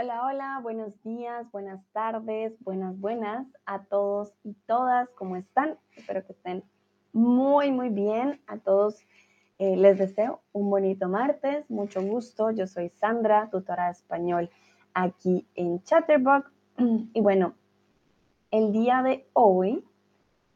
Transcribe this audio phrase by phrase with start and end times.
[0.00, 5.08] Hola, hola, buenos días, buenas tardes, buenas, buenas a todos y todas.
[5.16, 5.76] ¿Cómo están?
[5.96, 6.62] Espero que estén
[7.12, 8.40] muy, muy bien.
[8.46, 9.00] A todos
[9.58, 12.52] eh, les deseo un bonito martes, mucho gusto.
[12.52, 14.50] Yo soy Sandra, tutora de español
[14.94, 16.48] aquí en Chatterbox.
[17.12, 17.54] Y bueno,
[18.52, 19.84] el día de hoy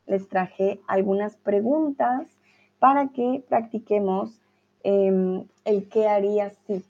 [0.07, 2.29] les traje algunas preguntas
[2.79, 4.41] para que practiquemos
[4.85, 6.85] em, el qué haría si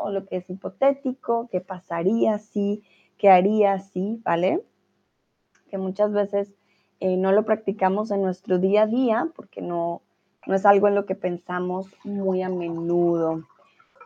[0.00, 2.82] o lo que es hipotético, qué pasaría si,
[3.18, 4.64] qué haría si, ¿vale?
[5.68, 6.54] Que muchas veces
[7.00, 10.02] eh, no lo practicamos en nuestro día a día porque no,
[10.46, 13.44] no es algo en lo que pensamos muy a menudo.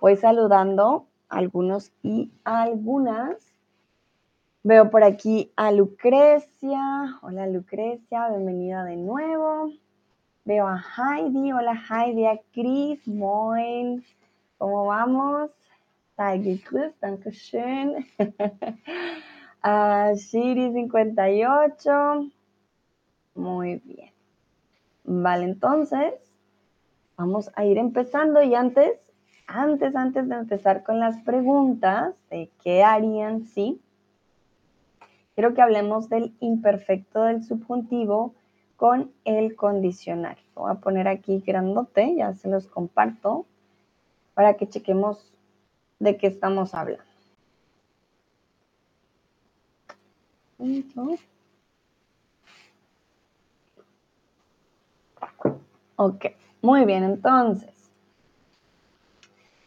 [0.01, 3.37] Voy saludando a algunos y algunas.
[4.63, 7.19] Veo por aquí a Lucrecia.
[7.23, 9.71] Hola Lucrecia, bienvenida de nuevo.
[10.45, 11.53] Veo a Heidi.
[11.53, 14.05] Hola Heidi, a Chris, Moin.
[14.59, 15.51] ¿Cómo vamos?
[16.17, 16.63] Sei
[17.01, 18.07] danke schön.
[19.63, 22.31] a Shiri58.
[23.35, 24.13] Muy bien.
[25.03, 26.15] Vale, entonces
[27.17, 28.93] vamos a ir empezando y antes,
[29.49, 33.81] antes, antes de empezar con las preguntas de qué harían si,
[35.35, 38.37] quiero que hablemos del imperfecto del subjuntivo
[38.77, 40.37] con el condicional.
[40.55, 43.47] voy a poner aquí grandote, ya se los comparto,
[44.35, 45.34] para que chequemos
[46.05, 47.03] de qué estamos hablando.
[55.97, 56.27] Ok,
[56.61, 57.91] muy bien, entonces,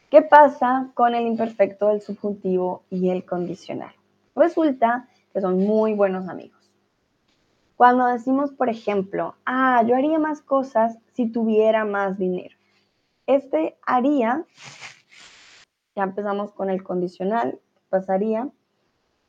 [0.10, 3.94] ¿qué pasa con el imperfecto del subjuntivo y el condicional?
[4.36, 6.58] Resulta que son muy buenos amigos.
[7.76, 12.56] Cuando decimos, por ejemplo, ah, yo haría más cosas si tuviera más dinero.
[13.26, 14.46] Este haría
[15.98, 17.60] ya empezamos con el condicional,
[17.90, 18.50] pasaría.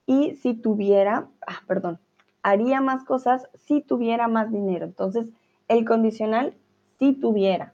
[0.05, 1.99] Y si tuviera, ah, perdón,
[2.43, 4.85] haría más cosas si tuviera más dinero.
[4.85, 5.29] Entonces,
[5.67, 6.55] el condicional,
[6.99, 7.73] si tuviera,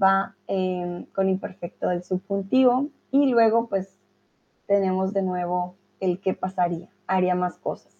[0.00, 2.90] va em, con imperfecto del subjuntivo.
[3.10, 3.98] Y luego, pues,
[4.66, 7.96] tenemos de nuevo el que pasaría, haría más cosas.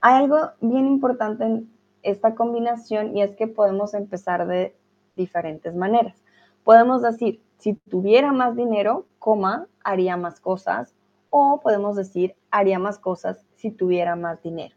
[0.00, 1.68] Hay algo bien importante en
[2.04, 4.76] esta combinación y es que podemos empezar de
[5.16, 6.16] diferentes maneras.
[6.62, 9.06] Podemos decir, si tuviera más dinero,
[9.84, 10.94] haría más cosas.
[11.30, 14.74] O podemos decir, haría más cosas si tuviera más dinero.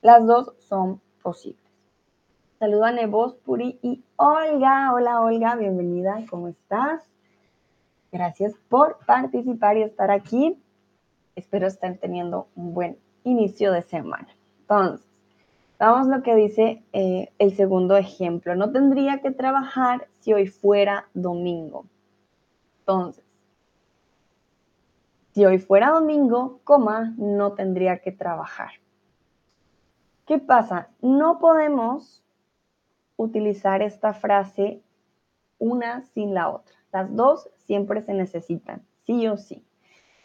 [0.00, 1.64] Las dos son posibles.
[2.60, 4.92] Saluda a Nebos, Puri y Olga.
[4.94, 7.02] Hola Olga, bienvenida, ¿cómo estás?
[8.12, 10.62] Gracias por participar y estar aquí.
[11.34, 14.28] Espero estén teniendo un buen inicio de semana.
[14.60, 15.06] Entonces,
[15.78, 18.54] vamos a lo que dice eh, el segundo ejemplo.
[18.54, 21.86] No tendría que trabajar si hoy fuera domingo.
[22.88, 23.22] Entonces,
[25.32, 28.70] si hoy fuera domingo, coma, no tendría que trabajar.
[30.26, 30.88] ¿Qué pasa?
[31.02, 32.24] No podemos
[33.16, 34.80] utilizar esta frase
[35.58, 36.74] una sin la otra.
[36.90, 39.62] Las dos siempre se necesitan, sí o sí.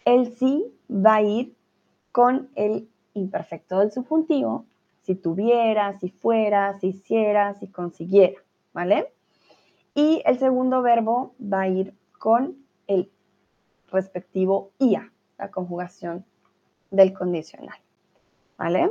[0.05, 1.57] El sí va a ir
[2.13, 4.65] con el imperfecto del subjuntivo,
[5.01, 8.41] si tuviera, si fuera, si hiciera, si consiguiera,
[8.71, 9.11] ¿vale?
[9.95, 12.55] Y el segundo verbo va a ir con
[12.87, 13.11] el
[13.91, 16.23] respectivo IA, la conjugación
[16.89, 17.77] del condicional.
[18.57, 18.89] ¿Vale?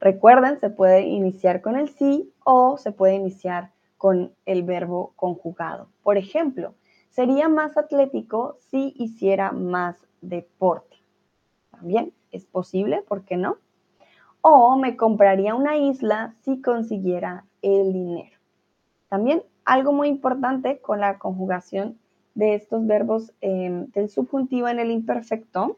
[0.00, 5.88] Recuerden, se puede iniciar con el sí o se puede iniciar con el verbo conjugado.
[6.02, 6.74] Por ejemplo,
[7.08, 10.98] sería más atlético si hiciera más deporte.
[11.70, 13.56] También es posible, ¿por qué no?
[14.42, 18.36] O me compraría una isla si consiguiera el dinero.
[19.08, 21.98] También algo muy importante con la conjugación
[22.38, 25.76] de estos verbos del subjuntivo en el imperfecto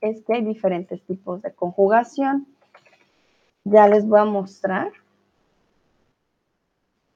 [0.00, 2.46] es que hay diferentes tipos de conjugación.
[3.64, 4.90] Ya les voy a mostrar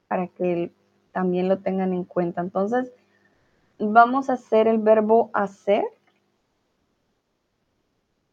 [0.07, 0.71] para que
[1.11, 2.41] también lo tengan en cuenta.
[2.41, 2.93] Entonces,
[3.79, 5.85] vamos a hacer el verbo hacer.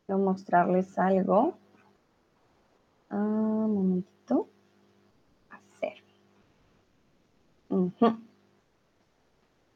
[0.06, 1.54] Voy a mostrarles algo.
[3.08, 4.48] Ah, un momentito.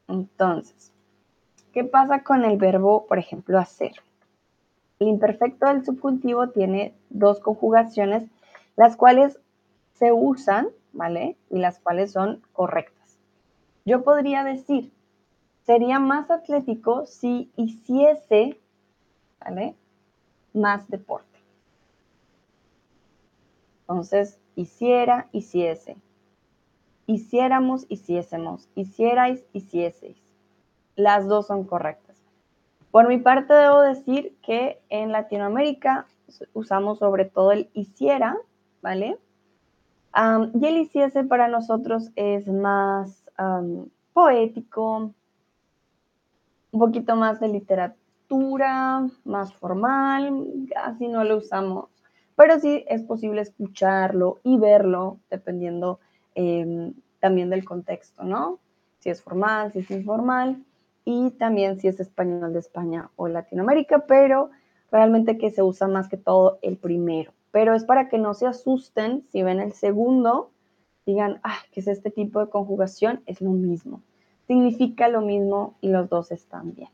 [0.07, 0.91] Entonces,
[1.73, 3.93] ¿qué pasa con el verbo, por ejemplo, hacer?
[4.99, 8.29] El imperfecto del subjuntivo tiene dos conjugaciones,
[8.75, 9.39] las cuales
[9.93, 11.37] se usan, ¿vale?
[11.49, 13.17] Y las cuales son correctas.
[13.83, 14.91] Yo podría decir,
[15.63, 18.59] sería más atlético si hiciese,
[19.39, 19.75] ¿vale?
[20.53, 21.39] Más deporte.
[23.81, 25.97] Entonces, hiciera, hiciese
[27.07, 30.21] hiciéramos, hiciésemos, hicierais, hicieseis.
[30.95, 32.15] Las dos son correctas.
[32.91, 36.07] Por mi parte, debo decir que en Latinoamérica
[36.53, 38.37] usamos sobre todo el hiciera,
[38.81, 39.19] ¿vale?
[40.53, 43.25] y el hiciese para nosotros es más
[44.13, 45.11] poético,
[46.71, 51.89] un poquito más de literatura, más formal, casi no lo usamos,
[52.37, 55.99] pero sí es posible escucharlo y verlo dependiendo
[56.35, 58.59] em, también del contexto, ¿no?
[58.99, 60.63] Si es formal, si es informal
[61.03, 64.51] y también si es español de España o Latinoamérica, pero
[64.91, 67.31] realmente que se usa más que todo el primero.
[67.51, 70.51] Pero es para que no se asusten si ven el segundo,
[71.05, 73.21] digan, ah, ¿qué es este tipo de conjugación?
[73.25, 74.01] Es lo mismo.
[74.47, 76.89] Significa lo mismo y los dos están bien.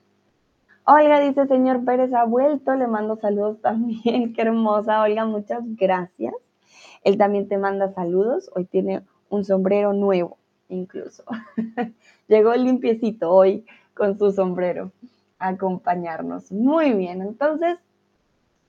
[0.86, 6.34] Olga dice, señor Pérez ha vuelto, le mando saludos también, qué hermosa Olga, muchas gracias.
[7.04, 10.38] Él también te manda saludos, hoy tiene un sombrero nuevo
[10.70, 11.24] incluso.
[12.28, 14.92] Llegó limpiecito hoy con su sombrero
[15.40, 16.52] a acompañarnos.
[16.52, 17.80] Muy bien, entonces,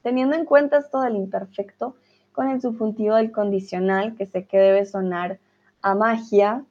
[0.02, 1.96] teniendo en cuenta esto del imperfecto,
[2.32, 5.38] con el subjuntivo del condicional, que sé que debe sonar
[5.82, 6.64] a magia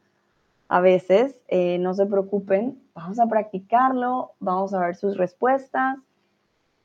[0.67, 5.97] a veces, eh, no se preocupen, vamos a practicarlo, vamos a ver sus respuestas,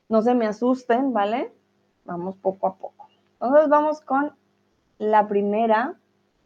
[0.09, 1.51] no se me asusten, ¿vale?
[2.05, 3.07] Vamos poco a poco.
[3.39, 4.33] Entonces vamos con
[4.99, 5.95] la primera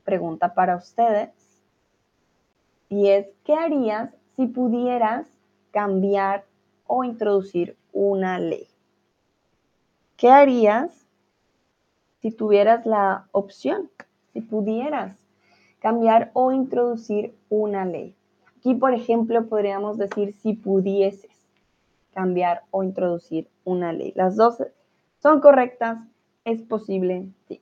[0.03, 1.29] pregunta para ustedes
[2.89, 5.27] y es, ¿qué harías si pudieras
[5.71, 6.45] cambiar
[6.87, 8.67] o introducir una ley?
[10.17, 11.07] ¿Qué harías
[12.21, 13.89] si tuvieras la opción,
[14.33, 15.15] si pudieras
[15.79, 18.13] cambiar o introducir una ley?
[18.57, 21.31] Aquí, por ejemplo, podríamos decir si pudieses
[22.13, 24.11] cambiar o introducir una ley.
[24.15, 24.57] Las dos
[25.23, 25.97] son correctas,
[26.43, 27.61] es posible, sí.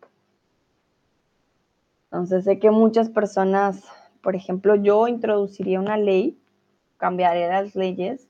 [2.12, 3.84] Entonces sé que muchas personas,
[4.22, 6.40] por ejemplo, yo introduciría una ley
[6.98, 8.28] cambiaré las leyes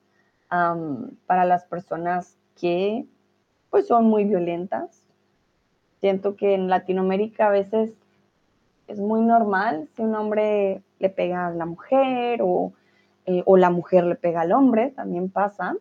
[0.50, 3.06] para las personas que
[3.70, 5.02] pues son muy violentas.
[6.00, 7.94] Siento que en Latinoamérica a veces
[8.88, 12.74] es muy normal si un hombre le pega a la mujer o,
[13.26, 15.76] eh, o la mujer le pega al hombre, también pasa.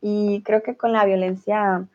[0.00, 1.86] Y creo que con la violencia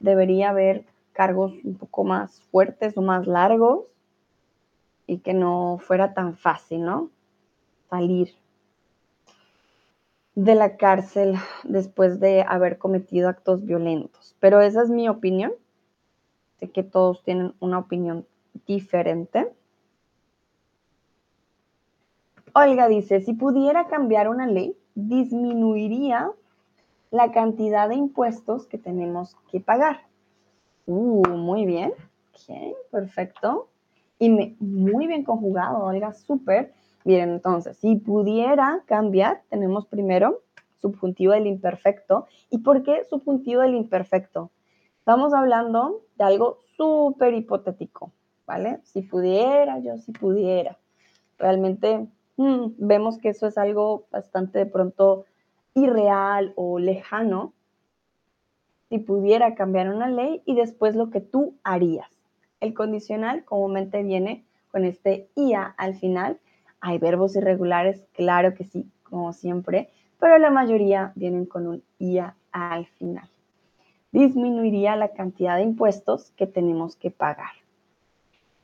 [0.00, 3.84] debería haber cargos un poco más fuertes o más largos
[5.08, 7.10] y que no fuera tan fácil, ¿no?
[7.90, 8.36] Salir
[10.36, 11.34] de la cárcel
[11.64, 14.36] después de haber cometido actos violentos.
[14.38, 15.52] Pero esa es mi opinión.
[16.60, 18.26] Sé que todos tienen una opinión
[18.66, 19.50] diferente.
[22.52, 26.30] Olga dice, si pudiera cambiar una ley, disminuiría
[27.10, 30.02] la cantidad de impuestos que tenemos que pagar.
[30.86, 31.94] Uh, muy bien.
[32.34, 33.68] Okay, perfecto.
[34.18, 36.72] Y me, muy bien conjugado, Olga, súper.
[37.04, 40.42] Bien, entonces, si pudiera cambiar, tenemos primero
[40.80, 42.26] subjuntivo del imperfecto.
[42.50, 44.50] ¿Y por qué subjuntivo del imperfecto?
[44.98, 48.12] Estamos hablando de algo súper hipotético,
[48.46, 48.80] ¿vale?
[48.84, 50.76] Si pudiera, yo si pudiera.
[51.38, 55.24] Realmente mm, vemos que eso es algo bastante de pronto
[55.74, 57.54] irreal o lejano.
[58.88, 62.17] Si pudiera cambiar una ley y después lo que tú harías.
[62.60, 66.38] El condicional comúnmente viene con este IA al final
[66.80, 72.34] hay verbos irregulares, claro que sí, como siempre, pero la mayoría vienen con un IA
[72.52, 73.28] al final.
[74.12, 77.50] Disminuiría la cantidad de impuestos que tenemos que pagar.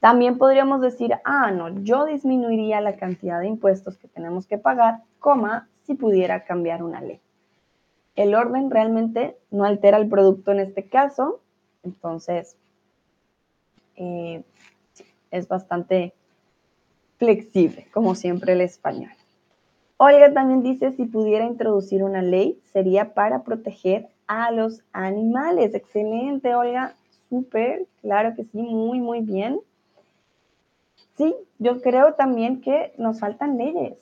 [0.00, 5.00] También podríamos decir, ah, no, yo disminuiría la cantidad de impuestos que tenemos que pagar,
[5.18, 7.20] coma, si pudiera cambiar una ley.
[8.14, 11.40] El orden realmente no altera el producto en este caso,
[11.82, 12.56] entonces
[13.96, 14.42] eh,
[15.30, 16.14] es bastante
[17.18, 19.10] flexible, como siempre el español.
[19.96, 25.74] Olga también dice, si pudiera introducir una ley, sería para proteger a los animales.
[25.74, 26.94] Excelente, Olga.
[27.28, 29.60] Súper, claro que sí, muy, muy bien.
[31.16, 33.96] Sí, yo creo también que nos faltan leyes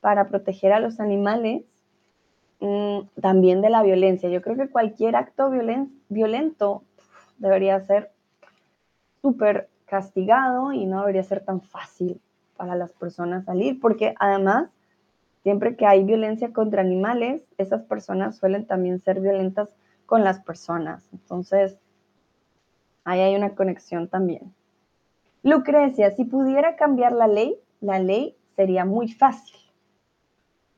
[0.00, 1.62] para proteger a los animales,
[2.60, 4.28] mm, también de la violencia.
[4.28, 5.50] Yo creo que cualquier acto
[6.08, 6.82] violento
[7.38, 8.10] debería ser
[9.22, 12.20] súper castigado y no debería ser tan fácil
[12.56, 14.70] para las personas salir, porque además,
[15.42, 19.68] siempre que hay violencia contra animales, esas personas suelen también ser violentas
[20.06, 21.08] con las personas.
[21.12, 21.78] Entonces,
[23.04, 24.52] ahí hay una conexión también.
[25.42, 29.56] Lucrecia, si pudiera cambiar la ley, la ley sería muy fácil.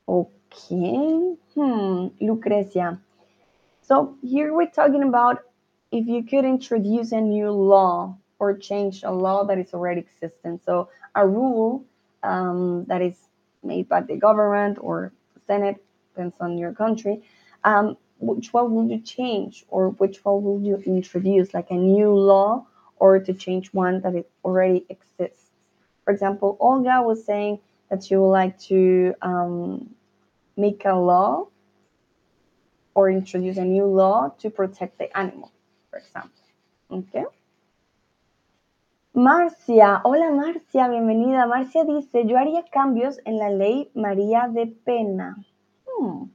[0.04, 0.70] Ok,
[1.54, 2.08] hmm.
[2.20, 3.00] Lucrecia.
[3.80, 5.38] So here we're talking about
[5.90, 10.60] if you could introduce a new law or change a law that is already existing.
[10.66, 11.84] So a rule
[12.22, 13.16] um, that is
[13.62, 15.12] made by the government or
[15.46, 15.76] Senate,
[16.10, 17.22] depends on your country,
[17.64, 22.10] Um, which one will you change or which one will you introduce, like a new
[22.12, 22.66] law
[22.98, 25.50] or to change one that it already exists?
[26.04, 29.94] For example, Olga was saying that she would like to um,
[30.56, 31.48] make a law
[32.94, 35.50] or introduce a new law to protect the animal,
[35.90, 36.44] for example.
[36.90, 37.24] Okay.
[39.20, 41.46] Marcia, hola Marcia, bienvenida.
[41.46, 45.36] Marcia dice, yo haría cambios en la ley María de Pena.
[45.84, 46.30] Hmm.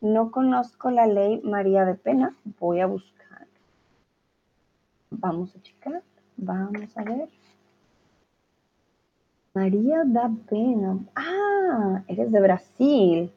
[0.00, 3.46] No conozco la ley María de Pena, voy a buscar.
[5.10, 6.02] Vamos a checar,
[6.36, 7.28] vamos a ver.
[9.54, 10.98] María da Pena.
[11.14, 13.32] Ah, eres de Brasil.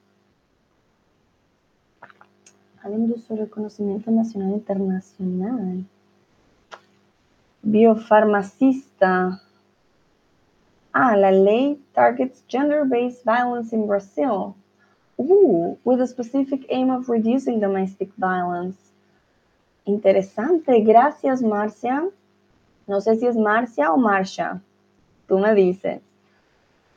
[2.81, 5.85] Hablando sobre conocimiento nacional e internacional.
[7.63, 9.41] Biofarmacista.
[10.93, 14.55] Ah, la ley targets gender-based violence in Brazil.
[15.19, 18.77] Ooh, with a specific aim of reducing domestic violence.
[19.85, 22.09] Interesante, gracias Marcia.
[22.87, 24.61] No sé si es Marcia o Marcia.
[25.27, 26.01] Tú me dices.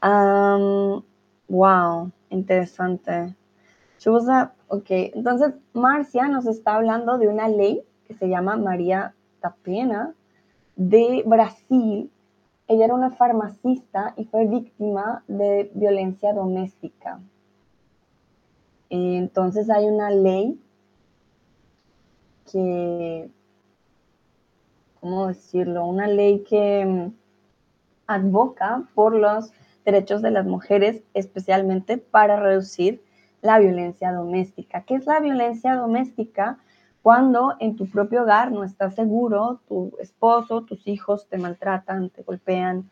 [0.02, 1.02] Um,
[1.49, 3.35] wow, interesante.
[3.99, 10.14] Chusa, ok, entonces Marcia nos está hablando de una ley que se llama María Tapena
[10.76, 12.11] de Brasil.
[12.69, 17.21] Ella era una farmacista y fue víctima de violencia doméstica.
[18.91, 20.61] Entonces hay una ley
[22.50, 23.31] que,
[25.00, 25.87] ¿cómo decirlo?
[25.87, 27.12] Una ley que mm,
[28.07, 29.52] advoca por los
[29.85, 33.02] derechos de las mujeres, especialmente para reducir
[33.41, 34.83] la violencia doméstica.
[34.83, 36.59] ¿Qué es la violencia doméstica?
[37.02, 42.23] Cuando en tu propio hogar no estás seguro, tu esposo, tus hijos te maltratan, te
[42.23, 42.88] golpean,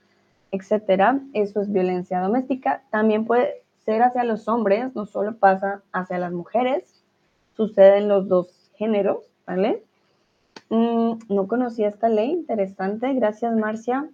[0.50, 1.20] etcétera.
[1.32, 2.82] Eso es violencia doméstica.
[2.90, 7.02] También puede ser hacia los hombres, no solo pasa hacia las mujeres,
[7.56, 9.84] sucede en los dos géneros, ¿vale?
[10.70, 14.08] Mm, no conocía esta ley, interesante, gracias Marcia.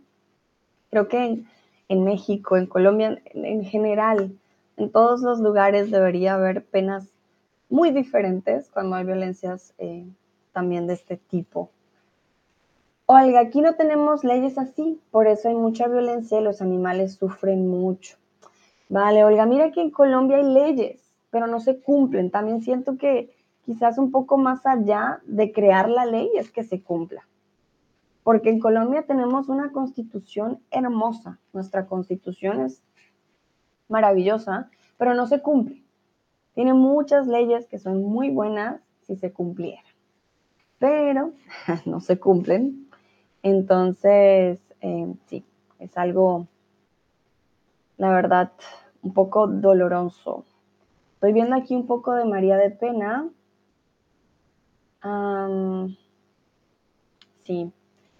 [0.91, 1.49] Creo que en,
[1.89, 4.37] en México, en Colombia, en general,
[4.77, 7.09] en todos los lugares debería haber penas
[7.69, 10.07] muy diferentes cuando hay violencias eh,
[10.53, 11.71] también de este tipo.
[13.07, 17.69] Olga, aquí no tenemos leyes así, por eso hay mucha violencia y los animales sufren
[17.69, 18.17] mucho.
[18.89, 22.31] Vale, Olga, mira que en Colombia hay leyes, pero no se cumplen.
[22.31, 23.31] También siento que
[23.65, 27.27] quizás un poco más allá de crear la ley es que se cumpla.
[28.25, 31.39] Porque en Colombia tenemos una constitución hermosa.
[31.53, 32.83] Nuestra constitución es
[33.89, 34.69] maravillosa,
[34.99, 35.86] pero no se cumple.
[36.57, 39.85] Tiene muchas leyes que son muy buenas si se cumplieran,
[40.81, 41.31] pero
[41.87, 42.89] no se cumplen.
[43.45, 45.45] Entonces, eh, sí,
[45.79, 46.49] es algo
[47.97, 48.53] la verdad,
[49.03, 50.45] un poco doloroso.
[51.15, 53.29] Estoy viendo aquí un poco de María de Pena.
[57.45, 57.73] sí,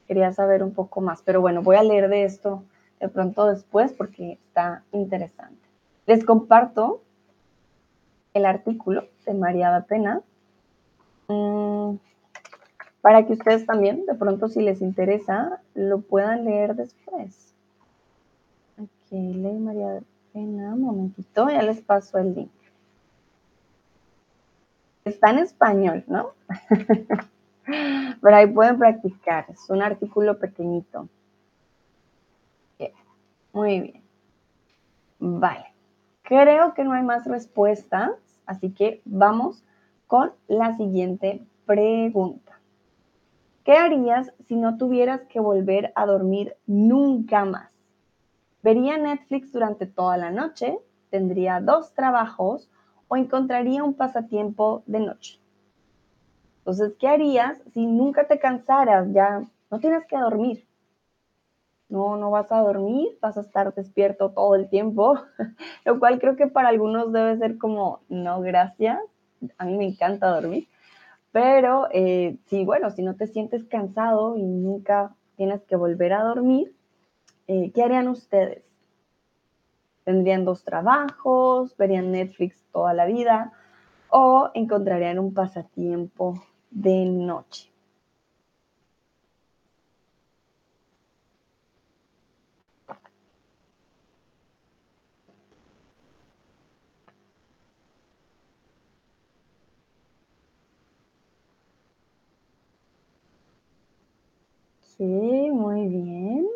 [0.07, 2.63] quería saber un poco más, pero bueno, voy a leer de esto
[3.01, 5.69] de pronto después porque está interesante.
[6.07, 7.03] Les comparto
[8.37, 10.21] el artículo de María Pena
[11.29, 11.97] mm,
[13.01, 17.55] para que ustedes también, de pronto si les interesa, lo puedan leer después.
[18.77, 20.01] Aquí, Ley María
[20.33, 22.51] Pena, un momentito, ya les paso el link.
[25.05, 26.31] Está en español, ¿no?
[28.21, 31.09] Pero ahí pueden practicar, es un artículo pequeñito.
[33.57, 34.03] Muy bien.
[35.19, 35.73] Vale.
[36.23, 38.11] Creo que no hay más respuestas,
[38.47, 39.65] así que vamos
[40.07, 42.61] con la siguiente pregunta.
[43.65, 47.71] ¿Qué harías si no tuvieras que volver a dormir nunca más?
[48.63, 50.79] Vería Netflix durante toda la noche,
[51.11, 52.71] tendría dos trabajos
[53.09, 55.41] o encontraría un pasatiempo de noche.
[56.59, 59.09] Entonces, ¿qué harías si nunca te cansaras?
[59.13, 60.66] Ya no tienes que dormir.
[61.89, 65.19] No, no vas a dormir, vas a estar despierto todo el tiempo,
[65.85, 68.99] lo cual creo que para algunos debe ser como, no, gracias,
[69.59, 70.69] a mí me encanta dormir,
[71.31, 76.25] pero eh, sí, bueno, si no te sientes cansado y nunca tienes que volver a
[76.25, 76.75] dormir,
[77.47, 78.65] eh, ¿qué harían ustedes?
[80.05, 81.77] ¿Tendrían dos trabajos?
[81.77, 83.53] ¿Verían Netflix toda la vida?
[84.09, 87.76] ¿O encontrarían un pasatiempo de noche?
[105.05, 106.47] Muy bien.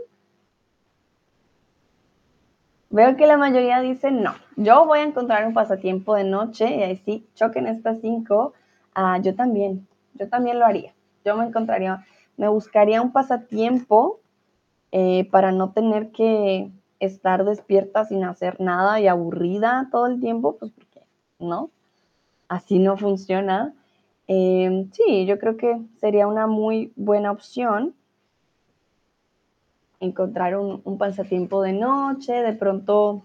[2.91, 4.35] Veo que la mayoría dice no.
[4.57, 8.55] Yo voy a encontrar un pasatiempo de noche y ahí sí, choquen estas cinco.
[8.95, 10.93] Ah, yo también, yo también lo haría.
[11.25, 12.05] Yo me encontraría,
[12.37, 14.21] me buscaría un pasatiempo
[14.91, 20.57] eh, para no tener que estar despierta sin hacer nada y aburrida todo el tiempo,
[20.59, 21.03] pues porque
[21.39, 21.71] no,
[22.49, 23.75] así no funciona.
[24.27, 27.95] Em, sí, yo creo que sería una muy buena opción
[30.01, 33.23] encontrar un, pasatiempo de noche, de pronto,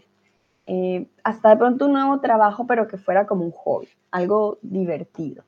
[0.68, 5.44] eh, hasta de pronto un nuevo trabajo, pero que fuera como un hobby, algo divertido.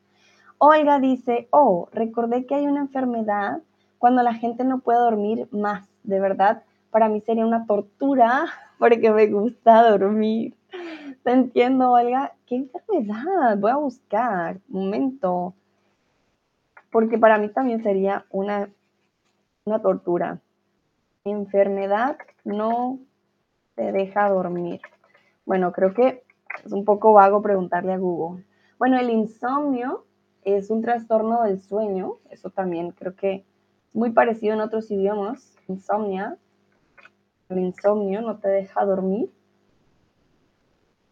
[0.58, 3.62] Olga dice, oh, recordé que hay una enfermedad
[4.00, 5.88] cuando la gente no puede dormir más.
[6.04, 8.46] De verdad, para mí sería una tortura
[8.80, 10.56] porque me gusta dormir.
[11.24, 12.34] Te entiendo, Olga.
[12.46, 13.58] ¿Qué enfermedad?
[13.58, 14.60] Voy a buscar.
[14.70, 15.54] Un momento.
[16.92, 18.70] Porque para mí también sería una,
[19.66, 20.40] una tortura
[21.32, 23.00] enfermedad no
[23.76, 24.82] te deja dormir.
[25.46, 26.24] Bueno, creo que
[26.66, 28.46] es un poco vago preguntarle a Google.
[28.80, 30.06] Bueno, el insomnio
[30.44, 35.56] es un trastorno del sueño, eso también creo que es muy parecido en otros idiomas.
[35.68, 36.38] Insomnia,
[37.50, 39.32] el insomnio no te deja dormir.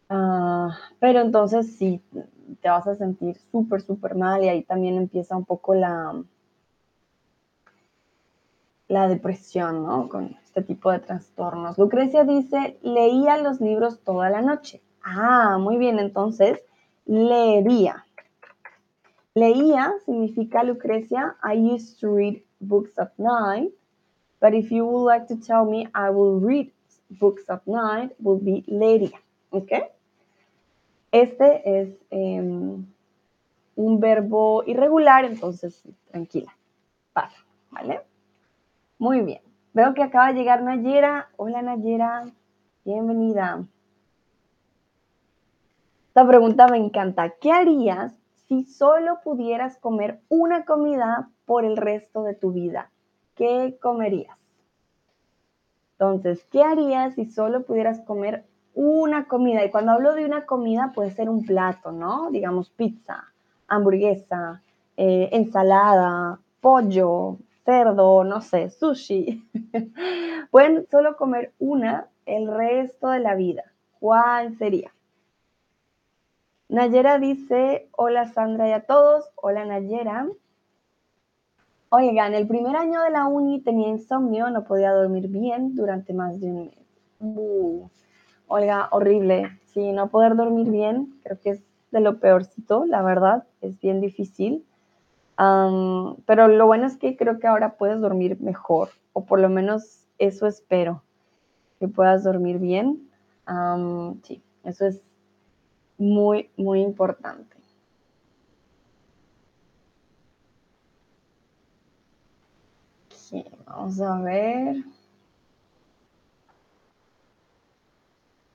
[0.08, 2.00] Ah, pero entonces sí,
[2.60, 6.14] te vas a sentir súper, súper mal y ahí también empieza un poco la,
[8.88, 10.08] la depresión, ¿no?
[10.08, 11.78] Con este tipo de trastornos.
[11.78, 14.80] Lucrecia dice, leía los libros toda la noche.
[15.02, 16.60] Ah, muy bien, entonces,
[17.04, 18.04] leería.
[19.34, 23.70] Leía significa, Lucrecia, I used to read books at night,
[24.40, 26.70] but if you would like to tell me I will read
[27.10, 29.72] books at night, will be leería, ¿ok?
[31.12, 32.86] Este es em,
[33.76, 36.56] un verbo irregular, entonces, tranquila,
[37.12, 37.36] pasa,
[37.70, 38.00] ¿vale?
[38.98, 39.42] Muy bien.
[39.74, 41.28] Veo que acaba de llegar Nayera.
[41.36, 42.24] Hola Nayera,
[42.82, 43.62] bienvenida.
[46.08, 47.28] Esta pregunta me encanta.
[47.38, 48.14] ¿Qué harías
[48.48, 52.90] si solo pudieras comer una comida por el resto de tu vida?
[53.34, 54.38] ¿Qué comerías?
[55.92, 59.62] Entonces, ¿qué harías si solo pudieras comer una comida?
[59.62, 62.30] Y cuando hablo de una comida, puede ser un plato, ¿no?
[62.30, 63.24] Digamos pizza,
[63.68, 64.62] hamburguesa,
[64.96, 69.44] eh, ensalada, pollo, cerdo, no sé, sushi.
[70.50, 73.64] Pueden solo comer una el resto de la vida.
[74.00, 74.92] ¿Cuál sería?
[76.68, 80.26] Nayera dice, hola Sandra y a todos, hola Nayera.
[81.90, 86.40] Oigan, el primer año de la uni tenía insomnio, no podía dormir bien durante más
[86.40, 86.78] de un mes.
[87.20, 87.88] Uh,
[88.48, 89.58] oiga, horrible.
[89.72, 94.00] Sí, no poder dormir bien, creo que es de lo peorcito, la verdad, es bien
[94.00, 94.64] difícil
[95.36, 100.06] pero lo bueno es que creo que ahora puedes dormir mejor, o por lo menos
[100.18, 101.02] eso espero,
[101.78, 103.08] que puedas dormir bien.
[104.22, 105.02] sí, eso es
[105.98, 107.56] muy, muy importante.
[113.66, 114.84] vamos a ver.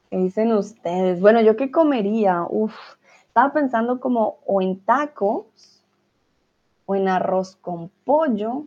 [0.09, 1.21] ¿Qué dicen ustedes?
[1.21, 2.45] Bueno, ¿yo qué comería?
[2.49, 2.73] Uf,
[3.27, 5.80] estaba pensando como o en tacos
[6.85, 8.65] o en arroz con pollo.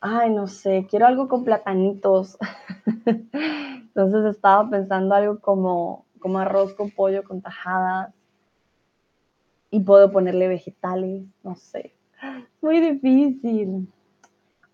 [0.00, 2.36] Ay, no sé, quiero algo con platanitos.
[3.94, 8.12] Entonces estaba pensando algo como, como arroz con pollo con tajadas.
[9.70, 11.94] Y puedo ponerle vegetales, no sé.
[12.60, 13.88] Muy difícil.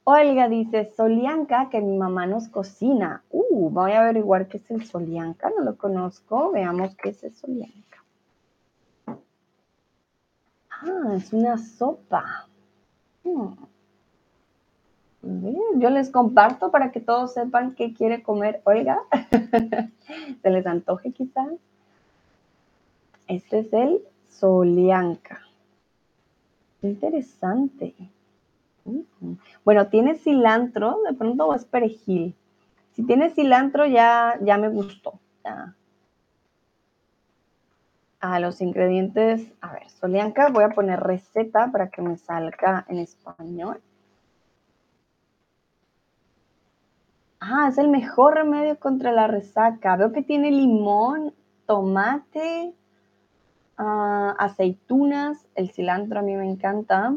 [0.05, 3.23] Olga dice, solianca, que mi mamá nos cocina.
[3.31, 6.53] Uh, voy a averiguar qué es el solianca, no lo conozco.
[6.53, 7.90] Veamos qué es el solianca.
[10.83, 12.49] Ah, es una sopa.
[13.23, 13.53] Hmm.
[15.79, 19.01] Yo les comparto para que todos sepan qué quiere comer Oiga,
[20.43, 21.53] Se les antoje quizás.
[23.27, 25.43] Este es el solianca.
[26.83, 27.95] Interesante.
[28.85, 29.35] Mm.
[29.65, 32.35] Bueno, tiene cilantro, de pronto o es perejil.
[32.93, 35.21] Si tiene cilantro ya, ya me gustó.
[35.45, 35.75] Ya,
[38.21, 42.99] a los ingredientes, a ver, solianca, voy a poner receta para que me salga en
[42.99, 43.81] español.
[47.41, 49.97] Ah, es el mejor remedio contra la resaca.
[49.97, 51.33] Veo que tiene limón,
[51.65, 52.75] tomate,
[53.79, 57.17] ah, aceitunas, el cilantro a mí me encanta.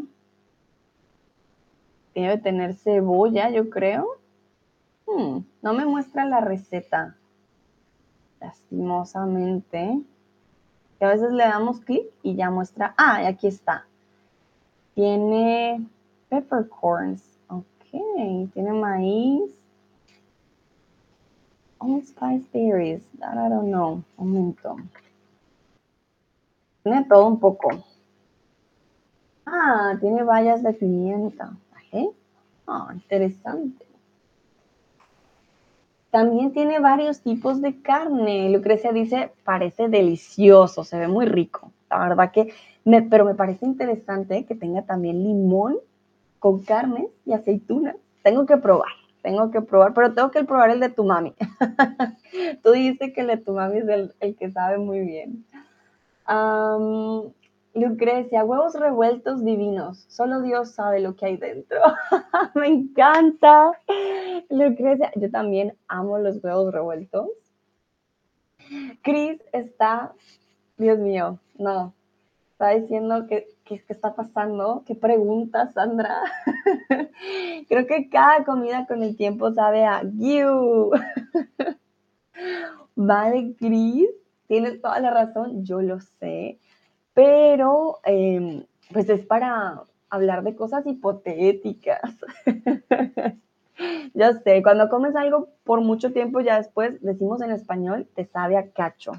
[2.16, 4.08] Debe tener cebolla, yo creo.
[5.06, 7.18] Hmm, no me muestra la receta.
[8.40, 10.02] Lastimosamente
[11.04, 13.86] a veces le damos clic y ya muestra, ah, aquí está.
[14.96, 15.88] Tiene
[16.30, 19.52] peppercorns, ok, tiene maíz.
[21.84, 23.04] Old Spice Berries.
[23.20, 24.04] That I don't know.
[24.18, 24.78] Un momento.
[26.84, 27.70] Tiene todo un poco.
[29.46, 31.52] Ah, tiene bayas de pimienta.
[31.92, 32.10] ¿Eh?
[32.68, 33.86] Ah, interesante.
[36.14, 38.48] También tiene varios tipos de carne.
[38.52, 41.72] Lucrecia dice, parece delicioso, se ve muy rico.
[41.90, 42.54] La verdad que,
[42.86, 45.80] me, pero me parece interesante que tenga también limón
[46.38, 47.96] con carne y aceitunas.
[48.22, 48.92] Tengo que probar,
[49.24, 51.34] tengo que probar, pero tengo que probar el de tu mami.
[52.64, 53.88] Tú dices que el de tu mami es
[54.20, 55.44] el, que sabe muy bien.
[57.76, 60.06] Lucrecia, huevos revueltos divinos.
[60.08, 61.80] Solo Dios sabe lo que hay dentro.
[62.56, 63.72] Me encanta.
[64.50, 67.30] Lucrecia, yo también amo los huevos revueltos.
[69.02, 70.14] Chris está,
[70.78, 71.94] Dios mío, no,
[72.52, 74.84] está diciendo que, ¿qué está pasando?
[74.86, 76.22] ¿Qué pregunta, Sandra?
[77.68, 80.92] Creo que cada comida con el tiempo sabe a you.
[82.96, 84.10] vale, Chris,
[84.48, 86.60] tienes toda la razón, yo lo sé
[87.14, 92.02] pero em, pues es para hablar de cosas hipotéticas.
[94.14, 98.58] ya sé, cuando comes algo por mucho tiempo, ya después decimos en español, te sabe
[98.58, 99.14] a cacho.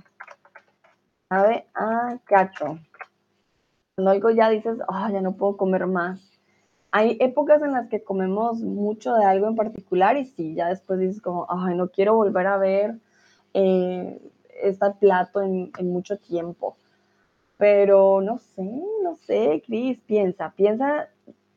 [1.28, 2.78] Sabe a cacho.
[3.94, 6.20] Cuando algo ya dices, oh, ya no puedo comer más.
[6.90, 11.00] Hay épocas en las que comemos mucho de algo en particular y sí, ya después
[11.00, 12.98] dices como, ay, no quiero volver a ver
[13.52, 14.20] eh,
[14.62, 16.76] este plato en mucho tiempo.
[17.56, 18.62] Pero no sé,
[19.02, 21.08] no sé, Cris, piensa, piensa,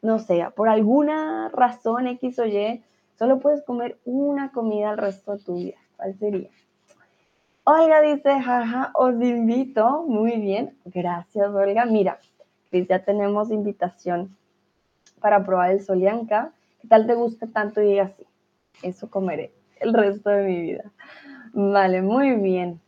[0.01, 2.83] no sé, por alguna razón X o Y,
[3.17, 5.77] solo puedes comer una comida el resto de tu vida.
[5.95, 6.49] ¿Cuál sería?
[7.63, 10.05] Olga dice, jaja, os invito.
[10.07, 11.85] Muy bien, gracias Olga.
[11.85, 12.19] Mira,
[12.69, 14.37] Cris, ya tenemos invitación
[15.19, 16.53] para probar el Solianca.
[16.81, 18.23] ¿Qué tal te gusta tanto y digas sí?
[18.83, 20.91] Eso comeré el resto de mi vida.
[21.53, 22.79] Vale, muy bien.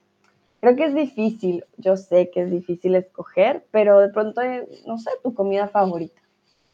[0.61, 4.97] Creo que es difícil, yo sé que es difícil escoger, pero de pronto, eh, no
[4.97, 6.21] sé, tu comida favorita.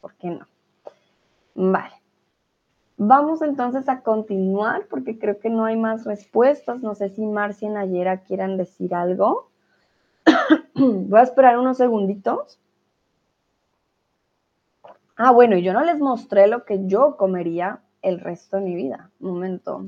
[0.00, 0.46] ¿Por qué no?
[1.54, 1.94] Vale.
[2.96, 6.82] Vamos entonces a continuar porque creo que no hay más respuestas.
[6.82, 9.50] No sé si Marcia y Nayera quieran decir algo.
[10.74, 12.58] Voy a esperar unos segunditos.
[15.16, 19.10] Ah, bueno, yo no les mostré lo que yo comería el resto de mi vida.
[19.20, 19.86] Un momento.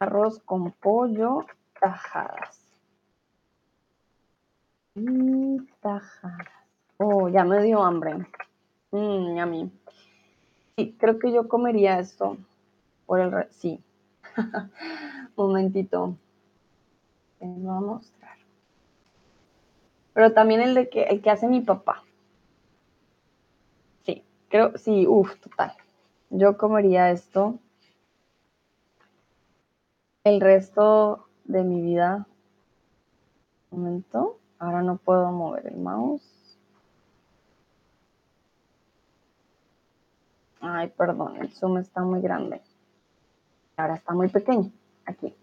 [0.00, 1.44] Arroz con pollo
[1.80, 2.60] tajadas.
[4.94, 6.48] Mm, tajadas.
[6.98, 8.26] Oh, ya me dio hambre.
[8.90, 9.70] Mm, a mí.
[10.76, 12.36] Sí, creo que yo comería esto
[13.06, 13.32] por el...
[13.32, 13.82] Re sí.
[15.36, 16.16] Momentito.
[17.38, 18.36] Te voy a mostrar.
[20.14, 22.02] Pero también el de que el que hace mi papá.
[24.04, 25.74] Sí, creo, sí, uff, total.
[26.30, 27.58] Yo comería esto.
[30.24, 32.26] El resto de mi vida.
[33.70, 34.38] Un momento.
[34.58, 36.22] Ahora no puedo mover el mouse.
[40.60, 42.60] Ay, perdón, el zoom está muy grande.
[43.76, 44.70] Ahora está muy pequeño.
[45.06, 45.34] Aquí.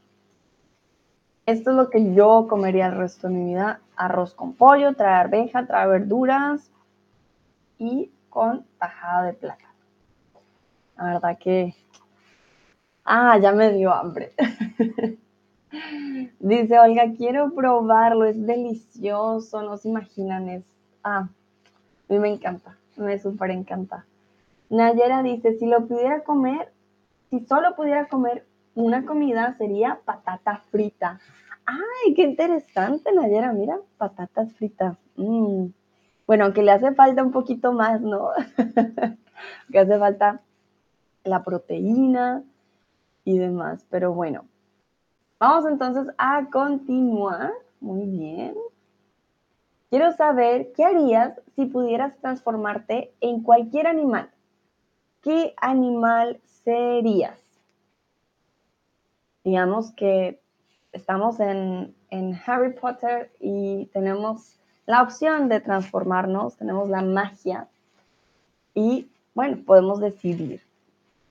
[1.45, 3.81] Esto es lo que yo comería el resto de mi vida.
[3.95, 6.71] Arroz con pollo, trae arveja, trae verduras
[7.77, 9.73] y con tajada de plátano.
[10.97, 11.75] La verdad que...
[13.05, 14.33] Ah, ya me dio hambre.
[16.39, 20.63] Dice Olga, quiero probarlo, es delicioso, no se imaginan, es...
[21.03, 21.29] Ah,
[22.09, 24.05] a mí me encanta, me súper encanta.
[24.69, 26.71] Nayera dice, si lo pudiera comer,
[27.29, 31.19] si solo pudiera comer una comida, sería patata frita.
[31.65, 34.97] Ay, qué interesante, Nayera, mira, patatas fritas.
[35.15, 35.67] Mm.
[36.27, 38.29] Bueno, aunque le hace falta un poquito más, ¿no?
[39.71, 40.41] que hace falta
[41.23, 42.43] la proteína
[43.23, 44.45] y demás, pero bueno,
[45.39, 47.51] Vamos entonces a continuar.
[47.79, 48.55] Muy bien.
[49.89, 54.29] Quiero saber qué harías si pudieras transformarte en cualquier animal.
[55.21, 57.39] ¿Qué animal serías?
[59.43, 60.41] Digamos que
[60.91, 61.93] estamos en,
[62.45, 67.67] Harry Potter y tenemos la opción de transformarnos, tenemos la magia
[68.73, 70.64] y bueno, podemos decidir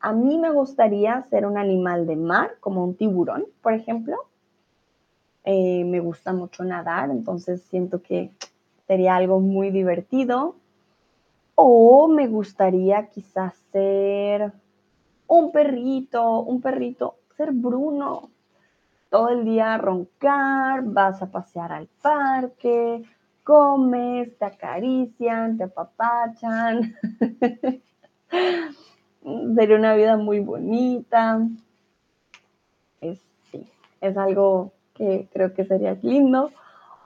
[0.05, 4.17] a mí me gustaría ser un animal de mar, como un tiburón, por ejemplo.
[5.45, 8.31] Eh, me gusta mucho nadar, entonces siento que
[8.87, 10.57] sería algo muy divertido.
[11.55, 14.53] O me gustaría quizás ser
[15.27, 18.29] un perrito, un perrito, ser Bruno.
[19.09, 23.03] Todo el día roncar, vas a pasear al parque,
[23.43, 26.95] comes, te acarician, te apapachan.
[29.55, 31.41] sería una vida muy bonita.
[33.01, 33.67] es, sí,
[34.01, 36.51] es algo que creo que sería lindo.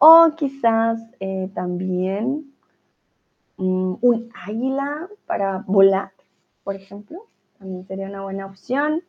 [0.00, 2.52] O quizás eh, también
[3.56, 6.12] mm, un águila para volar,
[6.62, 7.24] por ejemplo,
[7.58, 9.02] también sería una buena opción.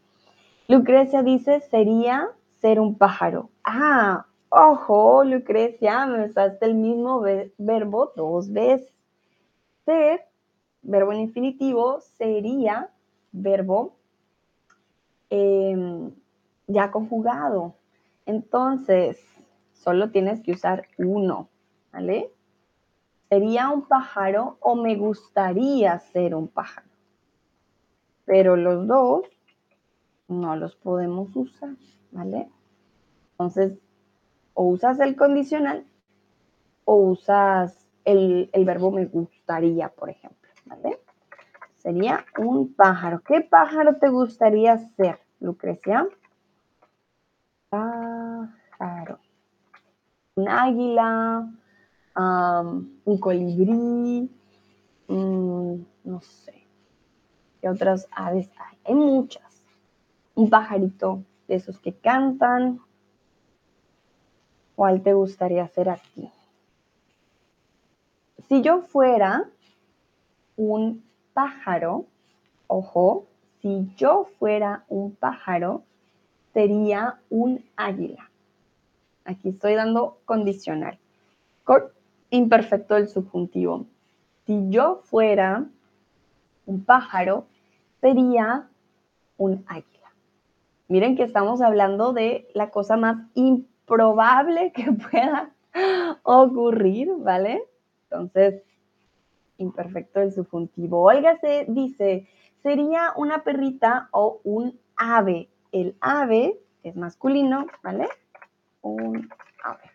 [0.67, 3.49] Lucrecia dice, sería ser un pájaro.
[3.63, 7.23] Ah, ojo, Lucrecia, me usaste el mismo
[7.57, 8.91] verbo dos veces.
[9.85, 10.25] Ser,
[10.81, 12.89] verbo en infinitivo, sería
[13.31, 13.97] verbo
[15.29, 16.11] em,
[16.67, 17.75] ya conjugado.
[18.25, 19.19] Entonces,
[19.73, 21.49] solo tienes que usar uno,
[21.91, 22.31] ¿vale?
[23.29, 26.87] Sería un pájaro o me gustaría ser un pájaro.
[28.25, 29.23] Pero los dos
[30.27, 31.75] no los podemos usar,
[32.11, 32.49] ¿vale?
[33.31, 33.79] Entonces,
[34.53, 35.85] o usas el condicional
[36.85, 40.99] o usas el, el verbo me gustaría, por ejemplo, ¿vale?
[41.79, 43.21] Sería un pájaro.
[43.21, 46.05] ¿Qué pájaro te gustaría ser, Lucrecia?
[47.69, 49.19] Pájaro.
[50.35, 51.49] Un águila,
[52.15, 54.29] un colibrí,
[55.07, 56.67] mm, no sé.
[57.61, 58.77] ¿Qué otras aves hay?
[58.83, 59.63] Hay muchas.
[60.35, 62.81] Un pajarito de esos que cantan.
[64.75, 66.29] ¿Cuál te gustaría ser a ti?
[68.49, 69.49] Si yo fuera
[70.57, 71.07] un
[71.39, 72.05] pájaro,
[72.67, 73.25] ojo,
[73.61, 75.83] si yo fuera un pájaro,
[76.53, 78.29] sería un águila.
[79.23, 80.99] Aquí estoy dando condicional.
[82.29, 83.85] imperfecto del subjuntivo.
[84.45, 85.63] Si yo fuera
[86.65, 87.45] un pájaro,
[88.01, 88.67] sería
[89.37, 90.11] un águila.
[90.89, 95.51] Miren que estamos hablando de la cosa más improbable que pueda
[96.23, 97.63] ocurrir, ¿vale?
[98.03, 98.61] Entonces,
[99.59, 101.03] imperfecto del subjuntivo.
[101.03, 102.27] Olga se dice,
[102.61, 105.49] sería una perrita o un ave.
[105.71, 108.07] El ave es masculino, ¿vale?
[108.81, 109.29] Un
[109.63, 109.91] ave.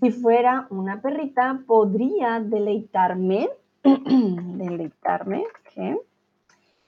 [0.00, 3.50] Si fuera una perrita, podría deleitarme,
[3.82, 5.44] deleitarme,
[5.74, 5.98] ¿qué?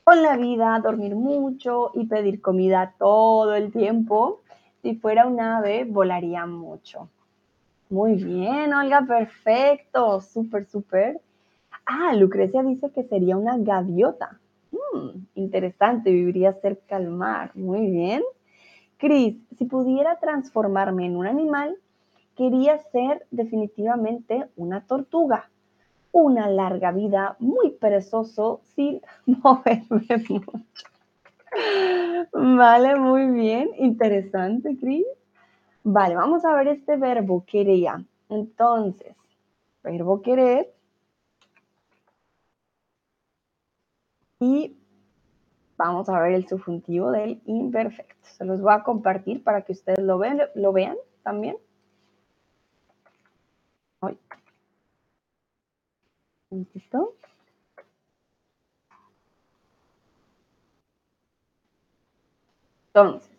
[0.05, 4.43] Con la vida, dormir mucho y pedir comida todo el tiempo.
[4.83, 7.09] Si fuera un ave, volaría mucho.
[7.91, 11.21] Muy bien, Olga, perfecto, súper, súper.
[11.87, 14.39] Ah, Lucrecia dice que sería una gaviota.
[14.71, 17.51] Hmm, interesante, viviría cerca al mar.
[17.55, 18.23] Muy bien.
[18.99, 21.77] Cris, si pudiera transformarme en un animal,
[22.37, 25.51] quería ser definitivamente una tortuga.
[26.13, 30.53] Una larga vida, muy perezoso, sin moverme mucho.
[32.33, 33.71] Vale, muy bien.
[33.79, 35.05] Interesante, Cris.
[35.83, 38.05] Vale, vamos a ver este verbo quería.
[38.29, 39.17] Entonces,
[39.83, 40.73] verbo querer.
[44.41, 44.77] Y
[45.77, 48.27] vamos a ver el subjuntivo del imperfecto.
[48.29, 51.57] Se los voy a compartir para que ustedes lo vean, lo vean también.
[62.93, 63.31] Entonces,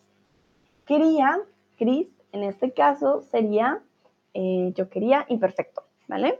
[0.85, 1.41] quería,
[1.77, 3.81] Cris, en este caso sería,
[4.33, 6.39] eh, yo quería imperfecto, ¿vale?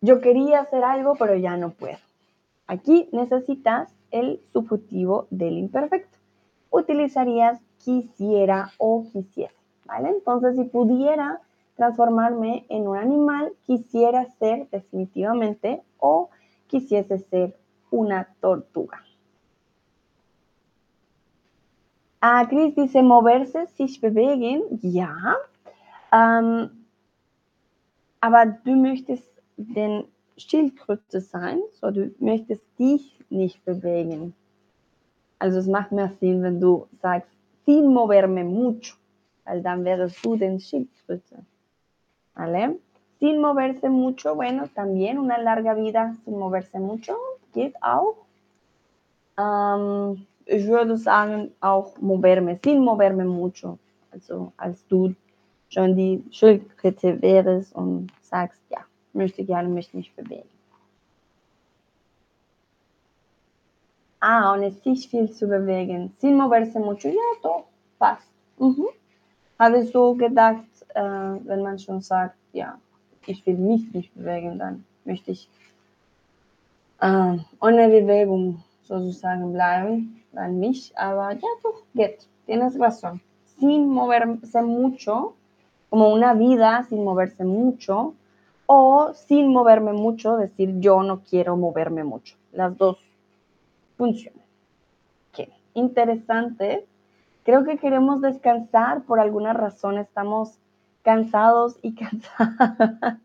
[0.00, 1.98] Yo quería hacer algo, pero ya no puedo.
[2.66, 6.18] Aquí necesitas el subjuntivo del imperfecto.
[6.70, 9.54] Utilizarías quisiera o quisiera,
[9.84, 10.10] ¿vale?
[10.10, 11.40] Entonces, si pudiera
[11.76, 16.30] transformarme en un animal, quisiera ser definitivamente o
[16.66, 17.56] quisiese ser
[17.90, 19.05] una tortuga.
[22.28, 24.80] Ah, Chris dice moverse, sich bewegen.
[24.82, 25.36] Ja.
[26.12, 26.70] Ähm,
[28.20, 34.34] aber du möchtest den Schildkröte sein, so du möchtest dich nicht bewegen.
[35.38, 37.30] Also es macht mehr Sinn, wenn du sagst,
[37.64, 38.96] sin moverme mucho,
[39.44, 41.44] weil dann wärst du den Schildkröte.
[42.34, 42.76] ¿Vale?
[43.20, 47.14] Sin moverse mucho, bueno, también una larga vida sin moverse mucho,
[47.52, 48.16] geht auch.
[49.38, 53.78] Ähm, ich würde sagen, auch moverme, sin moverme mucho.
[54.12, 55.14] Also als du
[55.68, 58.78] schon die Schildkröte wärst und sagst, ja,
[59.12, 60.48] möchte gerne mich nicht bewegen.
[64.20, 66.12] Ah, und es sich viel zu bewegen.
[66.18, 67.64] Sin moverse mucho, ja, doch,
[67.98, 68.28] passt.
[68.58, 68.86] Mhm.
[69.58, 72.78] Habe ich so gedacht, äh, wenn man schon sagt, ja,
[73.26, 75.48] ich will mich nicht bewegen, dann möchte ich
[77.00, 83.20] äh, ohne Bewegung sozusagen bleiben en mich, aber ya, pues, get, tienes razón.
[83.58, 85.34] Sin moverse mucho,
[85.90, 88.14] como una vida sin moverse mucho,
[88.66, 92.36] o sin moverme mucho, decir yo no quiero moverme mucho.
[92.52, 92.98] Las dos
[93.96, 94.44] funcionan.
[95.32, 96.86] Qué interesante.
[97.44, 100.58] Creo que queremos descansar por alguna razón, estamos
[101.02, 103.18] cansados y cansadas.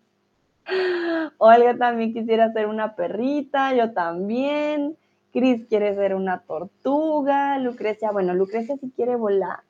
[1.39, 4.95] Olga también quisiera ser una perrita, yo también.
[5.31, 9.61] Cris quiere ser una tortuga, Lucrecia, bueno, Lucrecia sí quiere volar,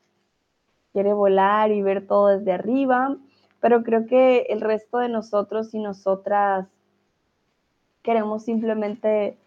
[0.91, 3.17] quiere volar y ver todo desde arriba,
[3.60, 6.67] pero creo que el resto de nosotros y nosotras
[8.02, 9.38] queremos simplemente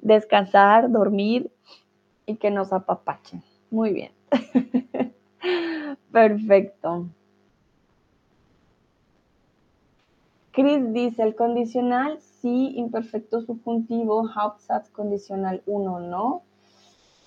[0.00, 1.50] descansar, dormir
[2.26, 3.42] y que nos apapachen.
[3.70, 4.12] Muy bien.
[6.12, 7.06] Perfecto.
[10.52, 16.42] Chris dice, el condicional sí, imperfecto subjuntivo, Hauptsatz condicional 1, ¿no?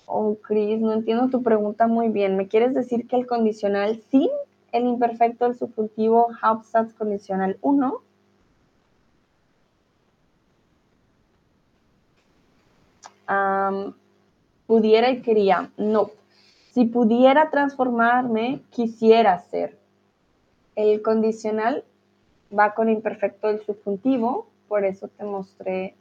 [0.06, 2.36] Oh, Chris, no entiendo tu pregunta muy bien.
[2.36, 4.30] ¿Me quieres decir que el condicional sí,
[4.72, 8.00] el imperfecto del subjuntivo, Hauptsatz condicional 1?
[14.66, 15.70] pudiera y quería.
[15.76, 16.10] No.
[16.72, 19.78] Si pudiera transformarme, quisiera ser.
[20.76, 21.84] El condicional
[22.56, 25.94] va con imperfecto del subjuntivo, por eso te mostré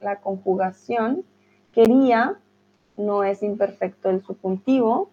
[0.00, 1.26] la conjugación.
[1.74, 2.38] Quería
[2.96, 5.10] no es imperfecto el subjuntivo,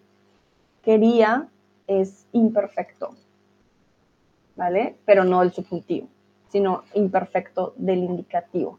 [0.82, 1.48] quería
[1.86, 3.10] es imperfecto,
[4.56, 4.96] ¿vale?
[5.04, 6.08] Pero no el subjuntivo,
[6.48, 8.78] sino imperfecto del indicativo.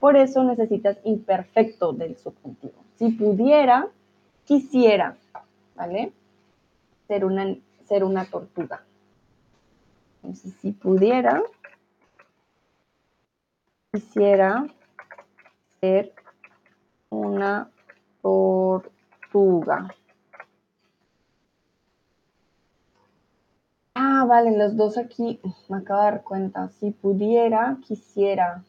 [0.00, 2.80] Por eso necesitas imperfecto del subjuntivo.
[2.96, 3.88] Si pudiera,
[4.46, 5.18] quisiera,
[5.76, 6.14] ¿vale?
[7.08, 7.54] Ser una,
[7.86, 8.82] ser una tortuga.
[10.22, 11.42] Entonces, si pudiera,
[13.94, 14.66] quisiera
[15.80, 16.12] ser
[17.10, 17.70] una
[18.20, 19.88] tortuga.
[23.94, 26.68] Ah, vale, los dos aquí, me acabo de dar cuenta.
[26.70, 28.64] Si pudiera, quisiera.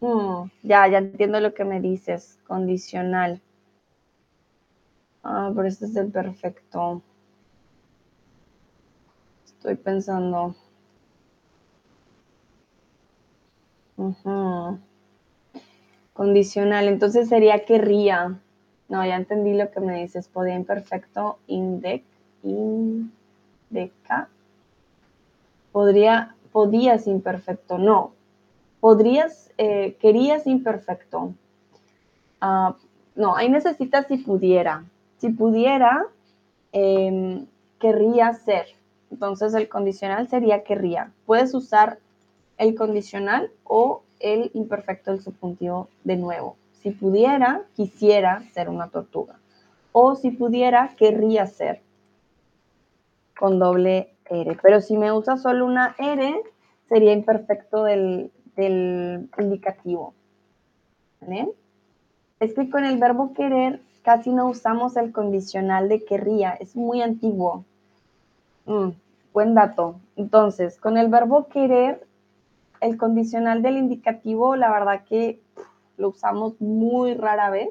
[0.00, 2.38] Hmm, ya, ya entiendo lo que me dices.
[2.46, 3.40] Condicional.
[5.22, 7.00] Ah, pero este es el perfecto.
[9.46, 10.54] Estoy pensando.
[16.12, 18.40] Condicional, entonces sería querría.
[18.88, 20.28] No, ya entendí lo que me dices.
[20.28, 22.02] Podía imperfecto, indec,
[22.42, 24.28] indeca.
[25.72, 28.12] Podría, podías imperfecto, no.
[28.80, 31.32] Podrías, eh, querías imperfecto.
[32.40, 32.76] Ah,
[33.16, 34.84] no, ahí necesitas si pudiera.
[35.18, 36.06] Si pudiera,
[36.72, 37.46] em,
[37.78, 38.66] querría ser.
[39.10, 41.12] Entonces el condicional sería querría.
[41.26, 41.98] Puedes usar
[42.58, 46.56] el condicional o el imperfecto del subjuntivo de nuevo.
[46.80, 49.38] Si pudiera, quisiera ser una tortuga.
[49.92, 51.80] O si pudiera, querría ser
[53.38, 54.56] con doble R.
[54.62, 56.42] Pero si me usa solo una R,
[56.88, 60.14] sería imperfecto del, indicativo.
[62.40, 66.52] Es que con el verbo querer casi no usamos el condicional de querría.
[66.52, 67.64] Es muy antiguo.
[68.66, 68.90] Mm,
[69.32, 69.96] buen dato.
[70.16, 72.06] Entonces, con el verbo querer,
[72.80, 75.40] el condicional del indicativo, la verdad que
[75.96, 77.70] lo usamos muy rara vez.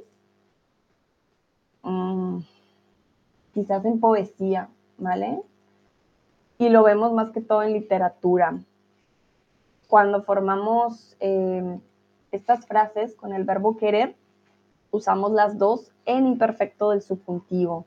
[1.84, 2.40] Mm,
[3.54, 5.42] quizás en poesía, ¿vale?
[6.58, 8.58] Y lo vemos más que todo en literatura.
[9.88, 11.80] Cuando formamos em,
[12.32, 14.16] estas frases con el verbo querer,
[14.92, 17.86] usamos las dos en imperfecto del subjuntivo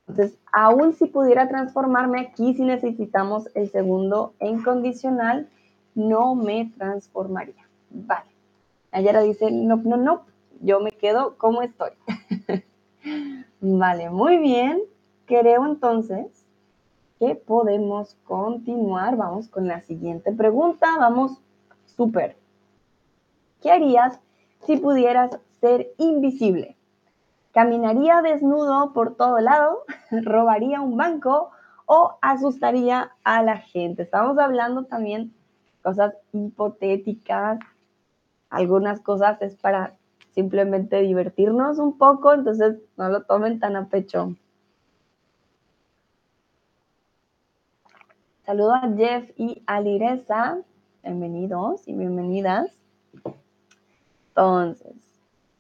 [0.08, 5.50] Entonces, aún si pudiera transformarme aquí, si necesitamos el segundo en condicional,
[5.96, 7.68] no me transformaría.
[7.90, 8.30] Vale.
[8.92, 10.26] Ayara dice, no, no, no,
[10.62, 11.92] yo me quedo como estoy.
[13.62, 14.82] vale, muy bien.
[15.26, 16.46] Creo entonces
[17.18, 19.16] que podemos continuar.
[19.16, 20.88] Vamos con la siguiente pregunta.
[21.00, 21.40] Vamos
[21.86, 22.36] súper.
[23.62, 24.20] ¿Qué harías
[24.66, 26.78] si pudieras ser invisible?
[27.54, 29.84] ¿Caminaría desnudo por todo lado?
[30.12, 31.52] ¿Robaría un banco?
[31.86, 34.04] ¿O asustaría a la gente?
[34.04, 35.34] Estamos hablando también
[35.82, 37.60] cosas hipotéticas.
[38.50, 39.96] Algunas cosas es para
[40.32, 44.36] simplemente divertirnos un poco, entonces no lo tomen tan a pecho.
[48.46, 50.60] Saludo a Jeff y a Liresa.
[51.04, 52.83] Bienvenidos y bienvenidas.
[54.36, 54.96] Entonces,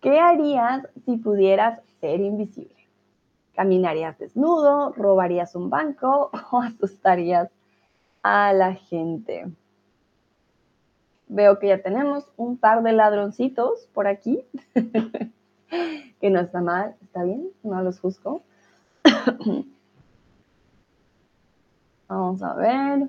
[0.01, 2.73] ¿qué harías si pudieras ser invisible?
[3.53, 4.93] ¿Caminarías desnudo?
[4.93, 6.31] ¿Robarías un banco?
[6.51, 7.51] ¿O asustarías
[8.23, 9.45] a la gente?
[11.27, 14.43] Veo que ya tenemos un par de ladroncitos por aquí,
[16.19, 18.41] que no está mal, está bien, no los juzgo.
[22.07, 23.07] Vamos a ver.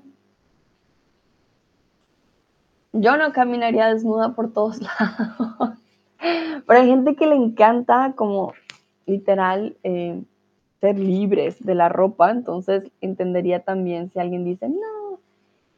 [2.97, 5.77] Yo no caminaría desnuda por todos lados.
[6.65, 8.53] Pero hay gente que le encanta como
[9.05, 10.23] literal eh,
[10.79, 15.19] ser libres de la ropa, entonces entendería también si alguien dice, no,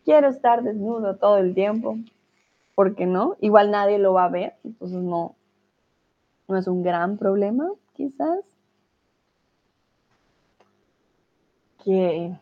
[0.06, 1.98] quiero estar desnudo todo el tiempo.
[2.76, 3.36] ¿Por qué no?
[3.42, 5.36] Igual nadie lo va a ver, entonces no,
[6.48, 8.42] no es un gran problema, quizás.
[11.84, 12.38] Que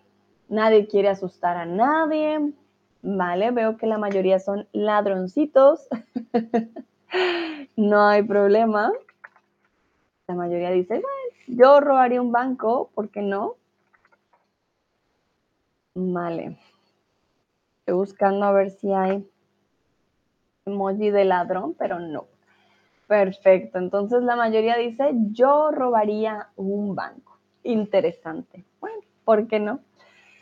[0.50, 2.52] nadie quiere asustar a nadie,
[3.06, 3.52] ¿vale?
[3.52, 5.88] Veo que la mayoría son ladroncitos.
[7.78, 8.92] no hay problema.
[10.28, 11.04] La mayoría dice,
[11.48, 13.56] yo robaría un banco, ¿por qué no?
[15.94, 16.58] Vale.
[17.80, 19.30] Estoy buscando a ver si hay
[20.66, 22.26] emoji de ladrón, pero no.
[23.08, 23.78] Perfecto.
[23.78, 27.38] Entonces la mayoría dice, yo robaría un banco.
[27.62, 28.66] Interesante.
[28.82, 29.80] Bueno, ¿por qué no?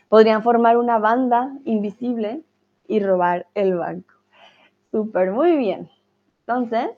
[0.08, 2.42] Podrían formar una banda invisible
[2.86, 4.14] y robar el banco.
[4.90, 5.90] Súper, muy bien.
[6.40, 6.90] Entonces,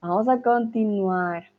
[0.00, 1.52] vamos a continuar.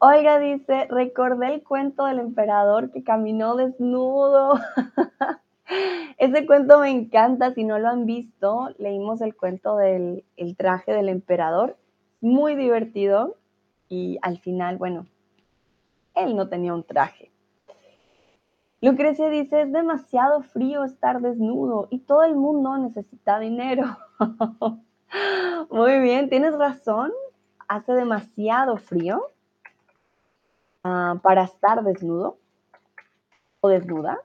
[0.00, 4.54] Oiga, dice, recordé el cuento del emperador que caminó desnudo.
[6.18, 10.24] Ese cuento me encanta, si no lo han visto, leímos el cuento del
[10.56, 11.76] traje del emperador,
[12.20, 13.36] muy divertido
[13.88, 15.06] y al final, bueno,
[16.14, 17.30] él no tenía un traje.
[18.80, 23.96] Lucrecia dice, es demasiado frío estar desnudo y todo el mundo necesita dinero.
[25.70, 27.10] Muy bien, tienes razón,
[27.66, 29.22] hace demasiado frío
[30.84, 32.38] ah, para estar desnudo
[33.60, 34.20] o desnuda.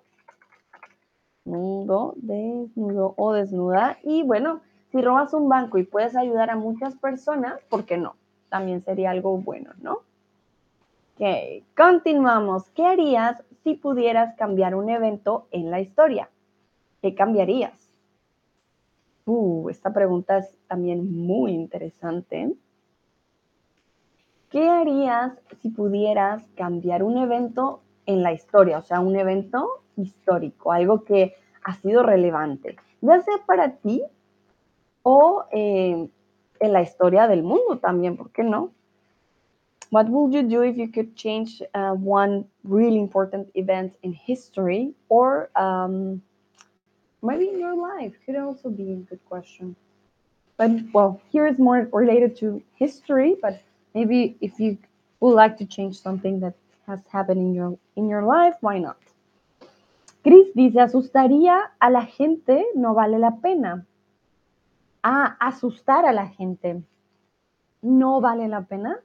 [1.45, 3.97] Desnudo, desnudo o desnuda.
[4.03, 8.15] Y bueno, si robas un banco y puedes ayudar a muchas personas, ¿por qué no?
[8.49, 10.01] También sería algo bueno, ¿no?
[11.15, 12.69] Ok, continuamos.
[12.71, 16.29] ¿Qué harías si pudieras cambiar un evento en la historia?
[17.03, 17.91] ¿Qué cambiarías?
[19.25, 22.55] Uh, esta pregunta es también muy interesante.
[24.49, 28.79] ¿Qué harías si pudieras cambiar un evento en la historia?
[28.79, 34.03] O sea, un evento histórico, algo que ha sido relevante, ya sea para ti
[35.03, 36.09] o eh,
[36.59, 38.71] en la historia del mundo también, ¿por qué no?
[39.93, 44.95] What would you do if you could change uh, one really important event in history
[45.07, 46.23] or um,
[47.21, 48.13] maybe in your life?
[48.25, 49.75] Could also be a good question.
[50.57, 53.61] But well, here is more related to history, but
[53.93, 54.79] maybe if you
[55.19, 56.55] would like to change something that
[56.87, 58.97] has happened in your in your life, why not?
[60.23, 63.85] Chris dice, asustaría a la gente, no vale la pena.
[65.03, 66.81] Ah, asustar a la gente,
[67.83, 68.99] no vale la pena.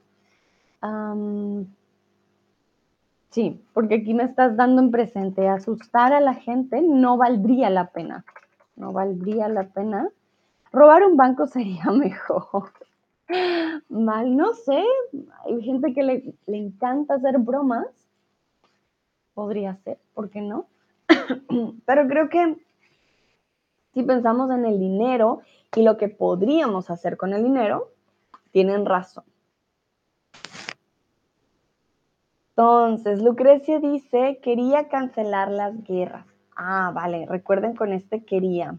[3.29, 7.87] Sí, porque aquí me estás dando en presente, asustar a la gente no valdría la
[7.87, 8.25] pena.
[8.75, 10.09] No valdría la pena.
[10.71, 12.71] Robar un banco sería mejor.
[13.89, 14.83] Mal, no sé,
[15.45, 17.85] hay gente que le, le encanta hacer bromas.
[19.35, 20.65] Podría ser, ¿por qué no?
[21.85, 22.57] Pero creo que
[23.93, 25.41] si pensamos en el dinero
[25.75, 27.89] y lo que podríamos hacer con el dinero,
[28.51, 29.23] tienen razón.
[32.59, 36.25] Entonces, Lucrecia dice, quería cancelar las guerras.
[36.57, 38.77] Ah, vale, recuerden con este quería.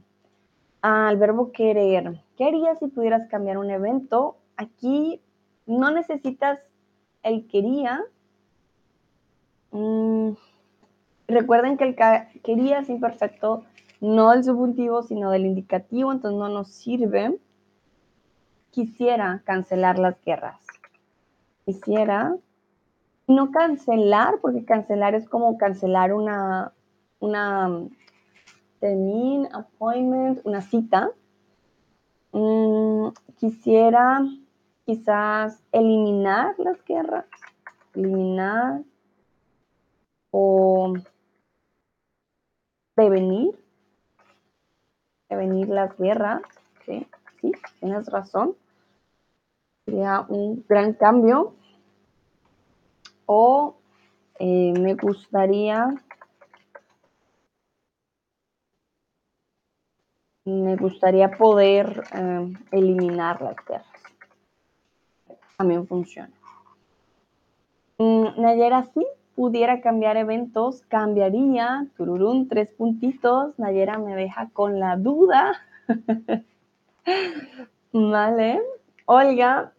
[0.83, 2.21] Al verbo querer.
[2.37, 4.37] ¿Qué si pudieras cambiar un evento?
[4.59, 5.23] Aquí
[5.65, 6.59] no necesitas
[7.23, 8.03] el quería.
[9.71, 10.33] Mm,
[11.27, 11.97] Recuerden que el
[12.43, 13.65] quería es imperfecto
[14.03, 17.39] no del subjuntivo, sino del indicativo, entonces no nos sirve.
[18.73, 20.61] Quisiera cancelar las guerras.
[21.65, 22.37] Quisiera
[23.31, 26.73] no cancelar, porque cancelar es como cancelar una,
[27.19, 27.89] una
[28.81, 31.11] termin, appointment, una cita.
[32.33, 33.09] Mm,
[33.39, 34.23] quisiera
[34.85, 37.27] quizás eliminar las guerras,
[37.95, 38.83] eliminar
[40.31, 40.95] o
[42.95, 43.59] prevenir,
[45.29, 46.43] prevenir las guerras,
[46.85, 47.07] ¿sí?
[47.41, 48.55] sí, tienes razón,
[49.85, 51.55] sería un gran cambio.
[53.33, 53.77] O
[54.41, 55.87] eh, me gustaría
[60.45, 63.87] me gustaría poder eh, eliminar las guerras.
[65.57, 66.33] También funciona.
[67.99, 69.07] Mm, Nayera, sí,
[69.37, 73.57] pudiera cambiar eventos, cambiaría, tururún, tres puntitos.
[73.61, 75.53] Nayera me deja con la duda.
[77.93, 78.61] vale.
[79.05, 79.73] Olga,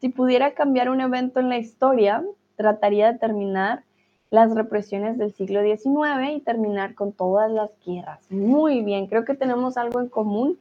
[0.00, 2.24] si pudiera cambiar un evento en la historia,
[2.60, 3.84] trataría de terminar
[4.28, 8.20] las represiones del siglo XIX y terminar con todas las guerras.
[8.30, 10.58] Muy bien, creo que tenemos algo en común.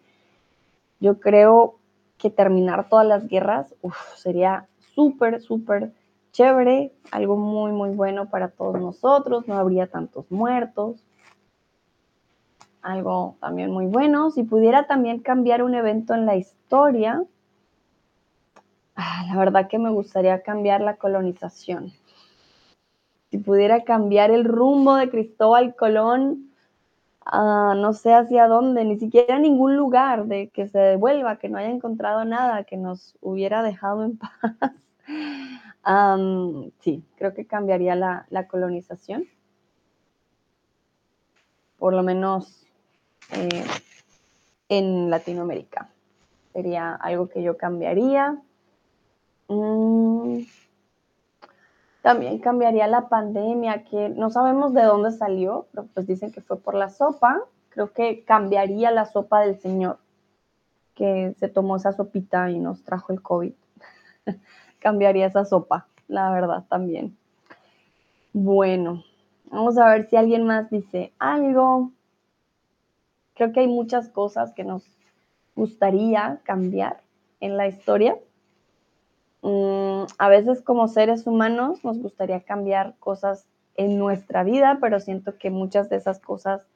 [1.01, 1.75] Yo creo
[2.17, 3.75] que terminar todas las guerras
[4.15, 5.91] sería súper, súper
[6.31, 11.03] chévere, algo muy, muy bueno para todos nosotros, no habría tantos muertos.
[12.81, 14.31] Algo también muy bueno.
[14.31, 17.25] Si pudiera también cambiar un evento en la historia,
[18.99, 21.93] ah, la verdad que me gustaría cambiar la colonización
[23.29, 26.51] si pudiera cambiar el rumbo de Cristóbal Colón,
[27.31, 31.59] uh, no sé hacia dónde, ni siquiera ningún lugar, de que se devuelva, que no
[31.59, 34.31] haya encontrado nada, que nos hubiera dejado en paz.
[36.79, 39.25] sí, creo que cambiaría la, la, colonización.
[41.77, 42.65] Por lo menos
[43.31, 43.63] eh,
[44.69, 45.87] en Latinoamérica.
[46.51, 48.41] Sería algo que yo cambiaría.
[49.49, 50.43] Mm,
[52.01, 56.57] también cambiaría la pandemia, que no sabemos de dónde salió, pero pues dicen que fue
[56.57, 57.41] por la sopa.
[57.69, 59.99] Creo que cambiaría la sopa del Señor,
[60.95, 63.53] que se tomó esa sopita y nos trajo el COVID.
[64.79, 67.17] cambiaría esa sopa, la verdad también.
[68.33, 69.03] Bueno,
[69.45, 71.91] vamos a ver si alguien más dice algo.
[73.33, 74.83] Creo que hay muchas cosas que nos
[75.55, 77.01] gustaría cambiar
[77.39, 78.17] en la historia.
[79.41, 85.37] Mm, a veces como seres humanos nos gustaría cambiar cosas en nuestra vida, pero siento
[85.37, 86.67] que muchas de esas cosas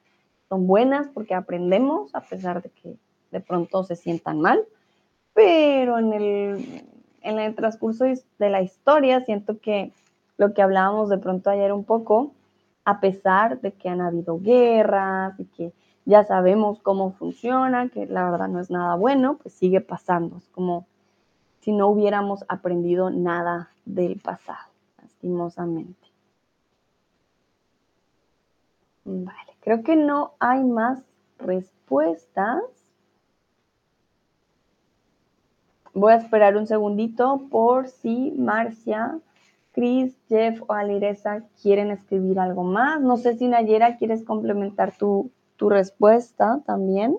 [0.48, 2.96] son buenas porque aprendemos a pesar de que
[3.30, 4.64] de pronto se sientan mal,
[5.34, 6.84] pero en el,
[7.22, 9.92] en el transcurso de la historia siento que
[10.38, 12.32] lo que hablábamos de pronto ayer un poco,
[12.84, 15.72] a pesar de que han habido guerras y que
[16.06, 20.36] ya sabemos cómo funciona, que la verdad no es nada bueno, pues sigue pasando.
[20.36, 20.86] Es como
[21.64, 26.08] si no hubiéramos aprendido nada del pasado, lastimosamente.
[29.06, 31.02] Vale, creo que no hay más
[31.38, 32.62] respuestas.
[35.94, 39.18] Voy a esperar un segundito por si Marcia,
[39.72, 43.00] Chris, Jeff o Alireza quieren escribir algo más.
[43.00, 47.16] No sé si Nayera quieres complementar tu, tu respuesta también.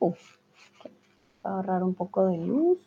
[0.00, 0.18] Uf,
[1.44, 2.78] a ahorrar un poco de luz.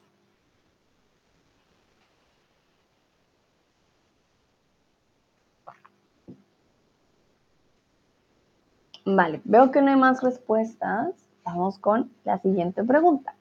[9.05, 11.13] Vale, veo que no hay más respuestas.
[11.45, 13.35] Vamos con la siguiente pregunta.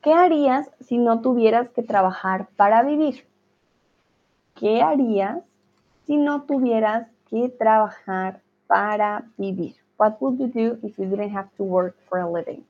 [0.00, 3.26] ¿Qué harías si no tuvieras que trabajar para vivir?
[4.54, 5.42] ¿Qué harías
[6.06, 9.85] si no tuvieras que trabajar para vivir?
[9.96, 12.64] What would you do if you didn't have to work for a living?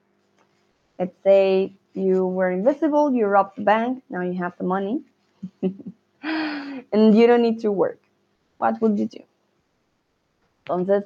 [0.98, 5.02] Let's say you were invisible, you robbed the bank, now you have the money,
[5.62, 7.98] and you don't need to work.
[8.58, 9.22] What would you do?
[10.64, 11.04] Entonces,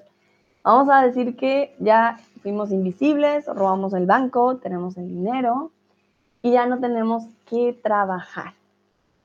[0.63, 5.71] vamos a decir que ya fuimos invisibles, robamos el banco, tenemos el dinero
[6.43, 8.55] y ya no tenemos que trabajar.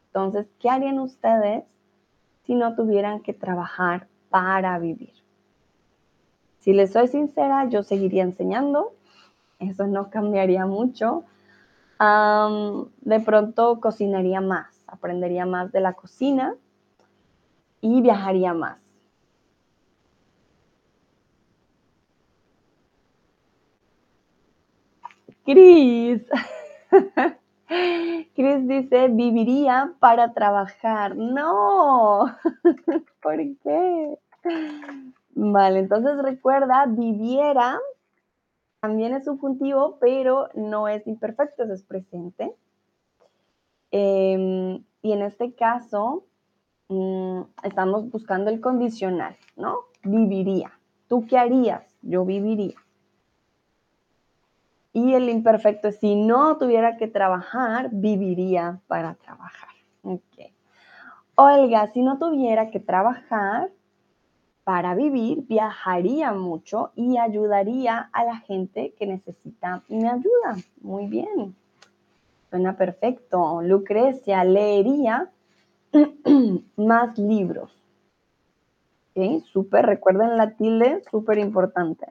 [0.07, 1.63] Entonces, ¿qué harían ustedes
[2.45, 5.13] si no tuvieran que trabajar para vivir?
[6.65, 8.95] Si les soy sincera, yo seguiría enseñando,
[9.59, 11.23] eso no cambiaría mucho.
[11.99, 16.55] de pronto cocinaría más, aprendería más de la cocina
[17.81, 18.79] y viajaría más.
[25.45, 26.23] Cris.
[28.35, 31.15] Cris dice, viviría para trabajar.
[31.15, 32.25] No,
[33.21, 34.17] ¿por qué?
[35.35, 37.79] Vale, entonces recuerda, viviera
[38.85, 42.53] también es subjuntivo, pero no es imperfecto, es presente.
[43.89, 46.23] Em, y en este caso,
[46.89, 49.79] mm, estamos buscando el condicional, ¿no?
[50.03, 50.71] Viviría.
[51.07, 51.83] ¿Tú qué harías?
[52.03, 52.75] Yo viviría.
[54.93, 59.73] Y el imperfecto si no tuviera que trabajar, viviría para trabajar.
[60.03, 60.53] Ok.
[61.33, 63.71] Olga, si no tuviera que trabajar,
[64.65, 70.57] para vivir, viajaría mucho y ayudaría a la gente que necesita mi ayuda.
[70.81, 71.55] Muy bien.
[72.49, 73.61] Suena perfecto.
[73.61, 75.29] Lucrecia leería
[76.75, 77.71] más libros.
[79.53, 79.85] Súper.
[79.85, 82.07] Recuerden la tilde, súper importante.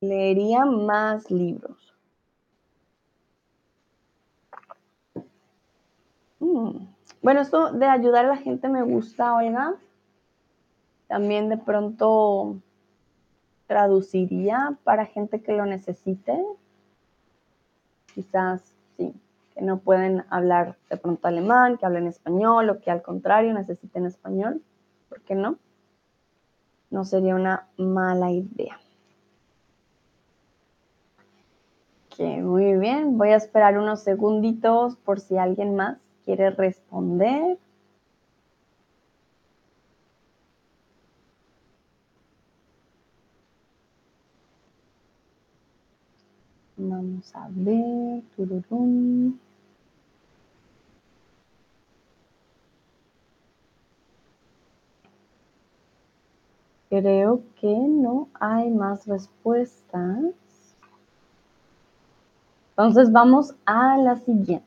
[0.00, 1.94] Leería más libros.
[6.40, 6.86] Mm,
[7.22, 9.76] bueno, esto de ayudar a la gente me gusta, oiga.
[11.08, 12.56] También de pronto
[13.66, 16.36] traduciría para gente que lo necesite.
[18.14, 18.62] Quizás,
[18.96, 19.14] sí,
[19.54, 24.06] que no pueden hablar de pronto alemán, que hablen español o que al contrario necesiten
[24.06, 24.62] español.
[25.08, 25.58] ¿Por qué no?
[26.90, 28.78] No sería una mala idea.
[32.18, 33.18] Muy bien.
[33.18, 37.58] Voy a esperar unos segunditos por si alguien más quiere responder.
[47.06, 48.22] Vamos a ver.
[48.34, 49.38] Tururum.
[56.88, 60.34] Creo que no hay más respuestas.
[62.70, 64.64] Entonces vamos a la siguiente.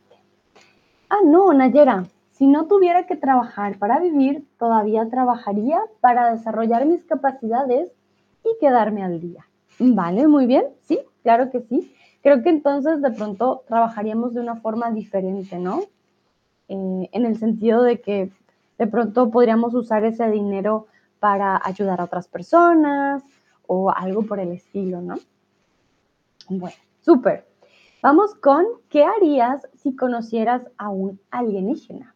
[1.10, 2.06] Ah, no, Nayera.
[2.32, 7.92] Si no tuviera que trabajar para vivir, todavía trabajaría para desarrollar mis capacidades
[8.46, 9.46] y quedarme al día.
[9.78, 10.68] Vale, muy bien.
[10.84, 11.94] Sí, claro que sí.
[12.22, 15.82] Creo que entonces de pronto trabajaríamos de una forma diferente, ¿no?
[16.68, 18.32] Eh, en el sentido de que
[18.78, 20.88] de pronto podríamos usar ese dinero
[21.20, 23.24] para ayudar a otras personas
[23.68, 25.16] o algo por el estilo, ¿no?
[26.50, 27.46] Bueno, súper.
[28.02, 32.16] Vamos con, ¿qué harías si conocieras a un alienígena?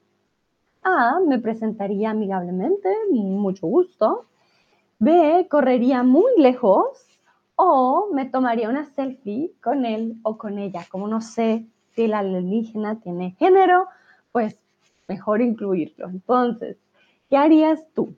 [0.82, 4.26] A, me presentaría amigablemente, mucho gusto.
[5.00, 7.06] B, correría muy lejos.
[7.56, 10.86] O me tomaría una selfie con él o con ella.
[10.90, 13.88] Como no sé si el alienígena tiene género,
[14.32, 14.58] pues
[15.08, 16.08] mejor incluirlo.
[16.10, 16.78] Entonces,
[17.30, 18.16] ¿qué harías tú?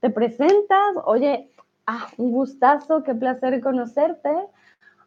[0.00, 1.50] te presentas, oye,
[1.86, 4.30] ah, un gustazo, qué placer conocerte.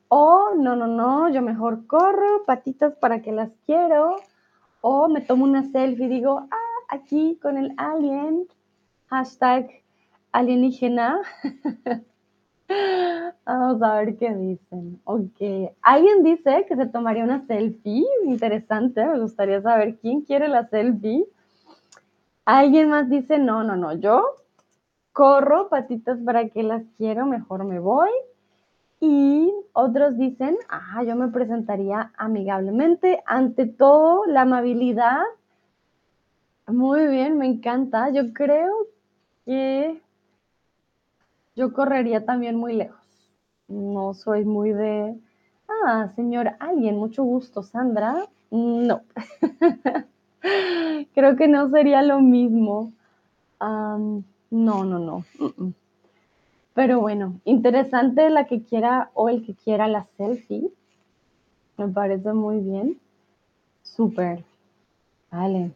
[0.07, 4.17] O no, no, no, yo mejor corro, patitas para que las quiero.
[4.81, 8.47] O me tomo una selfie y digo, ah, aquí con el alien,
[9.07, 9.69] hashtag
[10.31, 11.21] alienígena.
[13.45, 15.01] Vamos a ver qué dicen.
[15.03, 15.73] Ok.
[15.81, 18.05] Alguien dice que se tomaría una selfie.
[18.25, 19.05] Interesante.
[19.05, 21.25] Me gustaría saber quién quiere la selfie.
[22.45, 23.93] Alguien más dice, no, no, no.
[23.93, 24.23] Yo
[25.13, 28.09] corro, patitas para que las quiero, mejor me voy.
[28.99, 35.21] Y otros dicen, ah, yo me presentaría amigablemente, ante todo la amabilidad.
[36.67, 38.09] Muy bien, me encanta.
[38.11, 38.71] Yo creo
[39.45, 40.01] que
[41.55, 42.99] yo correría también muy lejos.
[43.67, 45.17] No soy muy de,
[45.67, 48.27] ah, señor, alguien, mucho gusto, Sandra.
[48.49, 49.01] No.
[51.13, 52.93] creo que no sería lo mismo.
[53.59, 55.23] No, no, no.
[56.73, 60.71] Pero bueno, interesante la que quiera o el que quiera la selfie.
[61.77, 62.99] Me parece muy bien.
[63.83, 64.43] Súper.
[65.31, 65.71] Vale.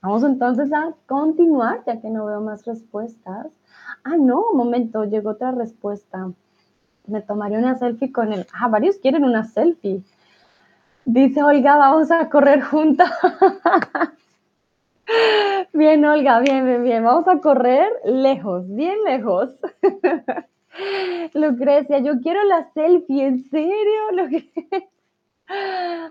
[0.00, 3.46] Vamos entonces a continuar, ya que no veo más respuestas.
[4.04, 6.30] Ah, no, un momento, llegó otra respuesta.
[7.06, 8.46] Me tomaré una selfie con él.
[8.52, 10.02] Ah, varios quieren una selfie.
[11.04, 13.10] Dice Olga, vamos a correr juntas.
[15.72, 17.04] Bien, Olga, bien, bien, bien.
[17.04, 19.50] Vamos a correr lejos, bien lejos.
[21.34, 24.30] Lucrecia, yo quiero la selfie, ¿en serio?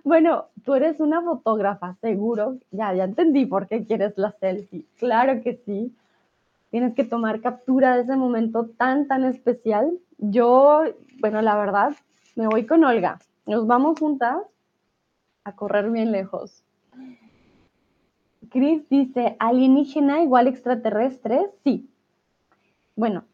[0.04, 2.58] Bueno, tú eres una fotógrafa, seguro.
[2.70, 4.86] Ya, ya entendí por qué quieres la selfie.
[4.98, 5.96] Claro que sí.
[6.72, 9.92] Tienes que tomar captura de ese momento tan, tan especial.
[10.18, 10.84] Yo,
[11.20, 11.96] bueno, la verdad,
[12.36, 13.20] me voy con Olga.
[13.46, 14.38] Nos vamos juntas
[15.44, 16.64] a correr bien lejos.
[18.50, 21.90] Chris dice, alienígena igual extraterrestre, sí.
[22.96, 23.26] Bueno,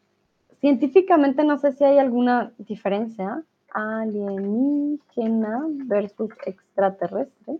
[0.59, 3.43] científicamente no sé si hay alguna diferencia.
[3.71, 7.59] Alienígena versus extraterrestre.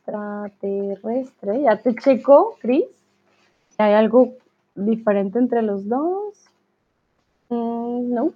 [0.00, 1.62] Extraterrestre.
[1.62, 2.84] Ya te checo, Chris.
[3.78, 4.34] ¿Hay algo
[4.84, 6.46] diferente entre los dos?
[7.48, 8.32] Mm, no.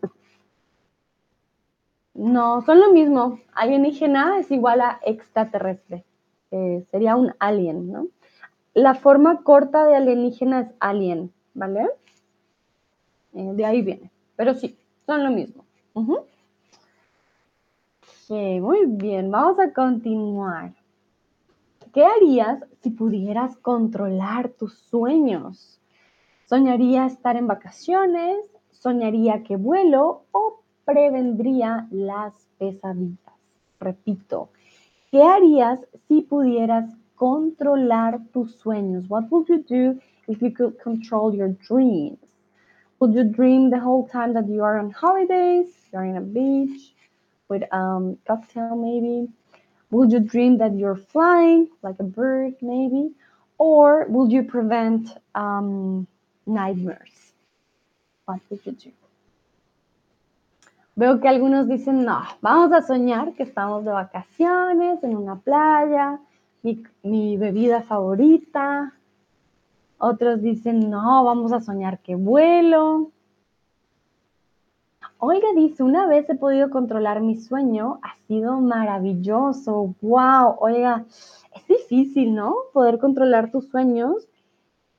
[2.15, 3.39] No, son lo mismo.
[3.55, 6.05] Alienígena es igual a extraterrestre.
[6.91, 8.09] sería un alien, ¿no?
[8.75, 11.89] La forma corta de alienígena es alien, ¿vale?
[13.35, 14.11] Eh, de ahí viene.
[14.37, 14.77] Pero sí,
[15.07, 15.65] son lo mismo.
[18.61, 20.73] muy bien, vamos a continuar.
[21.93, 25.82] ¿Qué harías si pudieras controlar tus sueños?
[26.53, 28.37] ¿Soñaría estar en vacaciones?
[28.73, 30.25] ¿Soñaría que vuelo?
[30.33, 33.39] ¿O prevendría las pesadillas?
[33.81, 34.51] Repito,
[35.11, 39.09] ¿qué harías si pudieras controlar tus sueños?
[39.09, 39.99] What would you do
[40.29, 42.19] if you could control your dreams,
[43.01, 46.93] would you dream the whole time that you are on holidays, you're in a beach
[47.49, 49.27] with um cocktail maybe?
[49.91, 53.15] Would you dream that you're flying like a bird maybe?
[53.57, 56.07] Or would you prevent um,
[56.47, 57.35] nightmares?
[60.95, 66.21] Veo que algunos dicen, no, vamos a soñar que estamos de vacaciones en una playa,
[67.03, 68.93] mi, bebida favorita.
[69.99, 73.11] Otros dicen, no, vamos a soñar que vuelo.
[75.19, 79.95] Olga dice, una vez he podido controlar mi sueño, ha sido maravilloso.
[80.03, 81.07] Wow, Olga,
[81.55, 82.55] es difícil, ¿no?
[82.73, 84.29] Poder controlar tus sueños.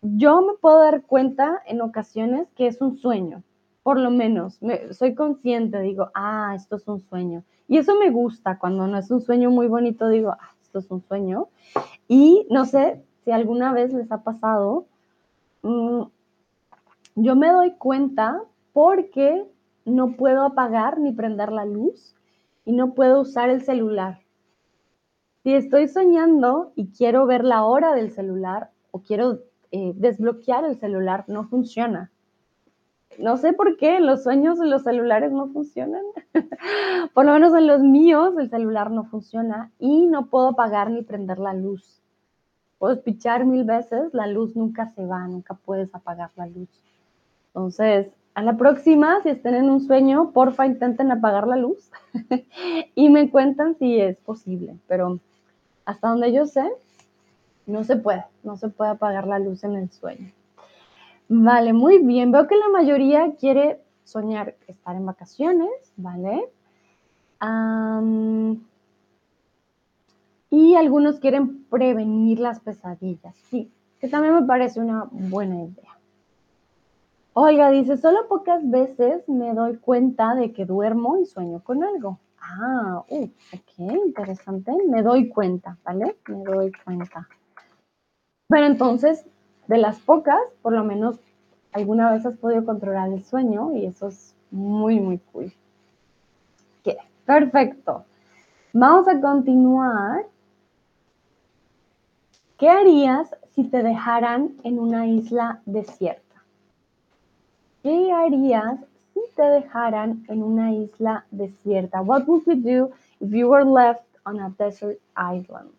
[0.06, 3.42] Yo me puedo dar cuenta en ocasiones que es un sueño,
[3.84, 4.60] por lo menos.
[4.92, 7.46] soy consciente, digo, ah, esto es un sueño.
[7.70, 10.92] Y eso me gusta, cuando no es un sueño muy bonito, digo, ah, esto es
[10.92, 11.48] un sueño.
[12.10, 14.88] Y no sé si alguna vez les ha pasado,
[15.62, 16.02] mm,
[17.16, 18.44] yo me doy cuenta
[18.74, 19.46] porque
[19.86, 22.14] no puedo apagar ni prender la luz
[22.66, 24.20] y no puedo usar el celular.
[25.44, 29.40] Si estoy soñando y quiero ver la hora del celular o quiero
[29.76, 32.12] eh, desbloquear el celular, no funciona.
[33.18, 36.04] No sé por qué los sueños en los celulares no funcionan.
[37.16, 41.02] por lo menos en los míos el celular no funciona y no puedo apagar ni
[41.02, 42.04] prender la luz.
[42.78, 46.70] Puedo pichar mil veces, la luz nunca se va, nunca puedes apagar la luz.
[47.48, 51.90] Entonces, a la próxima, si estén en un sueño, porfa intenten apagar la luz
[52.94, 54.78] y me cuentan si es posible.
[54.88, 55.20] Pero
[55.86, 56.64] hasta donde yo sé,
[57.66, 60.32] no se puede, no se puede apagar la luz en el sueño.
[61.30, 62.32] Vale, muy bien.
[62.32, 66.50] Veo que la mayoría quiere soñar estar en vacaciones, ¿vale?
[70.50, 75.98] y algunos quieren prevenir las pesadillas, sí, que también me parece una buena idea.
[77.34, 82.20] Oiga, dice, solo pocas veces me doy cuenta de que duermo y sueño con algo.
[82.40, 84.72] Ah, uh, ok, interesante.
[84.88, 86.16] Me doy cuenta, ¿vale?
[86.28, 87.28] Me doy cuenta.
[88.48, 89.26] Pero entonces,
[89.68, 91.20] de las pocas, por lo menos
[91.72, 95.52] alguna vez has podido controlar el sueño y eso es muy, muy cool.
[96.84, 96.98] ¿Qué?
[97.26, 98.06] Perfecto.
[98.74, 100.26] Vamos a continuar.
[102.58, 106.24] ¿Qué harías si te dejaran en una isla desierta?
[107.82, 108.80] ¿Qué harías
[109.14, 112.02] si te dejaran en una isla desierta?
[112.02, 115.74] What would you do if you were left on a desert island?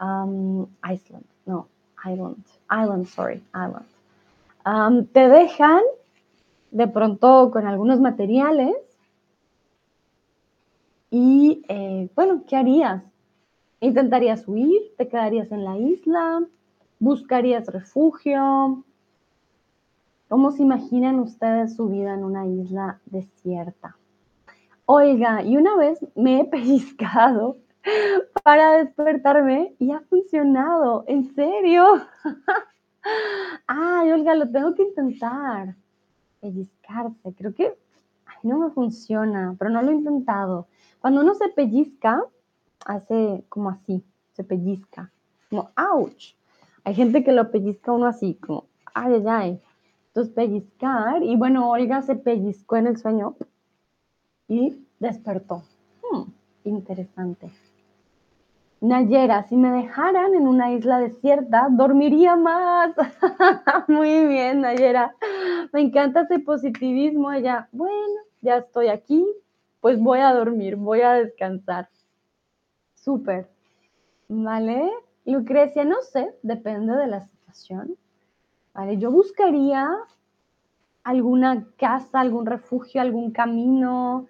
[0.00, 1.24] Um, Iceland,
[2.04, 3.86] island, island, sorry, island.
[5.12, 5.82] Te dejan
[6.70, 8.76] de pronto con algunos materiales
[11.10, 13.02] y, eh, bueno, ¿qué harías?
[13.80, 14.80] ¿Intentarías huir?
[14.96, 16.42] ¿Te quedarías en la isla?
[16.98, 18.84] ¿Buscarías refugio?
[20.28, 23.96] ¿Cómo se imaginan ustedes su vida en una isla desierta?
[24.86, 27.58] Oiga, y una vez me he pellizcado
[28.42, 32.02] para despertarme y ha funcionado, en serio.
[33.66, 35.74] Ay, Olga, lo tengo que intentar.
[36.40, 37.76] Pellizcarse, creo que
[38.42, 40.66] no me funciona, pero no lo he intentado.
[41.00, 42.24] Cuando uno se pellizca,
[42.84, 45.10] hace como así, se pellizca,
[45.50, 46.34] como ouch.
[46.84, 49.60] Hay gente que lo pellizca uno así, como ay, ay, ay.
[50.08, 53.34] Entonces, pellizcar, y bueno, Olga se pellizcó en el sueño
[54.46, 55.62] y despertó.
[56.02, 56.24] Hmm,
[56.64, 57.50] interesante.
[58.82, 62.90] Nayera, si me dejaran en una isla desierta, dormiría más.
[63.88, 65.14] Muy bien, Nayera.
[65.72, 67.30] Me encanta ese positivismo.
[67.30, 69.24] Ella, bueno, ya estoy aquí,
[69.80, 71.88] pues voy a dormir, voy a descansar.
[72.94, 73.48] Súper.
[74.28, 74.90] ¿Vale?
[75.26, 77.96] Lucrecia, no sé, depende de la situación.
[78.74, 78.98] ¿vale?
[78.98, 79.88] Yo buscaría
[81.04, 84.26] alguna casa, algún refugio, algún camino,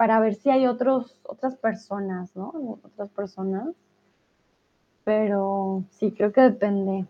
[0.00, 2.78] para ver si hay otros, otras personas, ¿no?
[2.82, 3.68] Otras personas.
[5.04, 7.04] Pero sí, creo que depende.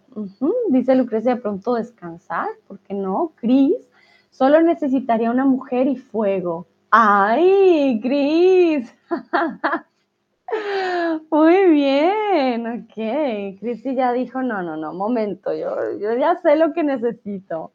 [0.70, 3.30] Dice Lucrecia, de pronto descansar, ¿por qué no?
[3.36, 3.88] Cris,
[4.30, 6.66] solo necesitaría una mujer y fuego.
[6.90, 8.92] ¡Ay, Cris!
[11.30, 13.60] Muy bien, ok.
[13.60, 17.70] Cristi ya dijo, no, no, no, momento, yo, yo ya sé lo que necesito.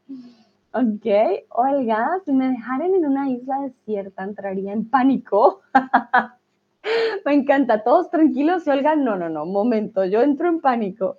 [0.77, 1.05] Ok,
[1.51, 5.61] Olga, si me dejaran en una isla desierta, entraría en pánico.
[7.25, 11.15] me encanta, todos tranquilos y Olga, no, no, no, momento, yo entro en pánico.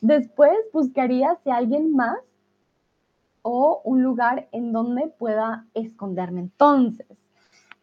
[0.00, 2.18] Después buscaría si alguien más
[3.42, 6.42] o un lugar en donde pueda esconderme.
[6.42, 7.06] Entonces,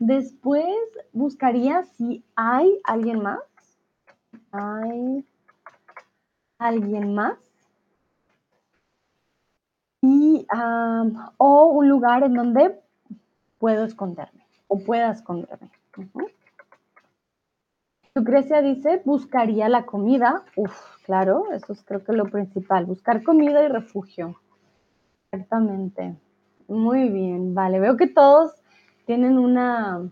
[0.04, 0.66] Después
[1.14, 3.38] buscaría si hay alguien más.
[4.52, 5.24] ¿Hay
[6.58, 7.38] alguien más?
[11.38, 12.80] O un lugar en donde
[13.60, 15.70] puedo esconderme o pueda esconderme.
[18.16, 20.44] Lucrecia dice, buscaría la comida.
[20.56, 20.74] Uf,
[21.06, 24.36] claro, eso es creo que lo principal, buscar comida y refugio.
[25.32, 26.16] Exactamente.
[26.68, 27.80] Muy bien, vale.
[27.80, 28.54] Veo que todos
[29.06, 30.10] tienen una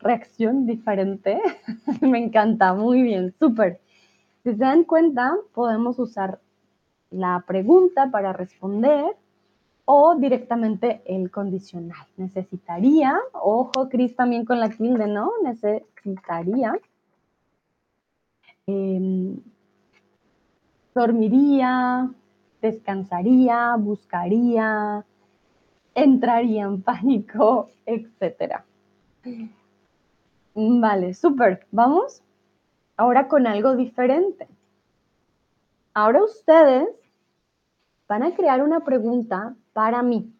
[0.00, 1.40] reacción diferente.
[2.00, 3.80] Me encanta, muy bien, súper.
[4.42, 6.40] Si se dan cuenta, podemos usar
[7.12, 9.16] la pregunta para responder
[9.84, 12.06] o directamente el condicional.
[12.16, 15.30] Necesitaría, ojo, Cris también con la tilde, ¿no?
[15.42, 16.74] Necesitaría.
[18.66, 19.36] Em,
[20.94, 22.10] dormiría,
[22.60, 25.04] descansaría, buscaría,
[25.94, 28.62] entraría en pánico, etc.
[30.54, 31.66] Vale, súper.
[31.70, 32.22] Vamos
[32.96, 34.46] ahora con algo diferente.
[35.94, 36.88] Ahora ustedes
[38.08, 40.32] van a crear una pregunta para mí.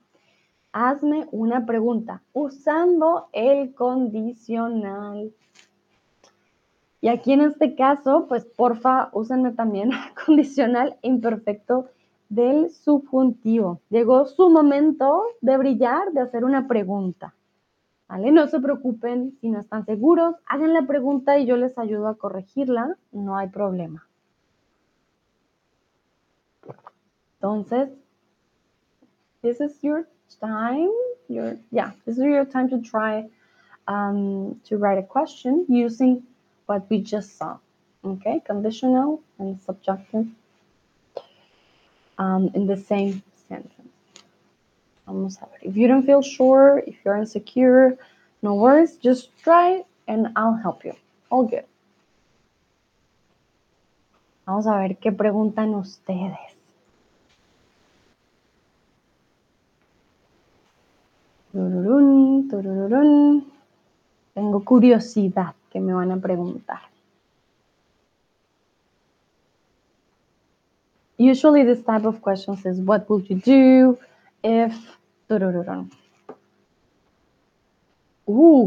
[0.72, 5.32] Hazme una pregunta usando el condicional.
[7.00, 9.90] Y aquí en este caso, pues porfa, úsenme también
[10.26, 11.88] condicional imperfecto
[12.28, 13.80] del subjuntivo.
[13.90, 17.34] Llegó su momento de brillar, de hacer una pregunta.
[18.08, 18.30] ¿Vale?
[18.30, 22.16] No se preocupen si no están seguros, hagan la pregunta y yo les ayudo a
[22.16, 24.06] corregirla, no hay problema.
[27.42, 27.90] Entonces,
[29.42, 30.06] this is your
[30.40, 30.92] time.
[31.28, 33.28] Your yeah, this is your time to try
[33.88, 36.22] um, to write a question using
[36.66, 37.58] what we just saw.
[38.04, 40.26] Okay, conditional and subjunctive
[42.18, 43.90] um, in the same sentence.
[45.06, 45.58] Vamos a ver.
[45.62, 47.98] If you don't feel sure, if you're insecure,
[48.40, 48.96] no worries.
[48.96, 50.94] Just try and I'll help you.
[51.28, 51.64] All good.
[54.46, 56.61] Vamos a ver qué preguntan ustedes.
[64.34, 66.80] Tengo curiosidad que me van a preguntar.
[71.18, 73.98] Usually this type of questions is what would you do
[74.42, 74.74] if...
[75.30, 75.84] Uh,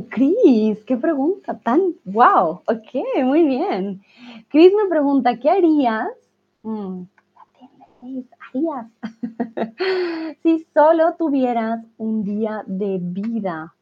[0.09, 1.95] Cris, qué pregunta tan...
[2.05, 4.01] Wow, ok, muy bien.
[4.49, 6.09] Cris me pregunta, ¿qué harías?
[6.63, 7.03] Mm,
[10.43, 13.74] si solo tuvieras un día de vida?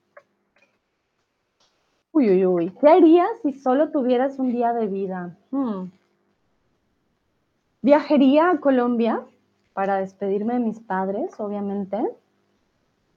[2.12, 2.74] Uy, uy, uy.
[2.80, 5.38] ¿Qué harías si solo tuvieras un día de vida?
[5.52, 5.92] Hmm.
[7.82, 9.22] Viajaría a Colombia
[9.74, 11.98] para despedirme de mis padres, obviamente.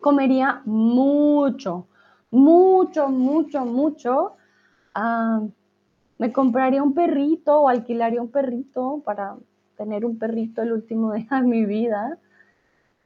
[0.01, 1.87] Comería mucho,
[2.31, 4.37] mucho, mucho, mucho.
[4.95, 5.43] Ah,
[6.19, 9.37] me compraría un perrito o alquilaría un perrito para
[9.77, 12.19] tener un perrito el último día de mi vida.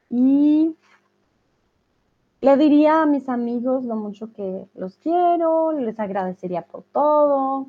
[0.09, 0.75] Y
[2.41, 7.67] le diría a mis amigos lo mucho que los quiero, les agradecería por todo.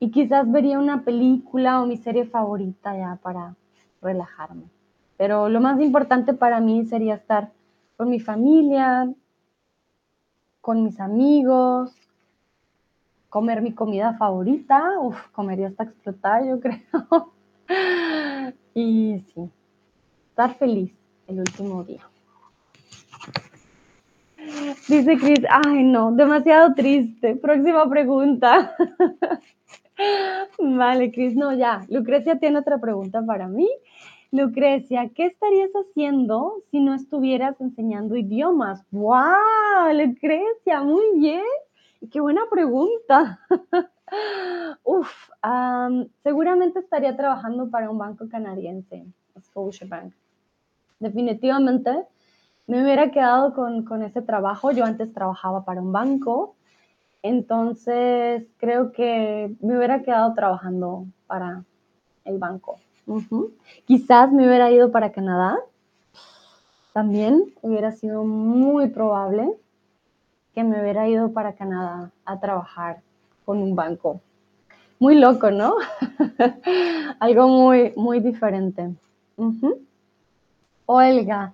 [0.00, 3.56] Y quizás vería una película o mi serie favorita ya para
[4.00, 4.64] relajarme.
[5.16, 7.50] Pero lo más importante para mí sería estar
[7.96, 9.12] con mi familia,
[10.60, 11.96] con mis amigos,
[13.28, 14.98] comer mi comida favorita.
[15.00, 17.32] Uf, comería hasta explotar, yo creo.
[18.74, 19.50] y sí,
[20.30, 20.92] estar feliz
[21.26, 22.02] el último día.
[24.88, 27.36] Dice Cris, ay no, demasiado triste.
[27.36, 28.74] Próxima pregunta.
[30.58, 31.84] vale, Cris, no, ya.
[31.88, 33.68] Lucrecia tiene otra pregunta para mí.
[34.30, 38.84] Lucrecia, ¿qué estarías haciendo si no estuvieras enseñando idiomas?
[38.90, 39.92] ¡Wow!
[39.92, 41.42] Lucrecia, muy bien.
[42.10, 43.40] Qué buena pregunta.
[44.84, 45.10] Uf,
[46.22, 49.04] seguramente estaría trabajando para un banco canadiense,
[49.40, 50.14] Scotiabank.
[51.00, 52.06] Definitivamente
[52.66, 54.70] me hubiera quedado con, con ese trabajo.
[54.70, 56.54] Yo antes trabajaba para un banco,
[57.22, 61.64] entonces creo que me hubiera quedado trabajando para
[62.24, 62.78] el banco.
[63.86, 65.58] Quizás me hubiera ido para Canadá.
[66.92, 69.56] También hubiera sido muy probable
[70.54, 73.00] que me hubiera ido para Canadá a trabajar
[73.44, 74.20] con un banco.
[74.98, 75.76] Muy loco, ¿no?
[77.20, 78.94] Algo muy, muy diferente.
[80.86, 81.52] Olga,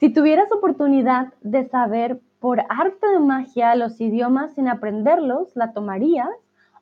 [0.00, 6.28] si tuvieras oportunidad de saber por arte de magia los idiomas sin aprenderlos, ¿la tomarías?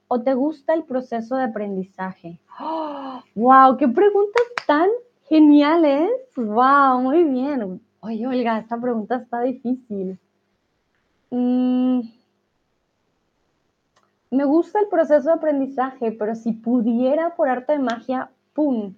[0.08, 2.38] ¿O te gusta el proceso de aprendizaje?
[3.34, 3.76] ¡Wow!
[3.76, 4.88] ¡Qué preguntas tan
[5.28, 6.10] geniales!
[6.36, 7.00] ¡Wow!
[7.02, 7.80] Muy bien.
[8.00, 10.18] Oye, Olga, esta pregunta está difícil.
[11.30, 12.00] Mm,
[14.30, 18.94] me gusta el proceso de aprendizaje, pero si pudiera por arte de magia, ¡pum!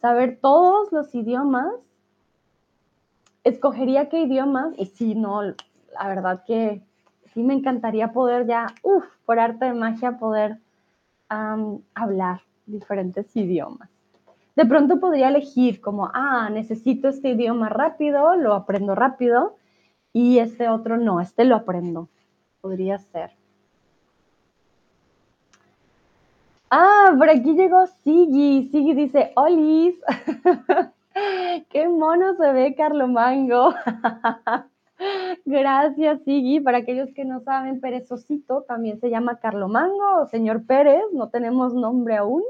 [0.00, 1.72] Saber todos los idiomas,
[3.44, 6.82] escogería qué idiomas y si no, la verdad que
[7.32, 10.58] sí me encantaría poder ya, uff, por arte de magia, poder
[11.28, 13.88] hablar diferentes idiomas.
[14.54, 19.56] De pronto podría elegir como, ah, necesito este idioma rápido, lo aprendo rápido,
[20.16, 22.08] y este otro no, este lo aprendo.
[22.62, 23.32] Podría ser.
[26.70, 28.70] Ah, por aquí llegó Sigi.
[28.72, 29.94] Sigi dice, Olis.
[31.68, 33.74] Qué mono se ve Carlomango.
[35.44, 36.60] Gracias, Sigui.
[36.60, 41.04] Para aquellos que no saben, Perezocito también se llama Carlomango o señor Pérez.
[41.12, 42.42] No tenemos nombre aún.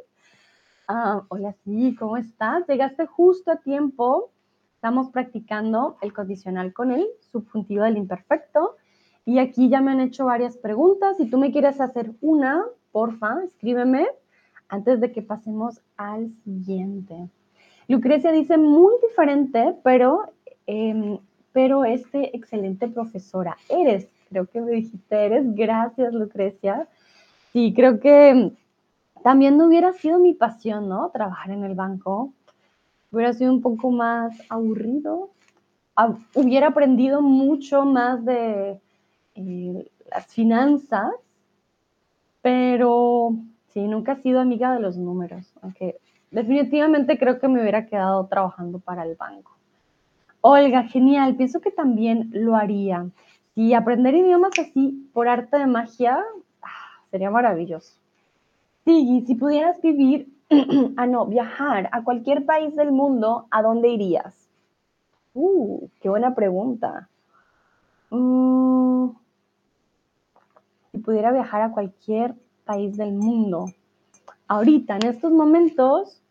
[0.87, 2.65] Ah, hola, sí, ¿cómo estás?
[2.69, 4.31] Llegaste justo a tiempo.
[4.77, 8.77] Estamos practicando el condicional con el subjuntivo del imperfecto.
[9.25, 11.17] Y aquí ya me han hecho varias preguntas.
[11.17, 12.63] Si tú me quieres hacer una,
[12.93, 14.07] porfa, escríbeme
[14.69, 17.29] antes de que pasemos al siguiente.
[17.89, 20.31] Lucrecia dice muy diferente, pero,
[20.67, 21.19] em,
[21.53, 24.09] pero este excelente profesora eres.
[24.29, 25.55] Creo que me dijiste eres.
[25.55, 26.87] Gracias, Lucrecia.
[27.53, 28.53] Sí, creo que
[29.25, 31.11] también no hubiera sido mi pasión, ¿no?
[31.11, 32.33] Trabajar en el banco.
[33.17, 35.31] Hubiera sido un poco más aburrido.
[36.35, 38.79] Hubiera aprendido mucho más de
[39.35, 41.13] eh, las finanzas,
[42.43, 43.35] pero
[43.69, 45.97] sí, nunca he sido amiga de los números, aunque
[46.31, 49.57] definitivamente creo que me hubiera quedado trabajando para el banco.
[50.43, 53.09] Olga, genial, pienso que también lo haría.
[53.55, 56.19] Y aprender idiomas así por arte de magia
[56.61, 57.99] ah, sería maravilloso.
[58.85, 60.36] Sí, si pudieras vivir,
[60.97, 64.49] ah no, viajar a cualquier país del mundo, ¿a dónde irías?
[65.35, 67.09] Uh, qué buena pregunta.
[68.11, 69.09] Mm,
[70.93, 72.35] si pudiera viajar a cualquier
[72.65, 73.67] país del mundo,
[74.47, 76.23] ahorita, en estos momentos,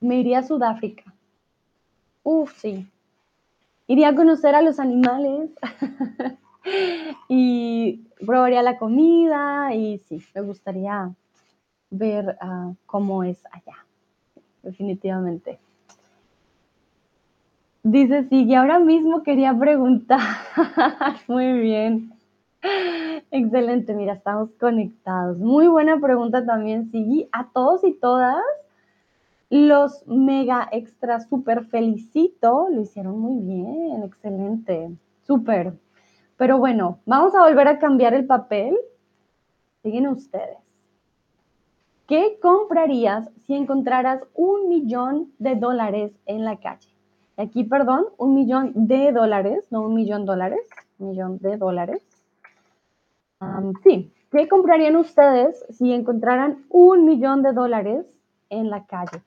[0.00, 1.14] me iría a Sudáfrica.
[2.22, 2.86] Uf, sí.
[3.86, 5.50] Iría a conocer a los animales
[7.28, 11.14] y probaría la comida y sí, me gustaría
[11.96, 13.84] ver ah, cómo es allá,
[14.62, 15.58] definitivamente.
[17.82, 20.20] Dice, sí, ahora mismo quería preguntar.
[21.28, 22.14] Muy bien.
[23.30, 25.38] Excelente, mira, estamos conectados.
[25.38, 27.28] Muy buena pregunta también, Sigui.
[27.30, 28.42] A todos y todas,
[29.50, 32.68] los mega extra super felicito.
[32.70, 34.90] Lo hicieron muy bien, excelente,
[35.26, 35.74] súper.
[36.38, 38.76] Pero bueno, vamos a volver a cambiar el papel.
[39.82, 40.63] Siguen ustedes.
[42.14, 46.88] ¿Qué comprarías si encontraras un millón de dólares en la calle?
[47.36, 50.60] Aquí, perdón, un millón de dólares, no un millón de dólares,
[50.98, 52.06] millón de dólares.
[53.82, 58.06] sí, ¿qué comprarían ustedes si encontraran un millón de dólares
[58.48, 59.20] en la calle?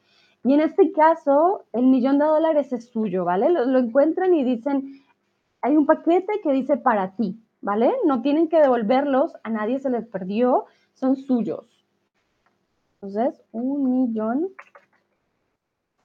[0.45, 3.49] Y en este caso, el millón de dólares es suyo, ¿vale?
[3.49, 5.01] Lo encuentran y dicen,
[5.61, 7.91] hay un paquete que dice para ti, ¿vale?
[8.05, 11.76] No tienen que devolverlos, a nadie se les perdió, son suyos.
[13.01, 14.49] Entonces, un millón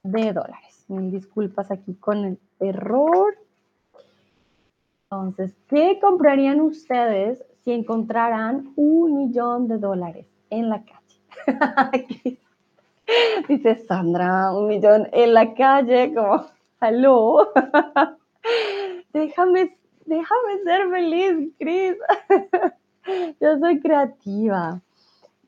[0.03, 0.85] de dólares.
[0.89, 3.35] Mil disculpas aquí con el error.
[5.05, 12.37] Entonces, ¿qué comprarían ustedes si encontraran un millón de dólares en la calle?
[13.47, 16.45] Dice Sandra, un millón en la calle, como,
[16.79, 17.53] aló,
[19.13, 21.95] déjame, déjame ser feliz, Cris.
[23.41, 24.79] Yo soy creativa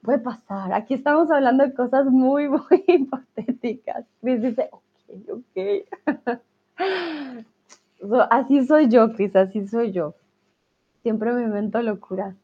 [0.06, 0.72] puede pasar.
[0.74, 4.06] Aquí estamos hablando de cosas muy, muy hipotéticas.
[4.22, 4.84] Chris dice, ok,
[5.32, 5.58] ok.
[8.30, 10.14] así soy yo, Chris, así soy yo.
[11.02, 12.36] Siempre me invento locuras.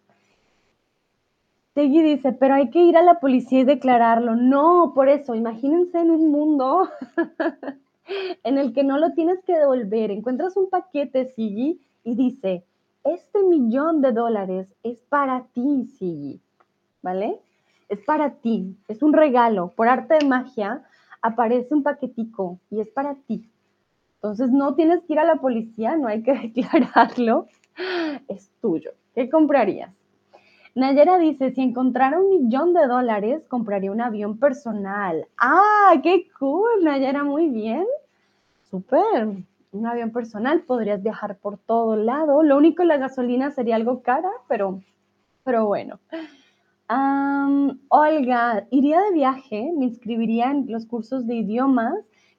[1.73, 4.35] Tegui dice, pero hay que ir a la policía y declararlo.
[4.35, 6.89] No, por eso, imagínense en un mundo
[8.43, 10.11] en el que no lo tienes que devolver.
[10.11, 12.65] Encuentras un paquete, Siggy, y dice,
[13.05, 16.41] este millón de dólares es para ti, Siggy.
[17.01, 17.39] ¿Vale?
[17.91, 19.73] Es para ti, es un regalo.
[19.75, 20.81] Por arte de magia
[21.21, 23.49] aparece un paquetico y es para ti.
[24.15, 27.47] Entonces no tienes que ir a la policía, no hay que declararlo,
[28.29, 28.91] es tuyo.
[29.13, 29.91] ¿Qué comprarías?
[30.73, 35.27] Nayera dice, si encontrara un millón de dólares, compraría un avión personal.
[35.37, 37.25] ¡Ah, qué cool, Nayera!
[37.25, 37.85] Muy bien.
[38.69, 39.27] Súper.
[39.73, 42.41] Un avión personal, podrías viajar por todo lado.
[42.41, 44.79] Lo único, la gasolina sería algo cara, pero,
[45.43, 45.99] pero bueno.
[47.89, 51.93] Olga, iría de viaje, me inscribiría en los cursos de idiomas,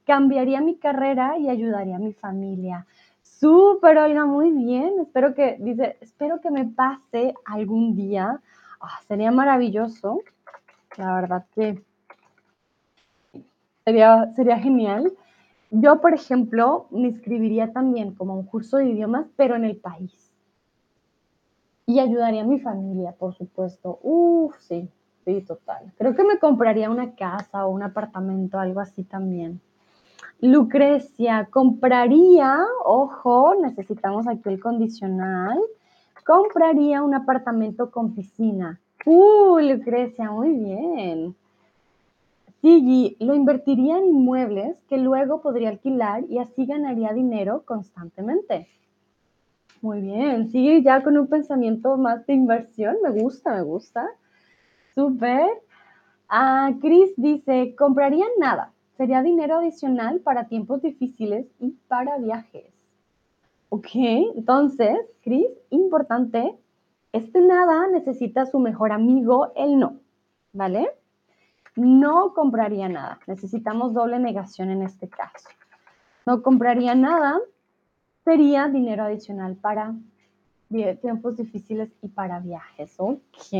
[0.04, 2.86] cambiaría mi carrera y ayudaría a mi familia.
[3.22, 5.00] Súper, Olga, muy bien.
[5.00, 8.40] Espero que, dice, espero que me pase algún día.
[8.80, 10.20] Ah, sería maravilloso.
[10.96, 11.82] La verdad que
[13.84, 15.12] sería, sería genial.
[15.70, 20.31] Yo, por ejemplo, me inscribiría también como un curso de idiomas, pero en el país.
[21.92, 23.98] Y ayudaría a mi familia, por supuesto.
[24.02, 24.88] Uf, sí,
[25.26, 25.92] sí, total.
[25.98, 29.60] Creo que me compraría una casa o un apartamento, algo así también.
[30.40, 35.58] Lucrecia, compraría, ojo, necesitamos aquí el condicional,
[36.24, 38.80] compraría un apartamento con piscina.
[39.04, 41.36] Uh, Lucrecia, muy bien.
[42.62, 48.66] Sigi, lo invertiría en inmuebles que luego podría alquilar y así ganaría dinero constantemente.
[49.82, 52.96] Muy bien, sigue ya con un pensamiento más de inversión.
[53.02, 54.08] Me gusta, me gusta.
[54.94, 55.48] Súper.
[56.28, 58.72] Ah, Chris dice, compraría nada.
[58.96, 62.72] Sería dinero adicional para tiempos difíciles y para viajes.
[63.70, 63.88] Ok,
[64.36, 66.56] entonces, Chris, importante,
[67.12, 69.96] este nada necesita su mejor amigo, el no,
[70.52, 70.92] ¿vale?
[71.74, 73.18] No compraría nada.
[73.26, 75.48] Necesitamos doble negación en este caso.
[76.24, 77.40] No compraría nada
[78.24, 79.94] sería dinero adicional para
[81.00, 82.94] tiempos difíciles y para viajes.
[82.96, 83.52] Ok,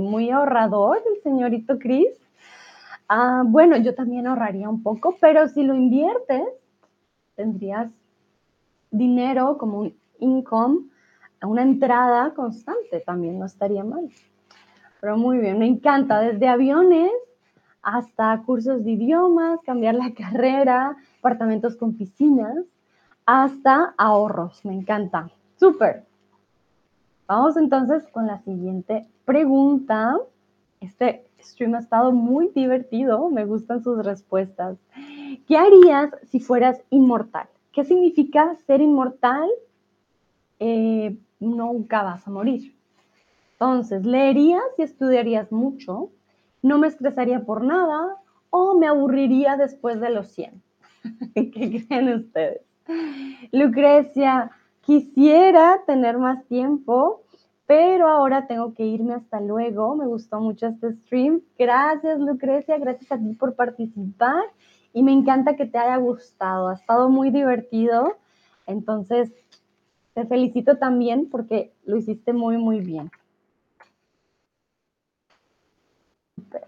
[0.00, 2.08] muy ahorrador el señorito Chris.
[3.08, 6.42] Ah, bueno, yo también ahorraría un poco, pero si lo inviertes,
[7.36, 7.90] tendrías
[8.90, 10.88] dinero como un income,
[11.42, 14.08] una entrada constante, también no estaría mal.
[15.02, 17.12] Pero muy bien, me encanta, desde aviones
[17.82, 22.56] hasta cursos de idiomas, cambiar la carrera, apartamentos con piscinas
[23.26, 24.64] hasta ahorros.
[24.64, 25.30] Me encanta.
[25.58, 26.04] Súper.
[27.26, 30.16] Vamos entonces con la siguiente pregunta.
[30.80, 33.30] Este stream ha estado muy divertido.
[33.30, 34.78] Me gustan sus respuestas.
[35.46, 37.48] ¿Qué harías si fueras inmortal?
[37.72, 39.48] ¿Qué significa ser inmortal?
[40.58, 42.74] Eh, nunca vas a morir.
[43.52, 46.10] Entonces, leerías y estudiarías mucho,
[46.62, 48.16] no me estresaría por nada
[48.50, 50.62] o me aburriría después de los 100.
[51.34, 52.62] ¿Qué creen ustedes?
[53.52, 54.50] Lucrecia,
[54.82, 57.22] quisiera tener más tiempo,
[57.66, 59.96] pero ahora tengo que irme hasta luego.
[59.96, 61.40] Me gustó mucho este stream.
[61.58, 62.78] Gracias, Lucrecia.
[62.78, 64.44] Gracias a ti por participar.
[64.92, 66.68] Y me encanta que te haya gustado.
[66.68, 68.16] Ha estado muy divertido.
[68.66, 69.32] Entonces,
[70.12, 73.10] te felicito también porque lo hiciste muy, muy bien.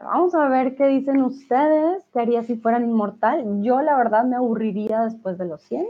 [0.01, 2.05] vamos a ver qué dicen ustedes.
[2.13, 3.63] ¿Qué haría si fueran inmortal?
[3.63, 5.87] Yo, la verdad, me aburriría después de los 100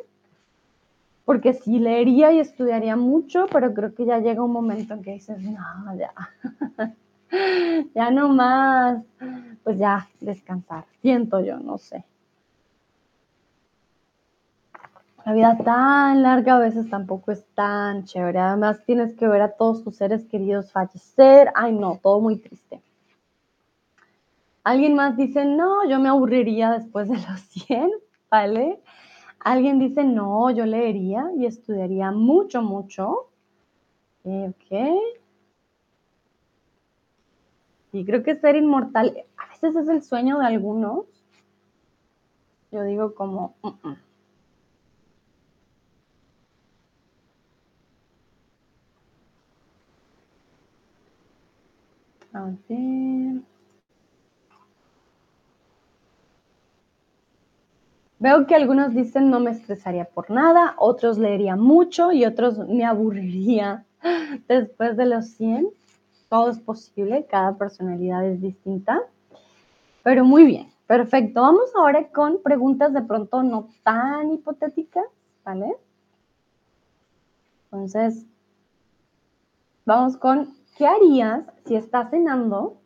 [1.26, 5.14] porque sí leería y estudiaría mucho, pero creo que ya llega un momento en que
[5.14, 6.14] dices, no, ya,
[7.94, 9.02] ya no más,
[9.64, 12.04] pues ya descansar, siento yo, no sé.
[15.24, 18.38] La vida tan larga a veces tampoco es tan chévere.
[18.38, 21.50] Además tienes que ver a todos tus seres queridos fallecer.
[21.56, 22.80] Ay, no, todo muy triste.
[24.62, 27.90] Alguien más dice, no, yo me aburriría después de los 100,
[28.30, 28.80] ¿vale?
[29.46, 33.28] Alguien dice, no, yo leería y estudiaría mucho, mucho.
[34.24, 34.98] Eh, ok.
[37.92, 41.06] Y creo que ser inmortal a veces es el sueño de algunos.
[42.72, 43.54] Yo digo como...
[43.62, 43.92] Mm".
[52.32, 53.42] A ver.
[58.18, 62.84] Veo que algunos dicen no me estresaría por nada, otros leería mucho y otros me
[62.84, 63.84] aburriría
[64.48, 65.68] después de los 100.
[66.30, 69.02] Todo es posible, cada personalidad es distinta.
[70.02, 71.42] Pero muy bien, perfecto.
[71.42, 75.04] Vamos ahora con preguntas de pronto no tan hipotéticas,
[75.44, 75.76] ¿vale?
[77.64, 78.24] Entonces,
[79.84, 82.78] vamos con, ¿qué harías si estás cenando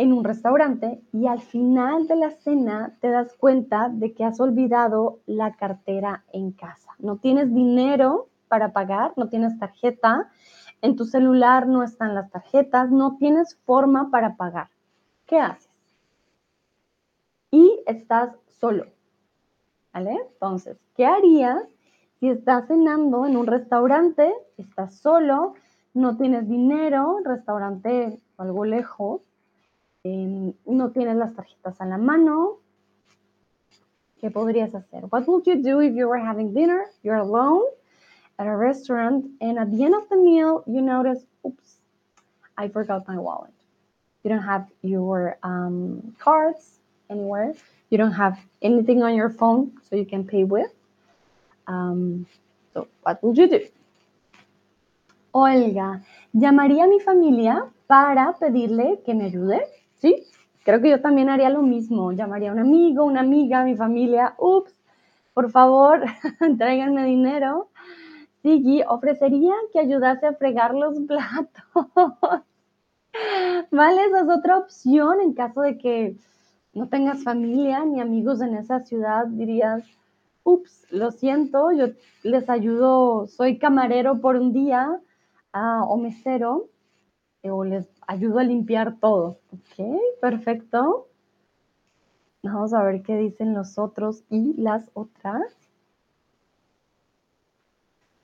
[0.00, 4.40] en un restaurante y al final de la cena te das cuenta de que has
[4.40, 6.94] olvidado la cartera en casa.
[6.98, 10.30] No tienes dinero para pagar, no tienes tarjeta,
[10.80, 14.70] en tu celular no están las tarjetas, no tienes forma para pagar.
[15.26, 15.68] ¿Qué haces?
[17.50, 18.86] Y estás solo.
[19.92, 20.16] ¿Vale?
[20.32, 21.62] Entonces, ¿qué harías
[22.20, 25.52] si estás cenando en un restaurante, estás solo,
[25.92, 29.20] no tienes dinero, restaurante algo lejos,
[30.04, 32.58] eh, no tienes las tarjetas a la mano,
[34.20, 35.04] ¿qué podrías hacer?
[35.10, 37.64] What would you do if you were having dinner, you're alone
[38.38, 41.76] at a restaurant, and at the end of the meal, you notice, oops,
[42.56, 43.52] I forgot my wallet.
[44.22, 47.54] You don't have your um, cards anywhere.
[47.90, 50.70] You don't have anything on your phone so you can pay with.
[51.66, 52.26] Um,
[52.72, 53.60] so, what would you do?
[55.32, 56.02] Olga,
[56.34, 59.60] llamaría a mi familia para pedirle que me ayude
[60.00, 60.24] ¿sí?
[60.64, 64.34] Creo que yo también haría lo mismo, llamaría a un amigo, una amiga, mi familia,
[64.38, 64.74] ups,
[65.34, 66.04] por favor,
[66.58, 67.70] tráiganme dinero.
[68.42, 71.64] Sigui ofrecería que ayudase a fregar los platos.
[73.70, 76.16] vale, esa es otra opción en caso de que
[76.72, 79.84] no tengas familia ni amigos en esa ciudad, dirías,
[80.44, 81.88] ups, lo siento, yo
[82.22, 85.00] les ayudo, soy camarero por un día
[85.52, 86.68] ah, o mesero,
[87.42, 89.38] eh, o les ayudo a limpiar todo.
[89.52, 89.86] Ok,
[90.20, 91.06] perfecto.
[92.42, 95.42] Vamos a ver qué dicen los otros y las otras.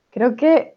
[0.09, 0.75] Creo que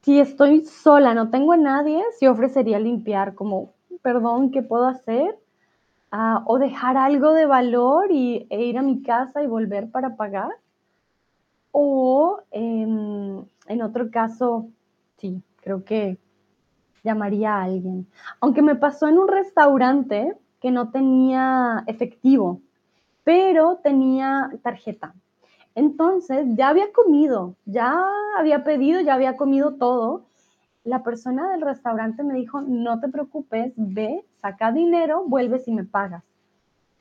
[0.00, 5.38] si estoy sola, no tengo a nadie, sí ofrecería limpiar como, perdón, ¿qué puedo hacer?
[6.10, 10.16] Ah, o dejar algo de valor y, e ir a mi casa y volver para
[10.16, 10.52] pagar.
[11.72, 14.70] O em, en otro caso,
[15.18, 16.18] sí, creo que
[17.06, 18.06] llamaría a alguien.
[18.40, 22.60] Aunque me pasó en un restaurante que no tenía efectivo,
[23.24, 25.14] pero tenía tarjeta.
[25.74, 28.04] Entonces ya había comido, ya
[28.38, 30.24] había pedido, ya había comido todo.
[30.84, 35.84] La persona del restaurante me dijo, no te preocupes, ve, saca dinero, vuelves y me
[35.84, 36.24] pagas.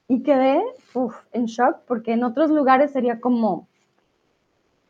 [0.07, 0.61] Y quedé
[1.31, 3.67] en shock porque en otros lugares sería como,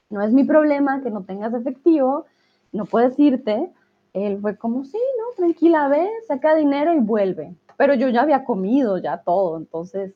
[0.09, 2.25] no es mi problema que no tengas efectivo,
[2.71, 3.71] no puedes irte.
[4.15, 7.53] Él fue como, sí, no, tranquila, ve, saca dinero y vuelve.
[7.75, 10.13] Pero yo ya había comido, ya todo, entonces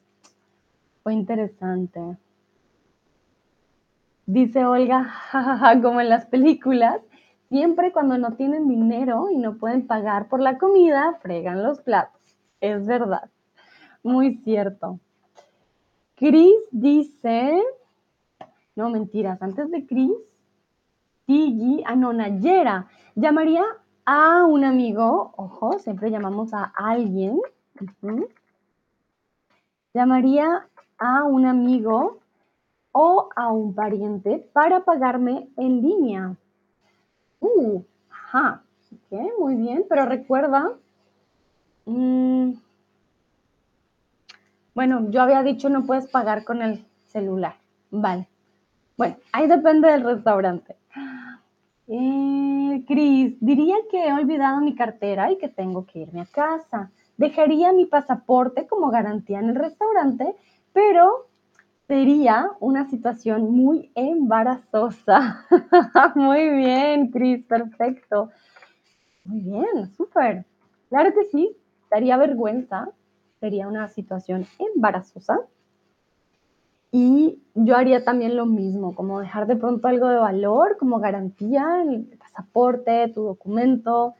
[1.03, 1.99] fue interesante.
[4.26, 5.13] Dice Olga,
[5.81, 7.01] como en las películas,
[7.49, 12.21] siempre cuando no tienen dinero y no pueden pagar por la comida, fregan los platos.
[12.61, 13.30] Es verdad,
[14.01, 15.01] muy cierto.
[16.15, 17.61] Chris dice,
[18.77, 20.13] no mentiras, antes de Chris,
[21.26, 23.65] Tigi, ah, no, Nayera, llamaría
[24.11, 27.40] a un amigo, ojo, siempre llamamos a alguien,
[29.94, 30.68] llamaría
[30.98, 32.18] a un amigo
[32.91, 36.36] o a un pariente para pagarme en línea.
[37.40, 38.64] Uh, ajá,
[39.38, 40.72] muy bien, pero recuerda,
[41.86, 42.53] mm,
[44.73, 47.57] bueno, yo había dicho no puedes pagar con el celular,
[47.91, 48.27] vale.
[48.98, 50.76] Bueno, ahí depende del restaurante.
[51.88, 56.91] Eh, Cris, diría que he olvidado mi cartera y que tengo que irme a casa.
[57.18, 60.36] Dejaría mi pasaporte como garantía en el restaurante,
[60.74, 61.28] pero
[61.88, 65.46] sería una situación muy embarazosa.
[66.16, 68.30] muy bien, Cris, perfecto.
[69.26, 70.46] Muy bien, súper.
[70.90, 71.56] Claro que sí,
[71.91, 72.90] daría vergüenza,
[73.40, 75.40] sería una situación embarazosa.
[76.91, 81.84] Y yo haría también lo mismo, como dejar de pronto algo de valor, como garantía,
[81.84, 84.16] el pasaporte, tu documento,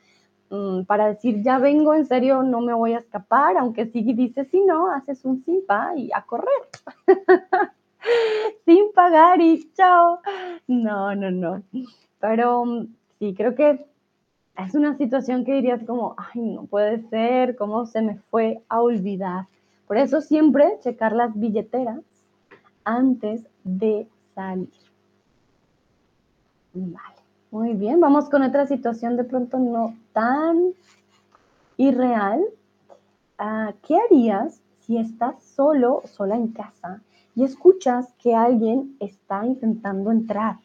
[0.52, 4.48] mm, para decir, ya vengo, en serio, no me voy a escapar, aunque sí dices,
[4.52, 6.62] si no, haces un simpa y a correr.
[8.66, 10.20] Sin pagar y chao.
[10.68, 11.64] No, no, no.
[12.20, 12.88] Pero mm,
[13.20, 13.86] sí, creo que
[14.58, 18.82] es una situación que dirías como, ay, no puede ser, cómo se me fue a
[18.82, 19.48] olvidar.
[19.88, 22.02] Por eso siempre checar las billeteras
[22.84, 24.70] antes de salir.
[26.74, 28.00] Vale, muy bien.
[28.00, 30.74] Vamos con otra situación de pronto no tan
[31.78, 32.44] irreal.
[33.38, 37.02] Ah, ¿Qué harías si estás solo, sola en casa
[37.36, 40.58] y escuchas que alguien está intentando entrar?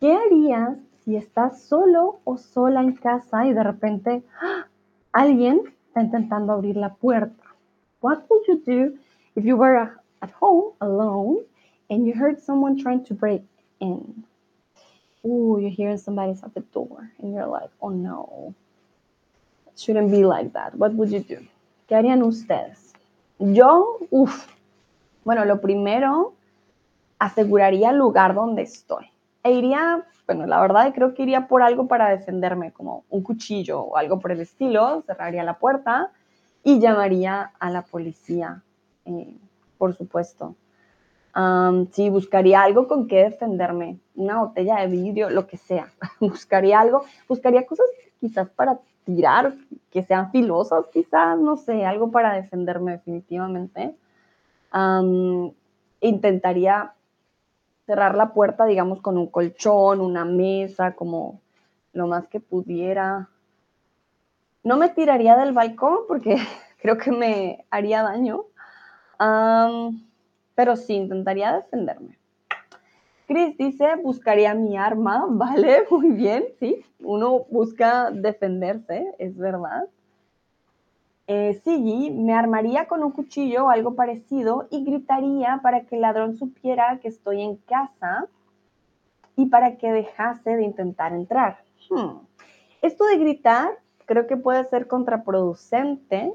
[0.00, 4.66] ¿Qué harías si estás solo o sola en casa y de repente ¡ah!
[5.12, 7.42] alguien está intentando abrir la puerta?
[8.00, 8.98] What would you do
[9.34, 9.90] if you were
[10.24, 11.44] at home alone
[11.90, 13.42] and you heard someone trying to break
[13.80, 14.24] in?
[15.24, 18.54] Ooh, you're hearing somebody's at the door and you're like, oh no,
[19.66, 20.74] it shouldn't be like that.
[20.76, 21.40] What would you do?
[21.88, 22.92] ¿Qué harían ustedes?
[23.38, 24.46] Yo, uff,
[25.24, 26.34] bueno, lo primero,
[27.18, 29.06] aseguraría el lugar donde estoy.
[29.42, 33.80] E iría, bueno, la verdad creo que iría por algo para defenderme, como un cuchillo
[33.80, 36.10] o algo por el estilo, cerraría la puerta
[36.62, 38.62] y llamaría a la policía,
[39.04, 39.36] eh,
[39.78, 40.54] por supuesto.
[41.92, 45.92] sí, buscaría algo con que defenderme, una botella de vidrio, lo que sea.
[46.20, 47.86] buscaría algo, buscaría cosas
[48.20, 49.54] quizás para tirar,
[49.90, 53.94] que sean filosas, quizás, no sé, algo para defenderme definitivamente
[56.00, 56.94] intentaría
[57.86, 61.40] cerrar la puerta, digamos, con un colchón, una mesa, como
[61.92, 63.28] lo más que pudiera.
[64.62, 66.36] No me tiraría del balcón porque
[66.80, 68.44] creo que me haría daño,
[69.18, 72.18] pero sí, intentaría defenderme.
[73.26, 75.84] Chris dice, buscaría mi arma, ¿vale?
[75.90, 76.84] Muy bien, sí.
[77.00, 79.88] Uno busca defenderse, es verdad.
[81.26, 81.58] Eh,
[82.12, 86.98] me armaría con un cuchillo o algo parecido y gritaría para que el ladrón supiera
[87.00, 88.26] que estoy en casa
[89.34, 91.64] y para que dejase de intentar entrar.
[91.88, 92.18] Hmm.
[92.82, 93.70] Esto de gritar
[94.04, 96.34] creo que puede ser contraproducente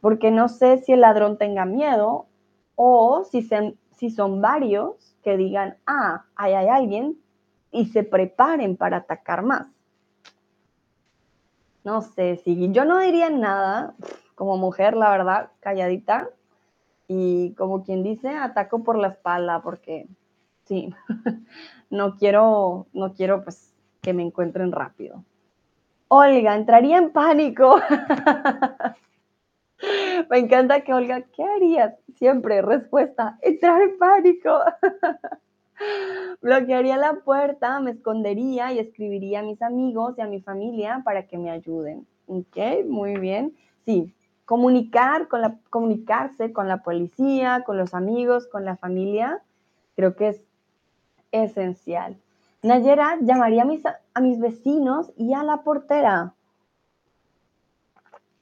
[0.00, 2.26] porque no sé si el ladrón tenga miedo
[2.76, 3.42] o si,
[4.10, 7.18] son varios que digan, ah, ahí hay alguien
[7.72, 9.66] y se preparen para atacar más.
[11.84, 13.94] No sé, si yo no diría nada
[14.34, 16.28] como mujer, la verdad, calladita
[17.08, 20.06] y como quien dice, ataco por la espalda porque
[20.64, 20.94] sí,
[21.90, 25.24] no quiero, no quiero pues que me encuentren rápido.
[26.08, 27.80] Olga, entraría en pánico.
[30.30, 31.94] Me encanta que Olga, ¿qué harías?
[32.16, 34.58] Siempre, respuesta, entrar en pánico.
[36.42, 41.26] Bloquearía la puerta, me escondería y escribiría a mis amigos y a mi familia para
[41.28, 42.06] que me ayuden.
[42.26, 42.56] ¿Ok?
[42.86, 43.54] Muy bien.
[43.84, 44.12] Sí,
[44.44, 49.42] comunicar con la, comunicarse con la policía, con los amigos, con la familia,
[49.94, 50.42] creo que es
[51.32, 52.16] esencial.
[52.62, 56.34] Nayera llamaría a mis, a mis vecinos y a la portera.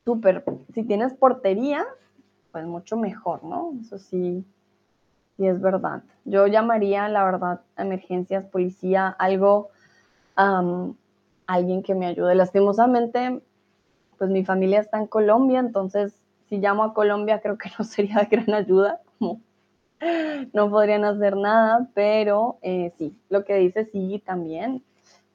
[0.06, 0.44] Súper.
[0.72, 1.84] Si tienes portería,
[2.52, 3.72] pues mucho mejor, ¿no?
[3.80, 4.44] Eso sí,
[5.36, 6.04] sí es verdad.
[6.24, 9.70] Yo llamaría, la verdad, emergencias, policía, algo,
[10.36, 12.36] alguien que me ayude.
[12.36, 13.42] Lastimosamente,
[14.16, 18.18] pues mi familia está en Colombia, entonces si llamo a Colombia creo que no sería
[18.18, 19.00] de gran ayuda,
[20.52, 24.84] no podrían hacer nada, pero eh, sí, lo que dice sí también,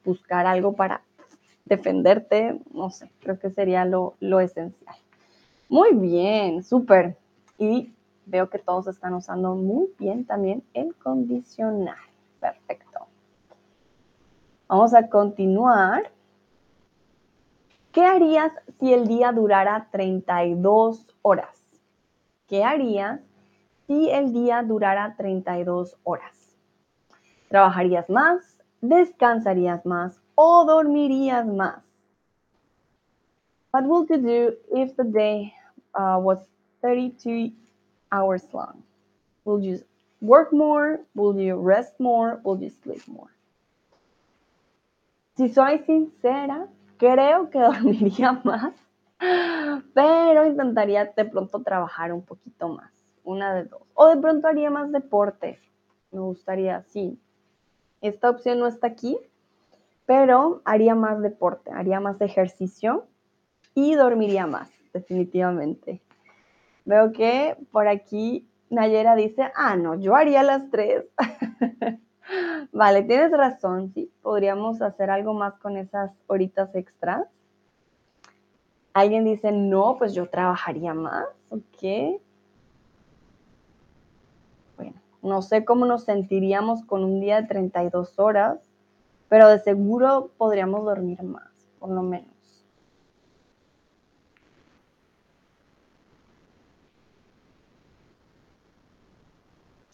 [0.02, 1.02] buscar algo para
[1.64, 4.96] defenderte, no sé, creo que sería lo, lo esencial.
[5.68, 7.16] Muy bien, súper.
[7.58, 7.92] Y
[8.26, 11.96] veo que todos están usando muy bien también el condicional.
[12.40, 13.06] Perfecto.
[14.68, 16.10] Vamos a continuar.
[17.92, 21.62] ¿Qué harías si el día durara 32 horas?
[22.48, 23.20] ¿Qué harías
[23.86, 26.56] si el día durara 32 horas?
[27.48, 28.58] ¿Trabajarías más?
[28.80, 30.21] ¿Descansarías más?
[30.34, 31.82] ¿O dormirías más?
[33.72, 35.54] What would you do if the day
[35.94, 36.38] uh, was
[36.82, 37.52] 32
[38.10, 38.82] hours long?
[39.44, 39.82] Will you
[40.20, 41.00] work more?
[41.14, 42.40] Will you rest more?
[42.44, 43.30] Will you sleep more?
[45.36, 46.68] Si soy sincera,
[46.98, 48.74] creo que dormiría más,
[49.94, 52.92] pero intentaría de pronto trabajar un poquito más,
[53.24, 53.82] una de dos.
[53.94, 55.58] O de pronto haría más deporte.
[56.10, 57.18] Me gustaría, sí.
[58.02, 59.18] Esta opción no está aquí,
[60.06, 63.06] pero haría más deporte, haría más ejercicio
[63.74, 66.00] y dormiría más, definitivamente.
[66.84, 71.04] Veo que por aquí Nayera dice, ah, no, yo haría las tres.
[72.72, 77.26] vale, tienes razón, sí, podríamos hacer algo más con esas horitas extras.
[78.94, 82.20] Alguien dice, no, pues yo trabajaría más, ¿ok?
[84.76, 88.58] Bueno, no sé cómo nos sentiríamos con un día de 32 horas,
[89.32, 91.48] pero de seguro podríamos dormir más,
[91.78, 92.28] por lo menos.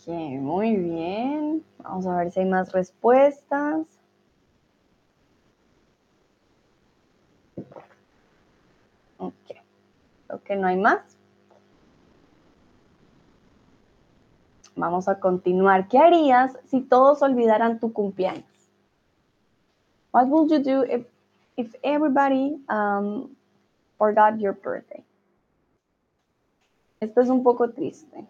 [0.09, 1.65] muy bien.
[1.79, 3.87] Vamos a ver si hay más respuestas.
[9.19, 9.33] Ok,
[10.27, 11.17] creo que no hay más.
[14.75, 15.87] Vamos a continuar.
[15.87, 18.48] ¿Qué harías si todos olvidaran tu cumpleaños?
[20.11, 21.05] What would you do if,
[21.57, 23.37] if everybody um,
[23.99, 25.05] forgot your birthday?
[27.01, 28.27] Esto es un poco triste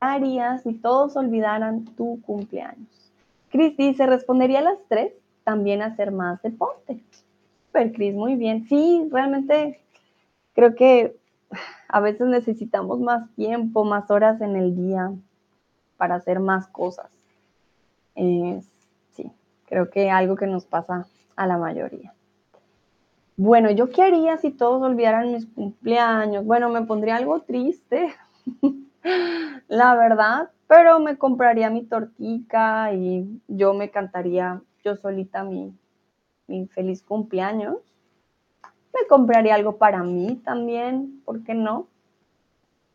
[0.00, 3.12] harías si todos olvidaran tu cumpleaños?
[3.50, 5.12] Cris dice, respondería a las tres,
[5.44, 7.02] también hacer más deporte.
[7.66, 8.66] Super, Cris, muy bien.
[8.68, 9.80] Sí, realmente
[10.54, 11.16] creo que
[11.88, 15.12] a veces necesitamos más tiempo, más horas en el día
[15.96, 17.10] para hacer más cosas.
[18.14, 18.60] sí,
[19.66, 21.06] creo que algo que nos pasa
[21.36, 22.14] a la mayoría.
[23.36, 26.44] Bueno, ¿yo qué haría si todos olvidaran mis cumpleaños?
[26.44, 28.14] Bueno, me pondría algo triste,
[29.68, 35.76] la verdad, pero me compraría mi tortica y yo me cantaría yo solita mi,
[36.46, 37.76] mi feliz cumpleaños.
[38.94, 41.88] Me compraría algo para mí también, ¿por qué no?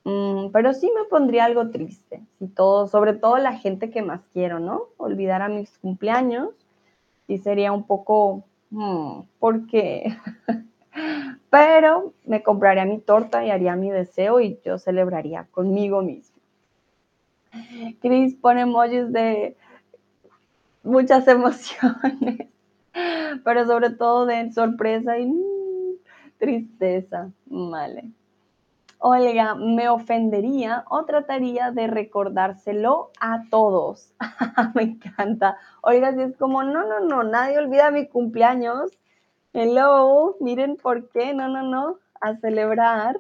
[0.04, 4.22] Mm, pero sí me pondría algo triste, y todo, sobre todo la gente que más
[4.34, 4.86] quiero, ¿no?
[4.98, 6.50] Olvidar a mis cumpleaños,
[7.28, 10.18] y sería un poco, hmm, ¿por qué?
[11.50, 16.42] Pero me compraría mi torta y haría mi deseo y yo celebraría conmigo mismo.
[18.02, 19.56] Chris pone emojis de
[20.84, 22.48] muchas emociones,
[23.44, 25.96] pero sobre todo de sorpresa y mm,
[26.38, 27.32] tristeza.
[27.46, 28.12] Vale.
[29.04, 34.14] Olga, me ofendería o trataría de recordárselo a todos.
[34.76, 35.58] me encanta.
[35.82, 38.92] Olga, si es como, no, no, no, nadie olvida mi cumpleaños.
[39.54, 43.20] Hello, miren por qué, no, no, no, a celebrar.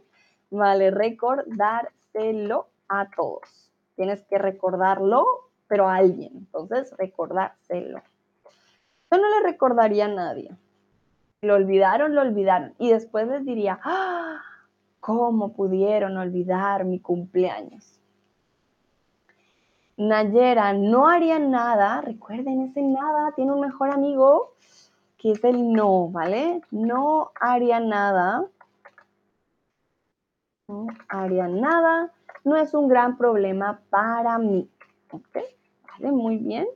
[0.51, 3.71] Vale, recordárselo a todos.
[3.95, 5.25] Tienes que recordarlo,
[5.67, 6.31] pero a alguien.
[6.35, 8.03] Entonces, recordárselo.
[9.11, 10.51] Yo no le recordaría a nadie.
[11.41, 12.75] Lo olvidaron, lo olvidaron.
[12.77, 14.43] Y después les diría, ¡ah!
[15.01, 17.99] ¿Cómo pudieron olvidar mi cumpleaños?
[19.97, 24.53] Nayera, no haría nada, recuerden ese nada, tiene un mejor amigo
[25.17, 26.61] que es el no, ¿vale?
[26.71, 28.45] No haría nada.
[30.67, 32.11] No haría nada.
[32.43, 34.67] No es un gran problema para mí.
[35.11, 35.37] ¿Ok?
[35.93, 36.11] ¿Vale?
[36.11, 36.67] Muy bien.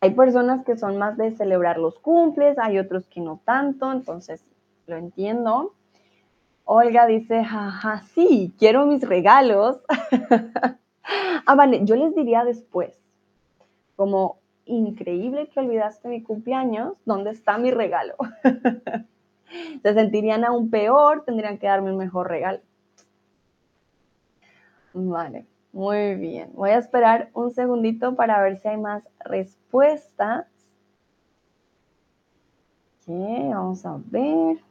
[0.00, 4.44] Hay personas que son más de celebrar los cumples, hay otros que no tanto, entonces
[4.86, 5.74] lo entiendo.
[6.72, 9.80] Olga dice, jaja, sí, quiero mis regalos.
[11.46, 12.96] ah, vale, yo les diría después,
[13.96, 18.14] como, increíble que olvidaste mi cumpleaños, ¿dónde está mi regalo?
[19.82, 22.60] Se sentirían aún peor, tendrían que darme un mejor regalo.
[24.94, 26.52] Vale, muy bien.
[26.54, 30.46] Voy a esperar un segundito para ver si hay más respuestas.
[33.00, 34.69] Ok, vamos a ver.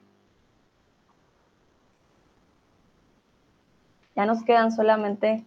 [4.20, 5.46] Ya nos quedan solamente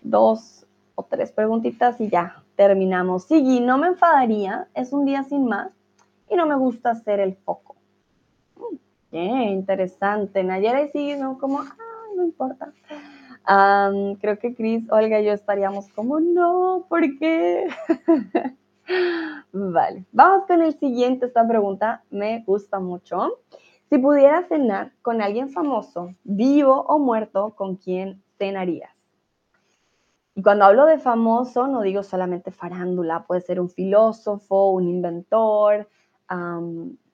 [0.00, 0.64] dos
[0.94, 3.24] o tres preguntitas y ya terminamos.
[3.24, 5.68] Sí, no me enfadaría, es un día sin más
[6.30, 7.76] y no me gusta hacer el foco.
[9.10, 10.42] Qué interesante.
[10.42, 11.60] Nayera y sí, no como,
[12.16, 12.72] no importa.
[14.22, 17.68] creo que Cris, Olga y yo estaríamos como, no, ¿por qué?
[19.52, 21.26] vale, vamos con el siguiente.
[21.26, 23.40] Esta pregunta me gusta mucho.
[23.88, 28.92] Si pudieras cenar con alguien famoso, vivo o muerto, ¿con quién cenarías?
[30.34, 35.88] Y cuando hablo de famoso, no digo solamente farándula, puede ser un filósofo, un inventor,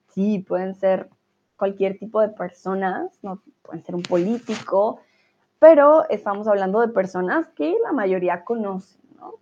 [0.09, 1.09] sí, pueden ser
[1.55, 4.99] cualquier tipo de personas, no, pueden ser un político,
[5.59, 9.35] pero estamos hablando de personas que la mayoría conocen, ¿no?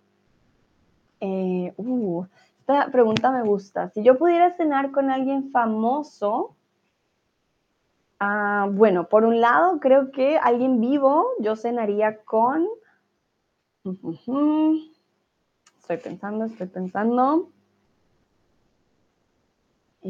[1.20, 2.24] Eh, uh,
[2.60, 3.90] esta pregunta me gusta.
[3.90, 6.54] Si yo pudiera cenar con alguien famoso,
[8.26, 12.66] Ah, bueno, por un lado, creo que alguien vivo, yo cenaría con...
[15.78, 17.50] Estoy pensando, estoy pensando.
[20.02, 20.08] A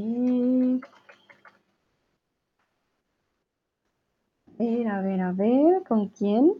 [4.58, 6.54] ver, a ver, a ver, ¿con quién?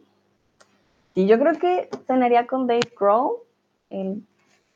[1.15, 3.37] Sí, yo creo que cenaría con Dave Grohl,
[3.91, 4.27] el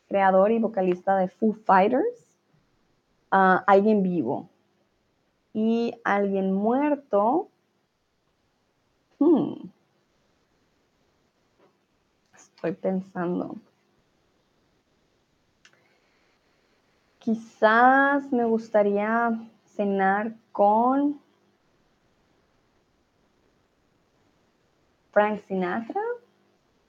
[0.06, 2.38] creador y vocalista de Foo Fighters.
[3.32, 4.48] Ah, alguien vivo
[5.52, 7.48] y alguien muerto.
[9.18, 9.68] Hmm.
[12.34, 13.56] Estoy pensando.
[17.18, 21.20] Quizás me gustaría cenar con
[25.12, 26.00] Frank Sinatra.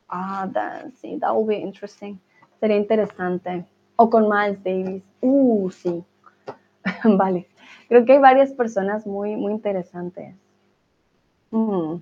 [0.07, 2.19] Ah, that, sí, that would be interesting.
[2.59, 3.65] Sería interesante.
[3.97, 5.03] O con Miles Davis.
[5.21, 6.05] Uh, sí.
[7.17, 7.48] vale.
[7.89, 10.35] Creo que hay varias personas muy, muy interesantes.
[11.49, 11.95] Mm.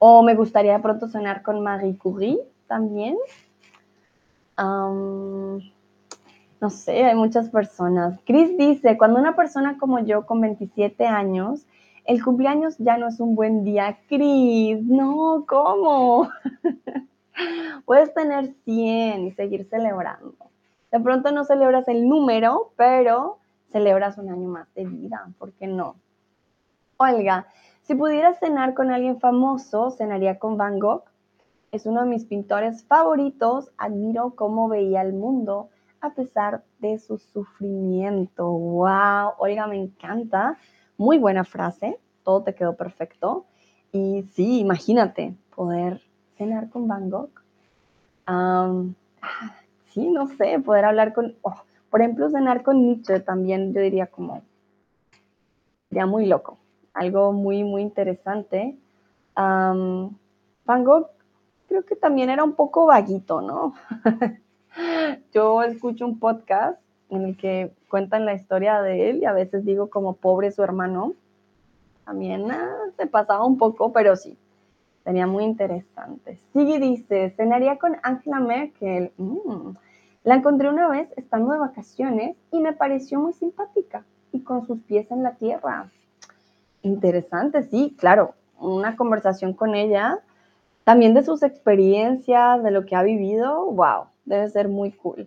[0.00, 3.16] O me gustaría pronto sonar con Marie Curie también.
[4.58, 5.60] no
[6.70, 8.18] sé, hay muchas personas.
[8.26, 11.64] Chris dice, cuando una persona como yo con 27 años,
[12.04, 13.98] el cumpleaños ya no es un buen día.
[14.08, 16.28] Chris, no, ¿cómo?
[17.86, 20.34] Puedes tener 100 y seguir celebrando.
[20.90, 23.38] De pronto no celebras el número, pero
[23.70, 25.96] celebras un año más de vida, ¿por qué no?
[26.96, 27.46] Olga,
[27.82, 31.04] si pudiera cenar con alguien famoso, cenaría con Van Gogh.
[31.70, 35.68] Es uno de mis pintores favoritos, admiro cómo veía el mundo
[36.00, 38.50] a pesar de su sufrimiento.
[38.50, 39.32] ¡Wow!
[39.38, 40.58] Olga, me encanta.
[40.96, 43.46] Muy buena frase, todo te quedó perfecto.
[43.92, 46.02] Y sí, imagínate poder
[46.36, 47.30] cenar con Van Gogh.
[49.86, 51.36] sí, no sé, poder hablar con...
[51.42, 54.42] Oh, por ejemplo, cenar con Nietzsche también yo diría como,
[55.88, 56.58] sería muy loco,
[56.94, 58.76] algo muy, muy interesante.
[59.34, 61.10] Van Gogh
[61.68, 63.74] creo que también era un poco vaguito, ¿no?
[65.32, 69.64] yo escucho un podcast en el que cuentan la historia de él y a veces
[69.64, 71.14] digo como pobre su hermano.
[72.04, 74.36] También ah, se pasaba un poco, pero sí,
[75.04, 76.40] sería muy interesante.
[76.52, 79.12] Sigue dice, cenaría con Angela Merkel.
[79.18, 79.70] Mm,
[80.28, 84.04] la encontré una vez estando de vacaciones y me pareció muy simpática.
[84.30, 85.90] y con sus pies en la tierra.
[86.82, 90.18] Interesante, sí, claro, una conversación con ella,
[90.84, 95.26] también de sus experiencias, de lo que ha vivido, wow, debe ser muy cool.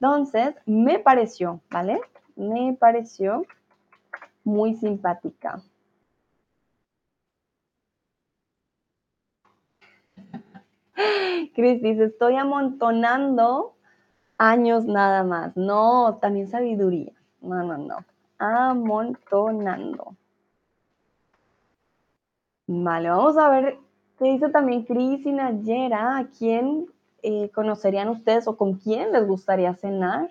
[0.00, 2.00] Entonces, me pareció, ¿vale?
[2.34, 3.44] Me pareció
[4.42, 5.62] muy simpática.
[11.54, 13.73] Cris dice, estoy amontonando
[14.38, 15.56] años nada más.
[15.56, 17.12] No, también sabiduría.
[17.40, 17.96] No, no, no.
[18.38, 20.16] Amontonando.
[22.66, 23.78] Vale, vamos a ver
[24.18, 26.18] qué hizo también Cris y Nayera.
[26.18, 26.86] ¿A quién
[27.22, 30.30] eh, conocerían ustedes o con quién les gustaría cenar?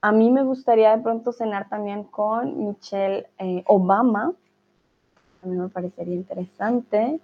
[0.00, 4.34] A mí me gustaría de pronto cenar también con Michelle eh, Obama.
[5.42, 7.20] A mí me parecería interesante.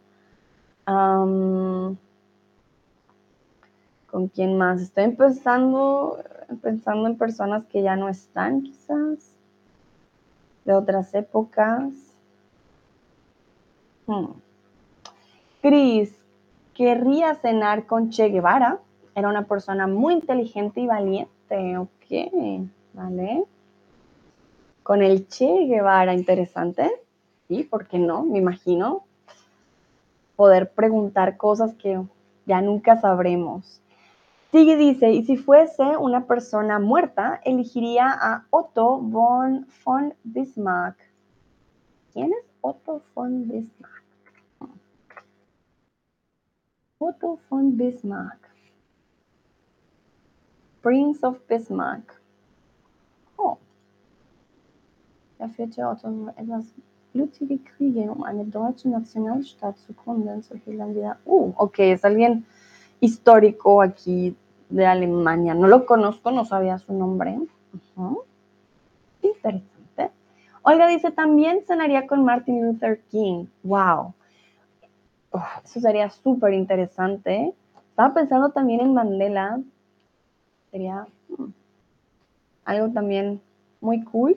[4.10, 4.80] ¿Con quién más?
[4.80, 6.18] Estoy empezando,
[6.62, 9.36] pensando en personas que ya no están, quizás,
[10.64, 11.92] de otras épocas.
[14.06, 14.32] Hmm.
[15.62, 16.12] Cris,
[16.74, 18.80] querría cenar con Che Guevara.
[19.14, 21.78] Era una persona muy inteligente y valiente.
[21.78, 22.32] Ok,
[22.94, 23.44] vale.
[24.82, 26.90] Con el Che Guevara, interesante.
[27.46, 28.24] Sí, ¿por qué no?
[28.24, 29.04] Me imagino
[30.34, 32.00] poder preguntar cosas que
[32.46, 33.80] ya nunca sabremos.
[34.50, 39.66] Sigue dice, y si fuese una persona muerta, elegiría a Otto von,
[40.24, 40.96] Bismarck.
[42.12, 44.02] ¿Quién es Otto von Bismarck?
[46.98, 48.50] Otto von Bismarck.
[50.82, 52.20] Prince of Bismarck.
[53.36, 53.56] Oh.
[55.38, 56.64] Der führte Otto etwas
[57.12, 61.18] blutige Kriege, um eine deutsche Nationalstaat zu gründen, so vida.
[61.24, 62.44] Uh, ok, es alguien
[63.00, 64.36] histórico aquí
[64.68, 65.54] de Alemania.
[65.54, 67.38] No lo conozco, no sabía su nombre.
[69.22, 70.10] Interesante.
[70.62, 73.46] Olga dice, también cenaría con Martin Luther King.
[73.62, 74.14] Wow.
[75.64, 77.54] eso sería súper interesante.
[77.90, 79.60] Estaba pensando también en Mandela.
[80.70, 81.46] Sería hmm,
[82.64, 83.40] algo también
[83.80, 84.36] muy cool.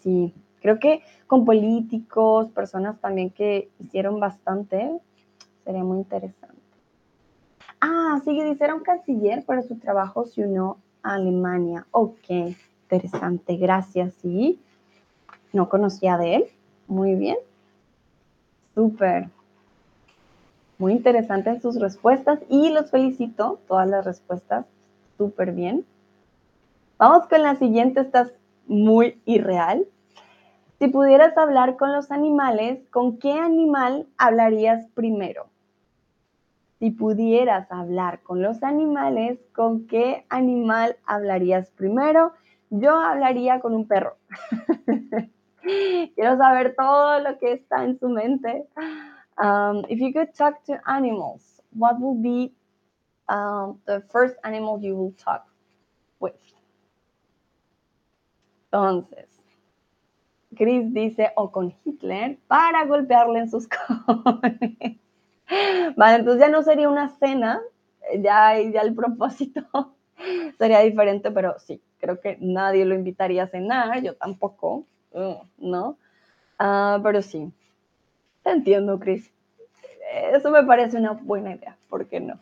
[0.00, 5.00] Sí, creo que con políticos, personas también que hicieron bastante,
[5.68, 6.56] sería muy interesante.
[7.78, 11.86] Ah, sí, dice, era un canciller, pero su trabajo se unió a Alemania.
[11.90, 12.30] Ok,
[12.84, 14.58] interesante, gracias, sí.
[15.52, 16.44] No conocía de él.
[16.86, 17.36] Muy bien.
[18.74, 19.28] Súper.
[20.78, 24.64] Muy interesantes sus respuestas y los felicito, todas las respuestas,
[25.18, 25.84] súper bien.
[26.96, 28.32] Vamos con la siguiente, estas
[28.66, 29.86] muy irreal.
[30.78, 35.50] Si pudieras hablar con los animales, ¿con qué animal hablarías primero?
[36.78, 42.32] Si pudieras hablar con los animales, ¿con qué animal hablarías primero?
[42.70, 44.16] Yo hablaría con un perro.
[46.14, 48.68] Quiero saber todo lo que está en su mente.
[49.42, 52.54] Um, if you could talk to animals, what would be
[53.28, 55.46] um, the first animal you will talk
[56.20, 56.34] with?
[58.70, 59.28] Entonces,
[60.56, 63.66] Chris dice, o con Hitler, para golpearle en sus
[64.06, 64.98] cojones.
[65.96, 67.60] Vale, entonces ya no sería una cena,
[68.20, 69.62] ya, ya el propósito
[70.58, 75.98] sería diferente, pero sí, creo que nadie lo invitaría a cenar, yo tampoco, uh, ¿no?
[76.58, 77.52] Ah, pero sí,
[78.44, 79.32] te entiendo, Chris.
[80.32, 82.40] Eso me parece una buena idea, ¿por qué no?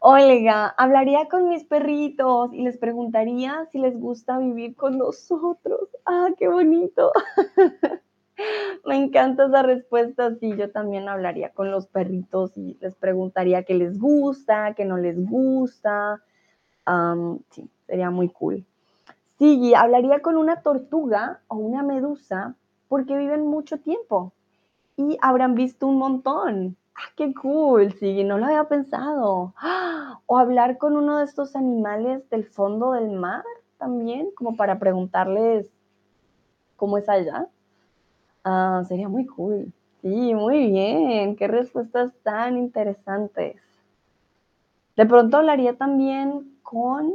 [0.00, 5.88] Olga, hablaría con mis perritos y les preguntaría si les gusta vivir con nosotros.
[6.04, 7.12] ¡Ah, qué bonito!
[8.84, 10.34] Me encanta esa respuesta.
[10.36, 14.96] Sí, yo también hablaría con los perritos y les preguntaría qué les gusta, qué no
[14.96, 16.22] les gusta.
[17.50, 18.64] sí, sería muy cool.
[19.38, 22.54] Sí, hablaría con una tortuga o una medusa
[22.88, 24.32] porque viven mucho tiempo
[24.96, 26.76] y habrán visto un montón.
[26.94, 27.92] ¡Ah, qué cool!
[27.94, 29.54] Sí, no lo había pensado.
[30.26, 33.44] O hablar con uno de estos animales del fondo del mar
[33.76, 35.66] también, como para preguntarles
[36.76, 37.48] cómo es allá.
[38.44, 39.72] Ah, sería muy cool.
[40.00, 41.36] Sí, muy bien.
[41.36, 43.56] Qué respuestas tan interesantes.
[44.96, 47.12] De pronto hablaría también con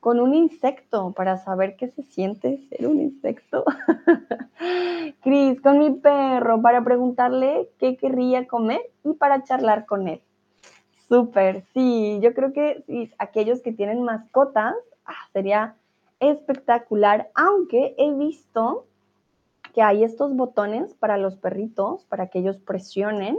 [0.00, 3.64] con un insecto para saber qué se siente ser un insecto.
[5.22, 10.20] Cris, con mi perro para preguntarle qué querría comer y para charlar con él.
[11.08, 12.84] Súper, sí, yo creo que
[13.18, 14.74] aquellos que tienen mascotas
[15.04, 15.74] ah, sería
[16.20, 18.86] espectacular, aunque he visto
[19.74, 23.38] que hay estos botones para los perritos, para que ellos presionen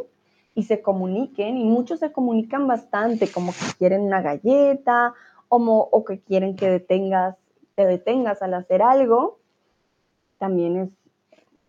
[0.56, 5.14] y se comuniquen, y muchos se comunican bastante, como que quieren una galleta
[5.48, 7.36] o, que quieren que detengas,
[7.76, 9.40] te detengas al hacer algo,
[10.38, 10.90] también es,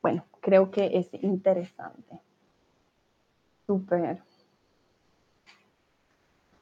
[0.02, 2.20] bueno, creo que es interesante.
[3.66, 4.22] Súper.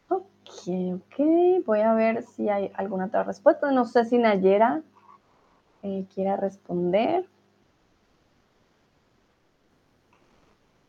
[0.08, 0.26] Ok,
[0.94, 1.64] ok.
[1.64, 3.70] Voy a ver si hay alguna otra respuesta.
[3.70, 4.82] No sé si Nayera
[5.82, 7.26] eh, quiera responder.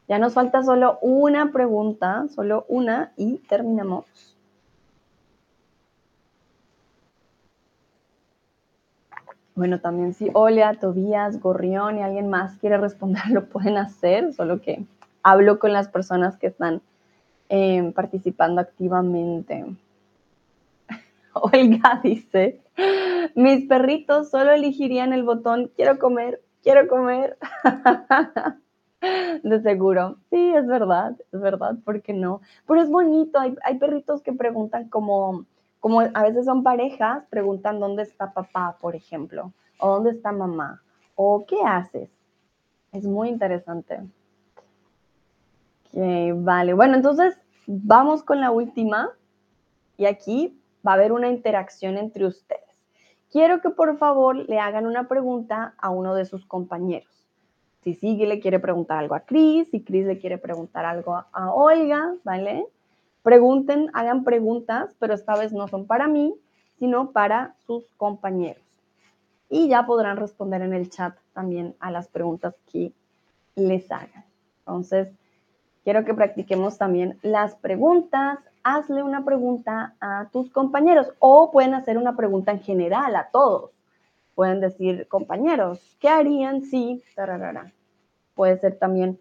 [0.09, 4.05] Ya nos falta solo una pregunta, solo una y terminamos.
[9.53, 14.61] Bueno, también si Olia, Tobías, Gorrión y alguien más quiere responder, lo pueden hacer, solo
[14.61, 14.83] que
[15.21, 16.81] hablo con las personas que están
[17.49, 19.63] eh, participando activamente.
[21.33, 22.61] Olga dice,
[23.35, 27.37] mis perritos solo elegirían el botón quiero comer, quiero comer.
[29.43, 30.17] De seguro.
[30.29, 32.41] Sí, es verdad, es verdad, ¿por qué no?
[32.67, 35.45] Pero es bonito, hay, perritos que preguntan como,
[35.79, 40.81] como a veces son parejas, preguntan dónde está papá, por ejemplo, o dónde está mamá,
[41.15, 42.09] o qué haces.
[42.91, 44.01] Es muy interesante.
[45.93, 49.11] vale, bueno, entonces vamos con la última
[49.97, 52.63] y aquí va a haber una interacción entre ustedes.
[53.31, 57.18] Quiero que por favor le hagan una pregunta a uno de sus compañeros.
[57.83, 61.53] Si Sigui le quiere preguntar algo a Cris, si Cris le quiere preguntar algo a
[61.53, 62.65] Olga, ¿vale?
[63.23, 66.33] Pregunten, hagan preguntas, pero esta vez no son para mí,
[66.77, 68.63] sino para sus compañeros.
[69.49, 72.93] Y ya podrán responder en el chat también a las preguntas que
[73.55, 74.25] les hagan.
[74.59, 75.09] Entonces,
[75.83, 78.39] quiero que practiquemos también las preguntas.
[78.63, 83.71] Hazle una pregunta a tus compañeros o pueden hacer una pregunta en general a todos.
[84.39, 87.03] Pueden decir, compañeros, ¿qué harían si?
[88.35, 89.19] Puede ser también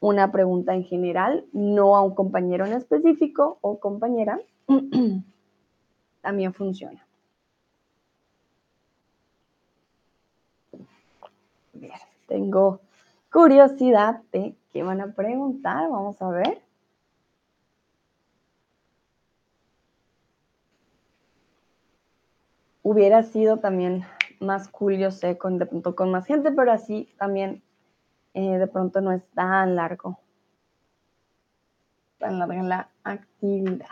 [0.00, 4.40] una pregunta en general, no a un compañero en específico o compañera.
[6.22, 7.06] también funciona.
[11.74, 11.92] Bien,
[12.26, 12.80] tengo
[13.30, 15.90] curiosidad de qué van a preguntar.
[15.90, 16.62] Vamos a ver.
[22.82, 24.06] Hubiera sido también
[24.40, 27.62] más cool, yo sé, con, de pronto con más gente, pero así también
[28.34, 30.18] eh, de pronto no es tan largo,
[32.18, 33.86] tan larga la actividad.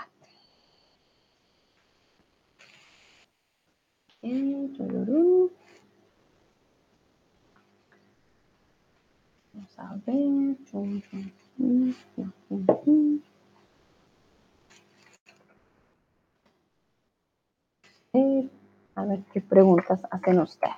[9.53, 10.57] Vamos a ver.
[18.95, 20.75] A ver qué preguntas hacen ustedes.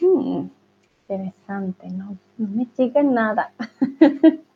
[0.00, 0.48] Hmm,
[1.08, 3.52] interesante, no, no me llega nada.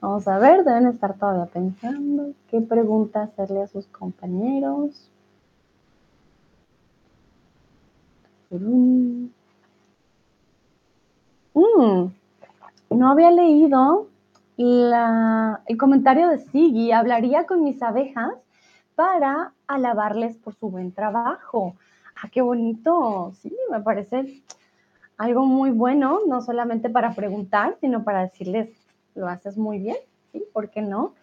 [0.00, 5.08] Vamos a ver, deben estar todavía pensando qué pregunta hacerle a sus compañeros.
[8.50, 9.26] Mm,
[12.90, 14.08] no había leído
[14.56, 16.90] el comentario de Siggy.
[16.90, 18.34] Hablaría con mis abejas
[18.96, 21.76] para alabarles por su buen trabajo.
[22.16, 23.32] Ah, qué bonito.
[23.40, 24.42] Sí, me parece
[25.16, 28.70] algo muy bueno, no solamente para preguntar, sino para decirles
[29.14, 29.96] lo haces muy bien.
[30.52, 31.14] ¿Por qué no?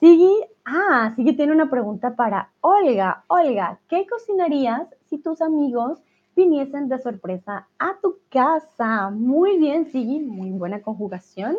[0.00, 0.32] Sigui,
[0.64, 3.24] ah, Sigui tiene una pregunta para Olga.
[3.26, 6.00] Olga, ¿qué cocinarías si tus amigos
[6.36, 9.10] viniesen de sorpresa a tu casa?
[9.10, 11.56] Muy bien, Sigui, muy buena conjugación.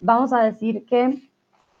[0.00, 1.22] Vamos a decir que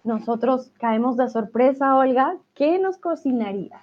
[0.04, 2.36] nosotros caemos de sorpresa, Olga.
[2.54, 3.82] ¿Qué nos cocinarías?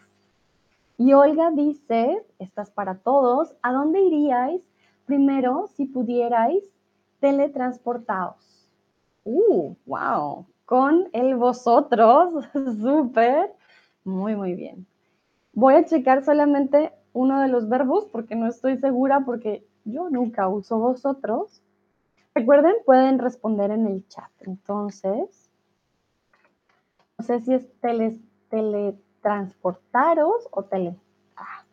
[0.97, 4.61] Y Olga dice, estás para todos, ¿a dónde iríais
[5.06, 6.64] primero si pudierais
[7.19, 8.59] teletransportados?
[9.31, 10.47] Uh, wow.
[10.65, 12.45] Con el vosotros.
[12.81, 13.53] Súper.
[14.03, 14.88] Muy, muy bien.
[15.53, 20.47] Voy a checar solamente uno de los verbos porque no estoy segura porque yo nunca
[20.47, 21.61] uso vosotros.
[22.34, 24.31] Recuerden, pueden responder en el chat.
[24.39, 25.51] Entonces,
[27.19, 27.68] no sé si es
[28.49, 30.95] teletransportaros o tele,
[31.35, 31.64] ah.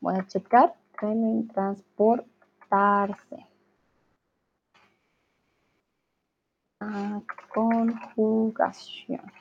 [0.00, 0.74] Voy a checar.
[0.98, 3.51] Teletransportarse.
[7.52, 9.32] Conjugación.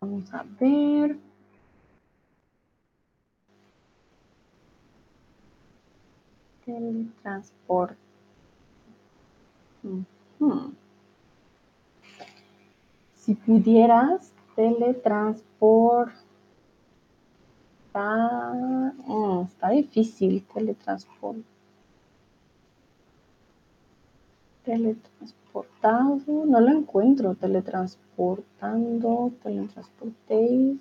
[0.00, 1.18] Vamos a ver.
[6.68, 7.96] teletransporte.
[13.14, 16.12] Si pudieras teletransportar,
[19.06, 21.57] oh, está difícil teletransporte.
[24.68, 27.34] Teletransportado, no lo encuentro.
[27.34, 30.78] Teletransportando, teletransportéis.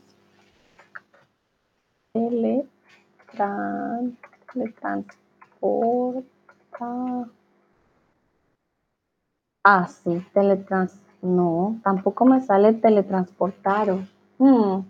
[2.11, 2.67] Teletran,
[4.51, 7.29] teletransporta.
[9.63, 10.99] Ah, sí, teletrans.
[11.21, 14.13] No, tampoco me sale teletransportaros.
[14.37, 14.81] Hmm.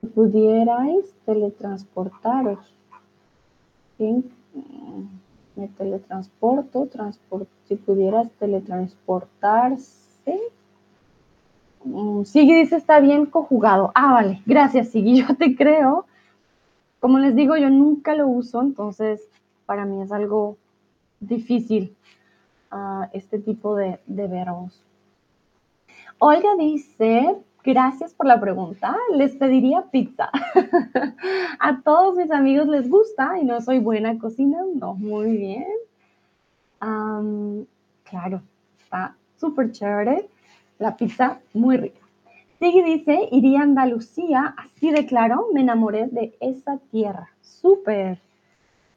[0.00, 2.74] Si pudierais teletransportaros.
[3.96, 4.28] ¿Sí?
[5.56, 6.88] Me teletransporto,
[7.66, 10.40] si pudieras teletransportarse.
[11.84, 13.92] Mm, Sigui dice, está bien conjugado.
[13.94, 16.06] Ah, vale, gracias Sigui, yo te creo.
[17.00, 19.28] Como les digo, yo nunca lo uso, entonces
[19.66, 20.56] para mí es algo
[21.20, 21.96] difícil
[22.70, 24.82] uh, este tipo de, de verbos.
[26.18, 28.96] Olga dice, Gracias por la pregunta.
[29.14, 30.30] Les pediría pizza.
[31.60, 34.58] a todos mis amigos les gusta y no soy buena cocina.
[34.74, 35.66] No, muy bien.
[38.04, 38.42] claro,
[38.82, 40.28] está súper chévere.
[40.78, 42.00] La pizza muy rica.
[42.58, 47.28] Sigui dice, iría a Andalucía, así de claro, me enamoré de esa tierra.
[47.40, 48.18] Súper.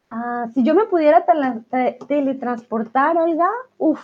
[0.10, 1.26] Ah, si yo me pudiera
[2.08, 4.04] teletransportar, Olga, uff,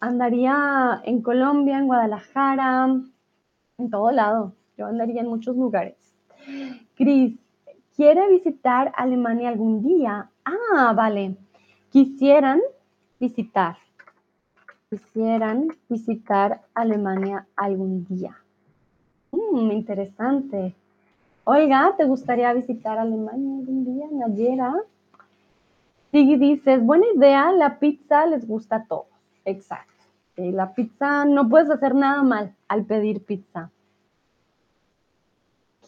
[0.00, 2.88] andaría en Colombia, en Guadalajara,
[3.78, 4.52] en todo lado.
[4.76, 5.96] Yo andaría en muchos lugares.
[6.94, 7.38] Cris,
[7.94, 10.30] ¿quiere visitar Alemania algún día?
[10.44, 11.36] Ah, vale.
[11.90, 12.60] Quisieran
[13.18, 13.76] visitar.
[14.90, 18.36] Quisieran visitar Alemania algún día.
[19.32, 20.74] Mm, interesante.
[21.44, 24.74] Oiga, ¿te gustaría visitar Alemania algún día, Nayera?
[26.10, 29.06] Sigui dice, es buena idea, la pizza les gusta a todos.
[29.44, 29.95] Exacto.
[30.36, 33.70] Eh, la pizza, no puedes hacer nada mal al pedir pizza.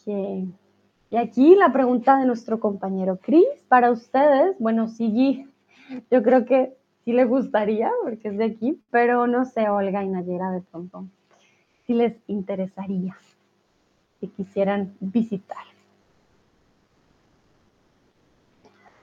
[0.05, 5.47] Y aquí la pregunta de nuestro compañero Chris, para ustedes, bueno, sí,
[6.09, 10.09] yo creo que sí le gustaría, porque es de aquí, pero no sé, Olga y
[10.09, 11.05] Nayera de pronto,
[11.85, 13.15] si les interesaría,
[14.19, 15.63] si quisieran visitar.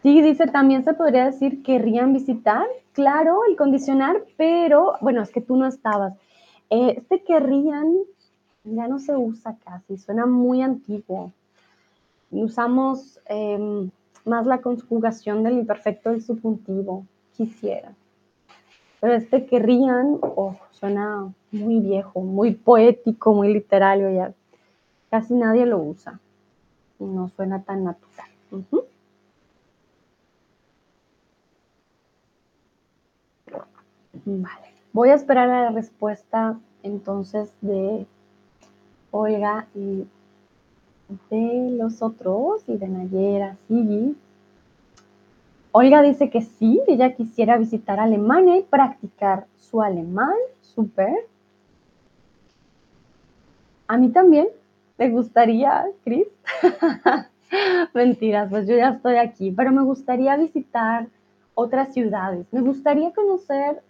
[0.07, 2.65] Sí, dice, también se podría decir querrían visitar.
[2.93, 6.15] Claro, el condicionar, pero bueno, es que tú no estabas.
[6.71, 7.93] Eh, este querrían
[8.63, 11.33] ya no se usa casi, suena muy antiguo.
[12.31, 13.91] Usamos em,
[14.25, 17.05] más la conjugación del imperfecto del subjuntivo,
[17.37, 17.93] quisiera.
[19.01, 24.33] Pero este querrían, oh, suena muy viejo, muy poético, muy literario, ya
[25.11, 26.21] casi nadie lo usa.
[27.01, 28.29] No suena tan natural.
[34.27, 34.75] Vale.
[34.93, 38.07] Voy a esperar la respuesta entonces de
[39.13, 40.05] Olga y
[41.31, 44.17] de los otros y de Nayera, sí.
[45.71, 50.35] Olga dice que sí, ella quisiera visitar Alemania y practicar su alemán.
[50.61, 51.27] Súper.
[53.87, 54.49] A mí también.
[54.97, 56.27] ¿Te gustaría, Cris?
[57.95, 61.07] Mentiras, pues yo ya estoy aquí, pero me gustaría visitar
[61.55, 62.47] otras ciudades.
[62.51, 63.83] Me gustaría conocer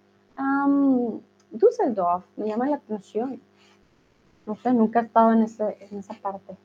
[1.51, 3.41] Düsseldorf, me llama la atención.
[4.47, 6.57] No sé, nunca he estado en, en esa parte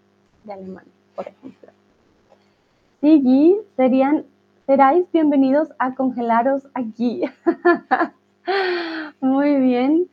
[0.43, 1.69] de Alemania, por ejemplo.
[3.01, 4.25] Sí, serían,
[4.65, 7.23] seráis bienvenidos a congelaros aquí.
[9.21, 10.07] Muy bien.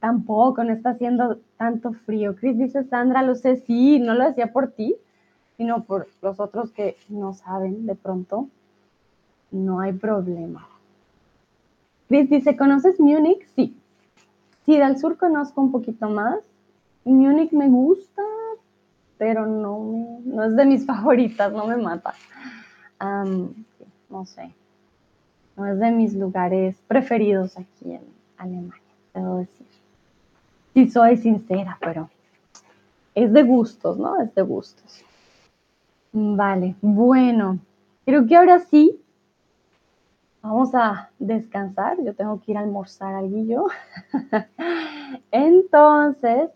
[0.00, 2.36] Tampoco, no está haciendo tanto frío.
[2.36, 4.96] Chris dice, Sandra, lo sé, sí, no lo decía por ti,
[5.56, 8.48] sino por los otros que no saben de pronto.
[9.50, 10.68] No hay problema.
[12.08, 13.46] Chris dice, ¿conoces Múnich?
[13.54, 13.76] Sí.
[14.64, 16.38] Sí, del sur conozco un poquito más.
[17.04, 18.22] Múnich me gusta,
[19.18, 22.14] pero no, es de mis favoritas, no me mata.
[22.98, 24.50] no sé.
[25.56, 28.02] No es de mis lugares preferidos aquí en
[28.38, 28.80] Alemania,
[29.12, 29.66] debo decir.
[30.72, 32.08] Sí, soy sincera, pero
[33.14, 34.20] es de gustos, ¿no?
[34.22, 35.02] Es de gustos.
[36.12, 37.58] Vale, bueno,
[38.06, 38.98] creo que ahora sí
[40.42, 43.66] Vamos a descansar, yo tengo que ir a almorzar algo.
[45.30, 46.50] Entonces,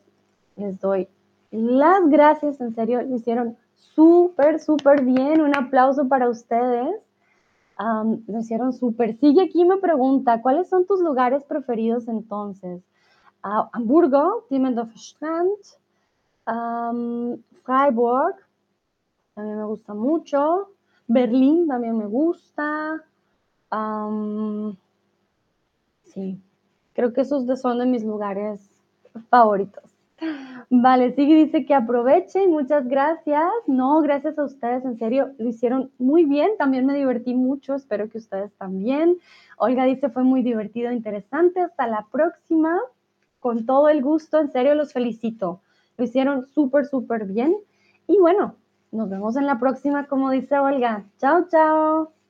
[0.57, 1.09] les doy
[1.51, 5.43] las gracias, en serio, lo hicieron súper, súper bien.
[5.43, 6.97] Un aplauso para ustedes.
[7.79, 9.19] lo hicieron súper.
[9.19, 12.83] Sigue aquí me pregunta, ¿cuáles son tus lugares preferidos entonces?
[13.45, 14.99] Uh, Hamburgo, Timmendorfer
[17.65, 18.37] Freiburg,
[19.35, 20.69] también me gusta mucho.
[21.07, 23.05] Berlín también me gusta.
[26.05, 26.41] Sí,
[26.93, 28.61] creo que esos son de mis lugares
[29.31, 29.85] favoritos.
[30.71, 33.45] Vale, sí dice que aprovechen, muchas gracias.
[33.67, 38.09] No, gracias a ustedes, en serio, lo hicieron muy bien, también me divertí mucho, espero
[38.09, 39.19] que ustedes también.
[39.59, 42.79] Olga dice fue muy divertido, interesante, hasta la próxima,
[43.41, 45.61] con todo el gusto, en serio los felicito,
[45.97, 47.57] lo hicieron súper, súper bien.
[48.07, 48.55] Y bueno,
[48.93, 51.05] nos vemos en la próxima, como dice Olga.
[51.19, 52.22] Chao, chao.